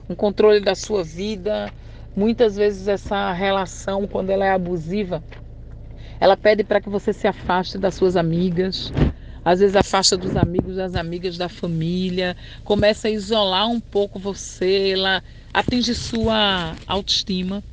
Um 0.09 0.15
controle 0.15 0.59
da 0.59 0.75
sua 0.75 1.03
vida, 1.03 1.71
Muitas 2.17 2.55
vezes 2.55 2.87
essa 2.87 3.31
relação, 3.31 4.07
quando 4.07 4.31
ela 4.31 4.43
é 4.43 4.49
abusiva, 4.49 5.23
ela 6.19 6.35
pede 6.35 6.63
para 6.63 6.81
que 6.81 6.89
você 6.89 7.13
se 7.13 7.27
afaste 7.27 7.77
das 7.77 7.93
suas 7.93 8.17
amigas, 8.17 8.91
às 9.47 9.61
vezes 9.61 9.75
afasta 9.77 10.17
dos 10.17 10.35
amigos, 10.35 10.75
das 10.75 10.93
amigas, 10.93 11.37
da 11.37 11.47
família, 11.47 12.35
começa 12.65 13.07
a 13.07 13.11
isolar 13.11 13.69
um 13.69 13.79
pouco 13.79 14.19
você, 14.19 14.89
ela 14.91 15.23
atinge 15.53 15.95
sua 15.95 16.75
autoestima, 16.85 17.63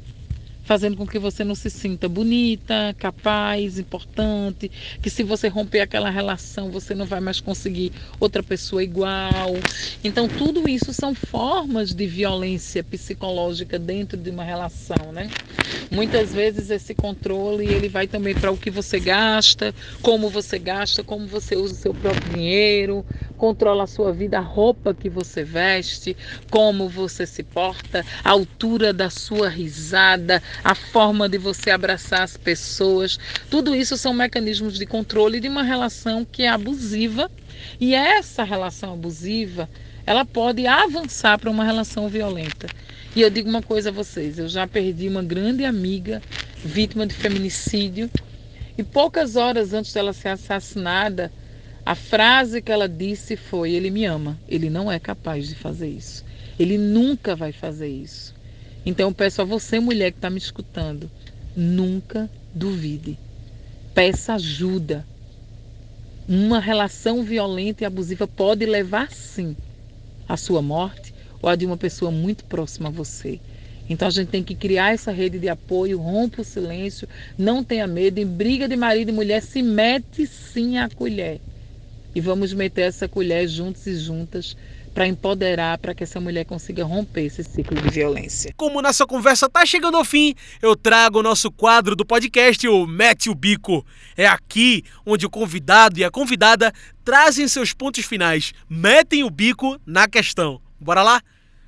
fazendo 0.65 0.97
com 0.97 1.07
que 1.07 1.19
você 1.19 1.45
não 1.45 1.55
se 1.55 1.71
sinta 1.71 2.09
bonita, 2.09 2.95
capaz, 2.99 3.79
importante, 3.79 4.71
que 5.01 5.11
se 5.11 5.23
você 5.23 5.47
romper 5.49 5.81
aquela 5.81 6.11
relação, 6.11 6.71
você 6.71 6.95
não 6.95 7.07
vai 7.07 7.21
mais 7.21 7.41
conseguir 7.41 7.93
outra 8.19 8.43
pessoa 8.43 8.83
igual. 8.83 9.65
Então, 10.03 10.29
tudo 10.29 10.67
isso 10.69 10.93
são 10.93 11.15
formas 11.15 11.95
de 11.95 12.07
violência 12.07 12.83
psicológica 12.83 13.79
dentro 13.79 14.19
de 14.19 14.31
uma 14.31 14.45
relação, 14.45 15.13
né? 15.13 15.31
Muitas 15.91 16.33
vezes 16.33 16.71
esse 16.71 16.95
controle, 16.95 17.67
ele 17.67 17.89
vai 17.89 18.07
também 18.09 18.35
para 18.35 18.51
o 18.51 18.59
que 18.59 18.71
você 18.71 18.99
gasta, 19.01 19.75
como 20.03 20.29
você 20.31 20.59
gasta, 20.59 21.05
como 21.05 21.27
você 21.27 21.57
usa 21.57 21.75
o 21.75 21.77
seu 21.77 21.95
próprio 21.95 22.31
dinheiro, 22.31 23.05
controla 23.37 23.85
a 23.85 23.87
sua 23.87 24.13
vida, 24.13 24.39
a 24.39 24.43
roupa 24.43 24.95
que 24.95 25.09
você 25.09 25.45
veste, 25.45 26.17
como 26.51 26.89
você 26.89 27.27
se 27.27 27.43
porta, 27.43 28.05
a 28.23 28.31
altura 28.31 28.93
da 28.93 29.11
sua 29.11 29.49
risada, 29.49 30.43
a 30.63 30.75
forma 30.75 31.29
de 31.29 31.39
você 31.39 31.71
abraçar 31.71 32.23
as 32.23 32.37
pessoas. 32.37 33.19
Tudo 33.51 33.75
isso 33.75 33.97
são 33.97 34.15
mecanismos 34.15 34.79
de 34.79 34.87
controle 34.87 35.41
de 35.41 35.49
uma 35.49 35.63
relação 35.63 36.25
que 36.25 36.43
é 36.43 36.49
abusiva. 36.49 37.31
E 37.81 37.95
essa 37.95 38.43
relação 38.43 38.93
abusiva, 38.93 39.69
ela 40.07 40.25
pode 40.25 40.67
avançar 40.67 41.39
para 41.39 41.51
uma 41.51 41.65
relação 41.65 42.09
violenta. 42.09 42.67
E 43.17 43.21
eu 43.21 43.31
digo 43.31 43.49
uma 43.49 43.63
coisa 43.63 43.91
a 43.91 43.93
vocês, 43.93 44.39
eu 44.39 44.49
já 44.49 44.67
perdi 44.67 45.09
uma 45.09 45.23
grande 45.23 45.65
amiga 45.65 46.21
vítima 46.65 47.07
de 47.07 47.15
feminicídio 47.15 48.11
e 48.77 48.83
poucas 48.83 49.37
horas 49.37 49.73
antes 49.73 49.93
dela 49.93 50.13
ser 50.13 50.29
assassinada, 50.29 51.31
a 51.87 51.95
frase 51.95 52.63
que 52.63 52.73
ela 52.73 52.89
disse 52.89 53.37
foi: 53.37 53.73
Ele 53.73 53.91
me 53.91 54.07
ama, 54.07 54.39
ele 54.49 54.71
não 54.71 54.91
é 54.91 54.99
capaz 54.99 55.47
de 55.47 55.55
fazer 55.55 55.89
isso, 55.89 56.25
ele 56.59 56.79
nunca 56.79 57.37
vai 57.37 57.53
fazer 57.53 57.89
isso. 57.89 58.35
Então 58.87 59.09
eu 59.11 59.15
peço 59.15 59.43
a 59.43 59.45
você, 59.45 59.79
mulher 59.79 60.11
que 60.11 60.19
está 60.19 60.31
me 60.31 60.39
escutando, 60.39 61.11
nunca 61.55 62.31
duvide, 62.55 63.19
peça 63.95 64.35
ajuda. 64.35 65.07
Uma 66.27 66.59
relação 66.59 67.23
violenta 67.23 67.85
e 67.85 67.87
abusiva 67.87 68.27
pode 68.27 68.65
levar, 68.65 69.13
sim, 69.13 69.55
à 70.27 70.39
sua 70.39 70.63
morte 70.63 71.13
ou 71.43 71.51
a 71.51 71.55
de 71.55 71.67
uma 71.67 71.77
pessoa 71.77 72.11
muito 72.11 72.45
próxima 72.47 72.89
a 72.89 72.93
você. 72.93 73.39
Então 73.91 74.09
a 74.09 74.11
gente 74.11 74.29
tem 74.29 74.43
que 74.43 74.55
criar 74.55 74.95
essa 74.95 75.13
rede 75.13 75.39
de 75.39 75.51
apoio, 75.51 76.01
rompa 76.01 76.41
o 76.41 76.45
silêncio, 76.45 77.07
não 77.37 77.63
tenha 77.63 77.87
medo, 77.87 78.19
em 78.19 78.27
briga 78.27 78.67
de 78.67 78.75
marido 78.75 79.11
e 79.11 79.13
mulher 79.13 79.43
se 79.43 79.63
mete 79.63 80.27
sim 80.27 80.79
a 80.79 80.89
colher 80.89 81.43
e 82.15 82.21
vamos 82.21 82.53
meter 82.53 82.83
essa 82.83 83.09
colher 83.09 83.49
juntos 83.49 83.87
e 83.87 83.97
juntas 83.97 84.57
para 84.95 85.09
empoderar, 85.09 85.77
para 85.79 85.93
que 85.93 86.05
essa 86.05 86.21
mulher 86.21 86.45
consiga 86.45 86.85
romper 86.85 87.25
esse 87.25 87.43
ciclo 87.43 87.81
de 87.81 87.91
violência. 87.91 88.55
Como 88.57 88.81
nossa 88.81 89.05
conversa 89.05 89.47
está 89.47 89.67
chegando 89.67 89.97
ao 89.97 90.05
fim, 90.05 90.35
eu 90.63 90.77
trago 90.77 91.19
o 91.19 91.23
nosso 91.23 91.51
quadro 91.51 91.97
do 91.97 92.07
podcast, 92.07 92.67
o 92.69 92.87
Mete 92.87 93.29
o 93.29 93.35
Bico. 93.35 93.85
É 94.17 94.27
aqui 94.27 94.85
onde 95.05 95.27
o 95.27 95.31
convidado 95.31 95.99
e 95.99 96.05
a 96.05 96.11
convidada 96.11 96.73
trazem 97.05 97.49
seus 97.49 97.73
pontos 97.75 98.05
finais, 98.05 98.53
metem 98.71 99.25
o 99.25 99.31
bico 99.31 99.79
na 99.85 100.07
questão. 100.07 100.61
Bora 100.81 101.03
lá? 101.03 101.21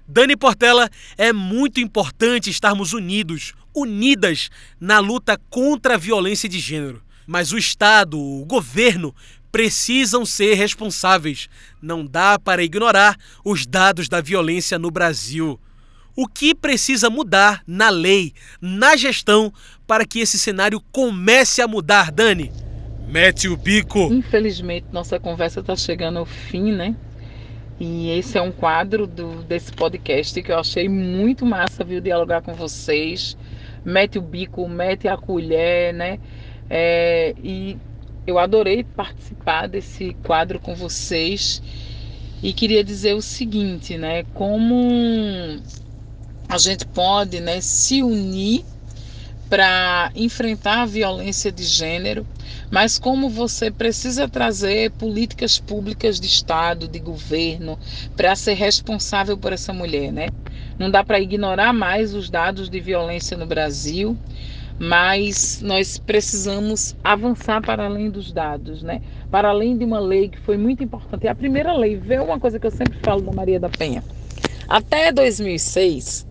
Dani 0.06 0.36
Portela, 0.36 0.88
é 1.18 1.32
muito 1.32 1.80
importante 1.80 2.48
estarmos 2.48 2.92
unidos, 2.92 3.54
unidas 3.74 4.48
na 4.78 5.00
luta 5.00 5.36
contra 5.50 5.94
a 5.94 5.98
violência 5.98 6.48
de 6.48 6.60
gênero. 6.60 7.02
Mas 7.26 7.50
o 7.50 7.58
Estado, 7.58 8.16
o 8.20 8.44
governo, 8.44 9.12
precisam 9.50 10.24
ser 10.24 10.54
responsáveis. 10.54 11.48
Não 11.80 12.04
dá 12.04 12.38
para 12.38 12.62
ignorar 12.62 13.16
os 13.44 13.66
dados 13.66 14.08
da 14.08 14.20
violência 14.20 14.78
no 14.78 14.90
Brasil. 14.90 15.58
O 16.14 16.26
que 16.26 16.54
precisa 16.54 17.10
mudar 17.10 17.62
na 17.66 17.90
lei, 17.90 18.32
na 18.60 18.96
gestão, 18.96 19.52
para 19.86 20.06
que 20.06 20.20
esse 20.20 20.38
cenário 20.38 20.80
comece 20.90 21.60
a 21.60 21.68
mudar, 21.68 22.10
Dani? 22.10 22.50
Mete 23.06 23.48
o 23.48 23.56
bico! 23.56 24.12
Infelizmente, 24.12 24.86
nossa 24.90 25.20
conversa 25.20 25.60
está 25.60 25.76
chegando 25.76 26.18
ao 26.18 26.26
fim, 26.26 26.72
né? 26.72 26.96
E 27.78 28.10
esse 28.10 28.38
é 28.38 28.42
um 28.42 28.50
quadro 28.50 29.06
do, 29.06 29.42
desse 29.42 29.70
podcast 29.70 30.42
que 30.42 30.50
eu 30.50 30.58
achei 30.58 30.88
muito 30.88 31.44
massa, 31.44 31.84
viu, 31.84 32.00
dialogar 32.00 32.40
com 32.40 32.54
vocês. 32.54 33.36
Mete 33.84 34.18
o 34.18 34.22
bico, 34.22 34.66
mete 34.68 35.06
a 35.06 35.16
colher, 35.16 35.92
né? 35.92 36.18
É, 36.70 37.34
e 37.44 37.76
eu 38.26 38.38
adorei 38.38 38.82
participar 38.82 39.68
desse 39.68 40.14
quadro 40.24 40.58
com 40.58 40.74
vocês 40.74 41.62
e 42.42 42.52
queria 42.52 42.82
dizer 42.82 43.14
o 43.14 43.22
seguinte, 43.22 43.96
né? 43.96 44.24
Como 44.34 45.60
a 46.48 46.58
gente 46.58 46.84
pode, 46.86 47.40
né, 47.40 47.60
se 47.60 48.02
unir 48.02 48.64
para 49.48 50.10
enfrentar 50.14 50.82
a 50.82 50.86
violência 50.86 51.52
de 51.52 51.62
gênero, 51.62 52.26
mas 52.68 52.98
como 52.98 53.28
você 53.28 53.70
precisa 53.70 54.28
trazer 54.28 54.90
políticas 54.92 55.58
públicas 55.58 56.18
de 56.18 56.26
Estado, 56.26 56.88
de 56.88 56.98
governo, 56.98 57.78
para 58.16 58.34
ser 58.34 58.54
responsável 58.54 59.38
por 59.38 59.52
essa 59.52 59.72
mulher, 59.72 60.12
né? 60.12 60.26
Não 60.76 60.90
dá 60.90 61.04
para 61.04 61.20
ignorar 61.20 61.72
mais 61.72 62.12
os 62.12 62.28
dados 62.28 62.68
de 62.68 62.80
violência 62.80 63.36
no 63.36 63.46
Brasil 63.46 64.18
mas 64.78 65.60
nós 65.62 65.98
precisamos 65.98 66.94
avançar 67.02 67.62
para 67.62 67.86
além 67.86 68.10
dos 68.10 68.32
dados, 68.32 68.82
né? 68.82 69.00
Para 69.30 69.48
além 69.48 69.76
de 69.76 69.84
uma 69.84 69.98
lei 69.98 70.28
que 70.28 70.38
foi 70.38 70.56
muito 70.56 70.84
importante. 70.84 71.26
A 71.26 71.34
primeira 71.34 71.72
lei, 71.72 71.96
vê 71.96 72.18
uma 72.18 72.38
coisa 72.38 72.58
que 72.58 72.66
eu 72.66 72.70
sempre 72.70 72.98
falo 73.02 73.22
da 73.22 73.32
Maria 73.32 73.58
da 73.58 73.68
Penha. 73.68 74.04
Até 74.68 75.10
2006, 75.12 76.26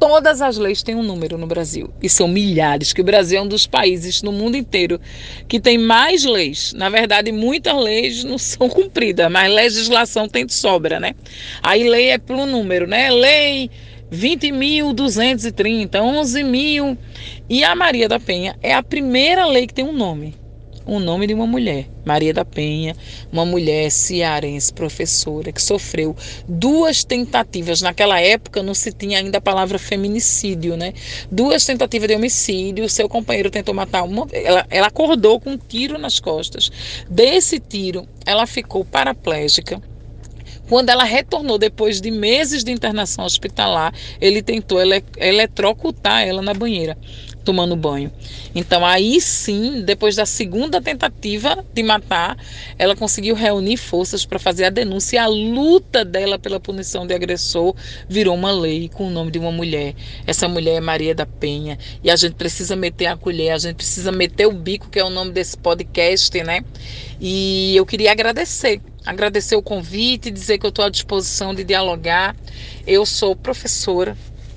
todas 0.00 0.42
as 0.42 0.56
leis 0.56 0.82
têm 0.82 0.94
um 0.94 1.02
número 1.02 1.38
no 1.38 1.46
Brasil, 1.46 1.90
e 2.02 2.08
são 2.08 2.26
milhares, 2.26 2.92
que 2.92 3.00
o 3.00 3.04
Brasil 3.04 3.38
é 3.38 3.42
um 3.42 3.48
dos 3.48 3.66
países 3.66 4.22
no 4.22 4.32
mundo 4.32 4.56
inteiro 4.56 5.00
que 5.46 5.60
tem 5.60 5.78
mais 5.78 6.24
leis. 6.24 6.72
Na 6.72 6.88
verdade, 6.88 7.30
muitas 7.30 7.76
leis 7.76 8.24
não 8.24 8.38
são 8.38 8.68
cumpridas, 8.70 9.30
mas 9.30 9.52
legislação 9.52 10.28
tem 10.28 10.44
de 10.44 10.54
sobra, 10.54 10.98
né? 10.98 11.14
Aí 11.62 11.88
lei 11.88 12.08
é 12.08 12.18
pelo 12.18 12.46
número, 12.46 12.86
né? 12.86 13.10
Lei 13.10 13.70
20.230, 14.12 16.00
11 16.00 16.42
mil. 16.44 16.96
E 17.48 17.62
a 17.62 17.76
Maria 17.76 18.08
da 18.08 18.18
Penha 18.18 18.58
é 18.60 18.74
a 18.74 18.82
primeira 18.82 19.46
lei 19.46 19.68
que 19.68 19.74
tem 19.74 19.84
um 19.84 19.92
nome. 19.92 20.34
Um 20.84 20.98
nome 20.98 21.28
de 21.28 21.34
uma 21.34 21.46
mulher, 21.46 21.88
Maria 22.04 22.32
da 22.34 22.44
Penha, 22.44 22.96
uma 23.32 23.44
mulher 23.44 23.90
cearense, 23.90 24.72
professora, 24.72 25.52
que 25.52 25.62
sofreu 25.62 26.16
duas 26.48 27.04
tentativas. 27.04 27.82
Naquela 27.82 28.20
época 28.20 28.64
não 28.64 28.74
se 28.74 28.92
tinha 28.92 29.18
ainda 29.18 29.38
a 29.38 29.40
palavra 29.40 29.78
feminicídio, 29.78 30.76
né? 30.76 30.92
Duas 31.30 31.64
tentativas 31.64 32.08
de 32.08 32.14
homicídio. 32.16 32.88
Seu 32.88 33.08
companheiro 33.08 33.50
tentou 33.50 33.74
matar 33.74 34.02
uma. 34.02 34.26
Ela, 34.32 34.66
ela 34.68 34.86
acordou 34.88 35.40
com 35.40 35.50
um 35.50 35.58
tiro 35.58 35.98
nas 35.98 36.18
costas. 36.18 36.70
Desse 37.08 37.60
tiro, 37.60 38.06
ela 38.24 38.46
ficou 38.46 38.84
paraplégica 38.84 39.80
quando 40.68 40.90
ela 40.90 41.04
retornou 41.04 41.58
depois 41.58 42.00
de 42.00 42.10
meses 42.10 42.64
de 42.64 42.72
internação 42.72 43.24
hospitalar, 43.24 43.94
ele 44.20 44.42
tentou 44.42 44.80
ele 44.80 45.02
eletrocutar 45.16 46.26
ela 46.26 46.42
na 46.42 46.52
banheira, 46.52 46.98
tomando 47.46 47.76
banho. 47.76 48.12
Então, 48.54 48.84
aí 48.84 49.20
sim, 49.20 49.82
depois 49.82 50.16
da 50.16 50.26
segunda 50.26 50.82
tentativa 50.82 51.64
de 51.72 51.82
matar, 51.82 52.36
ela 52.76 52.96
conseguiu 52.96 53.36
reunir 53.36 53.76
forças 53.76 54.26
para 54.26 54.38
fazer 54.38 54.64
a 54.64 54.70
denúncia. 54.70 55.22
A 55.22 55.28
luta 55.28 56.04
dela 56.04 56.38
pela 56.38 56.58
punição 56.58 57.06
de 57.06 57.14
agressor 57.14 57.74
virou 58.08 58.34
uma 58.34 58.50
lei 58.50 58.88
com 58.88 59.06
o 59.06 59.10
nome 59.10 59.30
de 59.30 59.38
uma 59.38 59.52
mulher. 59.52 59.94
Essa 60.26 60.48
mulher 60.48 60.74
é 60.74 60.80
Maria 60.80 61.14
da 61.14 61.24
Penha. 61.24 61.78
E 62.02 62.10
a 62.10 62.16
gente 62.16 62.34
precisa 62.34 62.74
meter 62.74 63.06
a 63.06 63.16
colher, 63.16 63.52
a 63.52 63.58
gente 63.58 63.76
precisa 63.76 64.10
meter 64.10 64.46
o 64.46 64.52
bico, 64.52 64.90
que 64.90 64.98
é 64.98 65.04
o 65.04 65.10
nome 65.10 65.30
desse 65.30 65.56
podcast, 65.56 66.42
né? 66.42 66.64
E 67.20 67.76
eu 67.76 67.86
queria 67.86 68.10
agradecer 68.10 68.80
agradecer 69.06 69.54
o 69.54 69.62
convite, 69.62 70.32
dizer 70.32 70.58
que 70.58 70.66
eu 70.66 70.70
estou 70.70 70.84
à 70.84 70.88
disposição 70.88 71.54
de 71.54 71.62
dialogar. 71.62 72.34
Eu 72.84 73.06
sou 73.06 73.36
professora, 73.36 74.16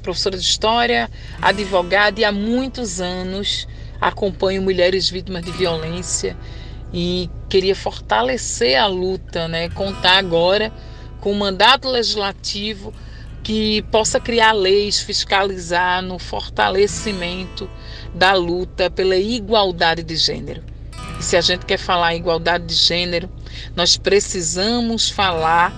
professora 0.09 0.37
de 0.37 0.43
História, 0.43 1.09
advogada 1.39 2.19
e 2.19 2.25
há 2.25 2.31
muitos 2.31 2.99
anos 2.99 3.67
acompanho 4.01 4.61
mulheres 4.61 5.09
vítimas 5.09 5.43
de 5.43 5.51
violência 5.51 6.35
e 6.91 7.29
queria 7.47 7.75
fortalecer 7.75 8.75
a 8.79 8.87
luta, 8.87 9.47
né? 9.47 9.69
contar 9.69 10.17
agora 10.17 10.73
com 11.21 11.31
um 11.31 11.37
mandato 11.37 11.87
legislativo 11.89 12.91
que 13.43 13.83
possa 13.83 14.19
criar 14.19 14.51
leis, 14.51 14.99
fiscalizar 14.99 16.01
no 16.01 16.17
fortalecimento 16.17 17.69
da 18.13 18.33
luta 18.33 18.89
pela 18.89 19.15
igualdade 19.15 20.01
de 20.01 20.15
gênero. 20.15 20.63
E 21.19 21.23
se 21.23 21.37
a 21.37 21.41
gente 21.41 21.65
quer 21.65 21.77
falar 21.77 22.15
em 22.15 22.19
igualdade 22.19 22.65
de 22.65 22.73
gênero, 22.73 23.29
nós 23.75 23.95
precisamos 23.95 25.09
falar 25.09 25.71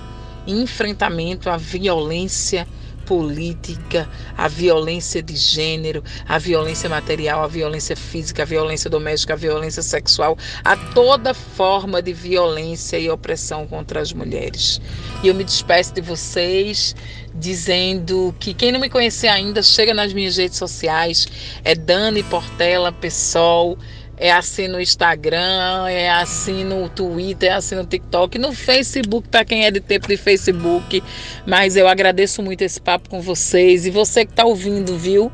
em 0.47 0.61
enfrentamento 0.61 1.49
à 1.49 1.57
violência 1.57 2.65
política, 3.11 4.07
a 4.37 4.47
violência 4.47 5.21
de 5.21 5.35
gênero, 5.35 6.01
a 6.25 6.37
violência 6.37 6.89
material, 6.89 7.43
a 7.43 7.47
violência 7.47 7.93
física, 7.93 8.43
a 8.43 8.45
violência 8.45 8.89
doméstica, 8.89 9.33
a 9.33 9.35
violência 9.35 9.81
sexual, 9.81 10.37
a 10.63 10.77
toda 10.77 11.33
forma 11.33 12.01
de 12.01 12.13
violência 12.13 12.97
e 12.97 13.09
opressão 13.09 13.67
contra 13.67 13.99
as 13.99 14.13
mulheres. 14.13 14.79
E 15.21 15.27
eu 15.27 15.35
me 15.35 15.43
despeço 15.43 15.93
de 15.93 15.99
vocês 15.99 16.95
dizendo 17.35 18.33
que 18.39 18.53
quem 18.53 18.71
não 18.71 18.79
me 18.79 18.89
conhecer 18.89 19.27
ainda, 19.27 19.61
chega 19.61 19.93
nas 19.93 20.13
minhas 20.13 20.37
redes 20.37 20.57
sociais, 20.57 21.27
é 21.65 21.75
Dani 21.75 22.23
Portela 22.23 22.93
Pessoal 22.93 23.77
é 24.17 24.31
assim 24.31 24.67
no 24.67 24.79
Instagram, 24.79 25.87
é 25.89 26.09
assim 26.09 26.63
no 26.63 26.87
Twitter, 26.89 27.51
é 27.51 27.55
assim 27.55 27.75
no 27.75 27.85
TikTok, 27.85 28.37
no 28.37 28.53
Facebook, 28.53 29.27
para 29.27 29.43
quem 29.43 29.65
é 29.65 29.71
de 29.71 29.79
tempo 29.79 30.07
de 30.07 30.17
Facebook. 30.17 31.03
Mas 31.45 31.75
eu 31.75 31.87
agradeço 31.87 32.41
muito 32.43 32.61
esse 32.61 32.79
papo 32.79 33.09
com 33.09 33.21
vocês. 33.21 33.85
E 33.85 33.89
você 33.89 34.25
que 34.25 34.31
está 34.31 34.45
ouvindo, 34.45 34.97
viu? 34.97 35.31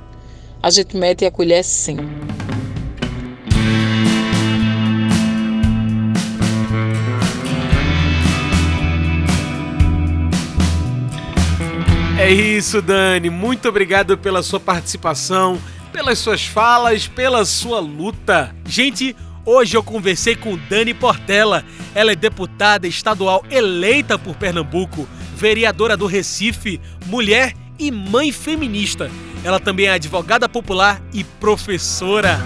A 0.61 0.69
gente 0.69 0.95
mete 0.95 1.25
a 1.25 1.31
colher 1.31 1.63
sim. 1.63 1.97
É 12.19 12.31
isso, 12.31 12.81
Dani. 12.81 13.29
Muito 13.29 13.69
obrigado 13.69 14.17
pela 14.17 14.41
sua 14.41 14.59
participação 14.59 15.59
pelas 15.97 16.19
suas 16.19 16.45
falas, 16.45 17.07
pela 17.07 17.43
sua 17.43 17.79
luta. 17.79 18.55
Gente, 18.67 19.15
hoje 19.43 19.75
eu 19.75 19.81
conversei 19.81 20.35
com 20.35 20.55
Dani 20.69 20.93
Portela. 20.93 21.65
Ela 21.95 22.11
é 22.11 22.15
deputada 22.15 22.87
estadual 22.87 23.43
eleita 23.49 24.15
por 24.15 24.35
Pernambuco, 24.35 25.09
vereadora 25.35 25.97
do 25.97 26.05
Recife, 26.05 26.79
mulher 27.07 27.55
e 27.79 27.89
mãe 27.89 28.31
feminista. 28.31 29.09
Ela 29.43 29.59
também 29.59 29.87
é 29.87 29.93
advogada 29.93 30.47
popular 30.47 31.01
e 31.11 31.23
professora. 31.23 32.39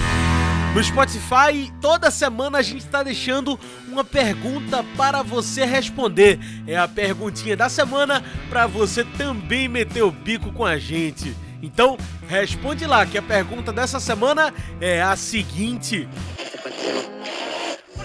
No 0.74 0.82
Spotify, 0.82 1.69
toda 1.82 2.09
semana 2.09 2.59
a 2.59 2.61
gente 2.61 2.86
está 2.86 3.03
deixando 3.03 3.59
uma 3.89 4.05
pergunta 4.05 4.86
para 4.95 5.22
você 5.22 5.65
responder. 5.65 6.39
É 6.65 6.78
a 6.78 6.88
perguntinha 6.88 7.57
da 7.57 7.67
semana 7.67 8.24
para 8.49 8.67
você 8.67 9.03
também 9.03 9.67
meter 9.67 10.01
o 10.01 10.09
bico 10.09 10.49
com 10.53 10.65
a 10.65 10.78
gente. 10.78 11.36
Então, 11.61 11.97
responde 12.26 12.88
lá 12.88 13.05
que 13.05 13.17
a 13.17 13.22
pergunta 13.22 13.74
dessa 13.74 13.99
semana 13.99 14.53
é 14.80 15.01
a 15.01 15.13
seguinte: 15.17 16.07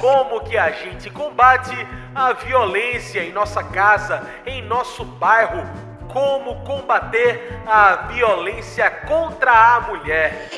Como 0.01 0.41
que 0.41 0.59
a 0.59 0.73
gente 0.73 1.09
combate 1.09 1.71
a 2.13 2.33
violência 2.33 3.23
em 3.23 3.33
nossa 3.33 3.63
casa, 3.63 4.29
em 4.45 4.61
nosso 4.63 5.05
bairro? 5.05 5.63
Como 6.09 6.65
combater 6.65 7.61
a 7.65 8.09
violência 8.09 8.91
contra 8.91 9.77
a 9.77 9.81
mulher? 9.83 10.51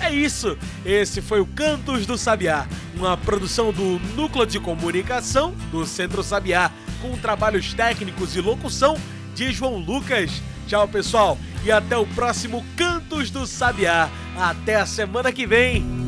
É 0.00 0.12
isso! 0.12 0.56
Esse 0.84 1.20
foi 1.20 1.40
o 1.40 1.46
Cantos 1.46 2.06
do 2.06 2.16
Sabiá, 2.16 2.66
uma 2.96 3.16
produção 3.16 3.72
do 3.72 3.98
Núcleo 4.14 4.46
de 4.46 4.60
Comunicação 4.60 5.54
do 5.70 5.84
Centro 5.84 6.22
Sabiá, 6.22 6.70
com 7.02 7.16
trabalhos 7.18 7.74
técnicos 7.74 8.36
e 8.36 8.40
locução 8.40 8.96
de 9.34 9.52
João 9.52 9.76
Lucas. 9.78 10.42
Tchau, 10.66 10.86
pessoal, 10.88 11.38
e 11.64 11.72
até 11.72 11.96
o 11.96 12.06
próximo 12.06 12.64
Cantos 12.76 13.30
do 13.30 13.46
Sabiá. 13.46 14.08
Até 14.36 14.76
a 14.76 14.86
semana 14.86 15.32
que 15.32 15.46
vem! 15.46 16.07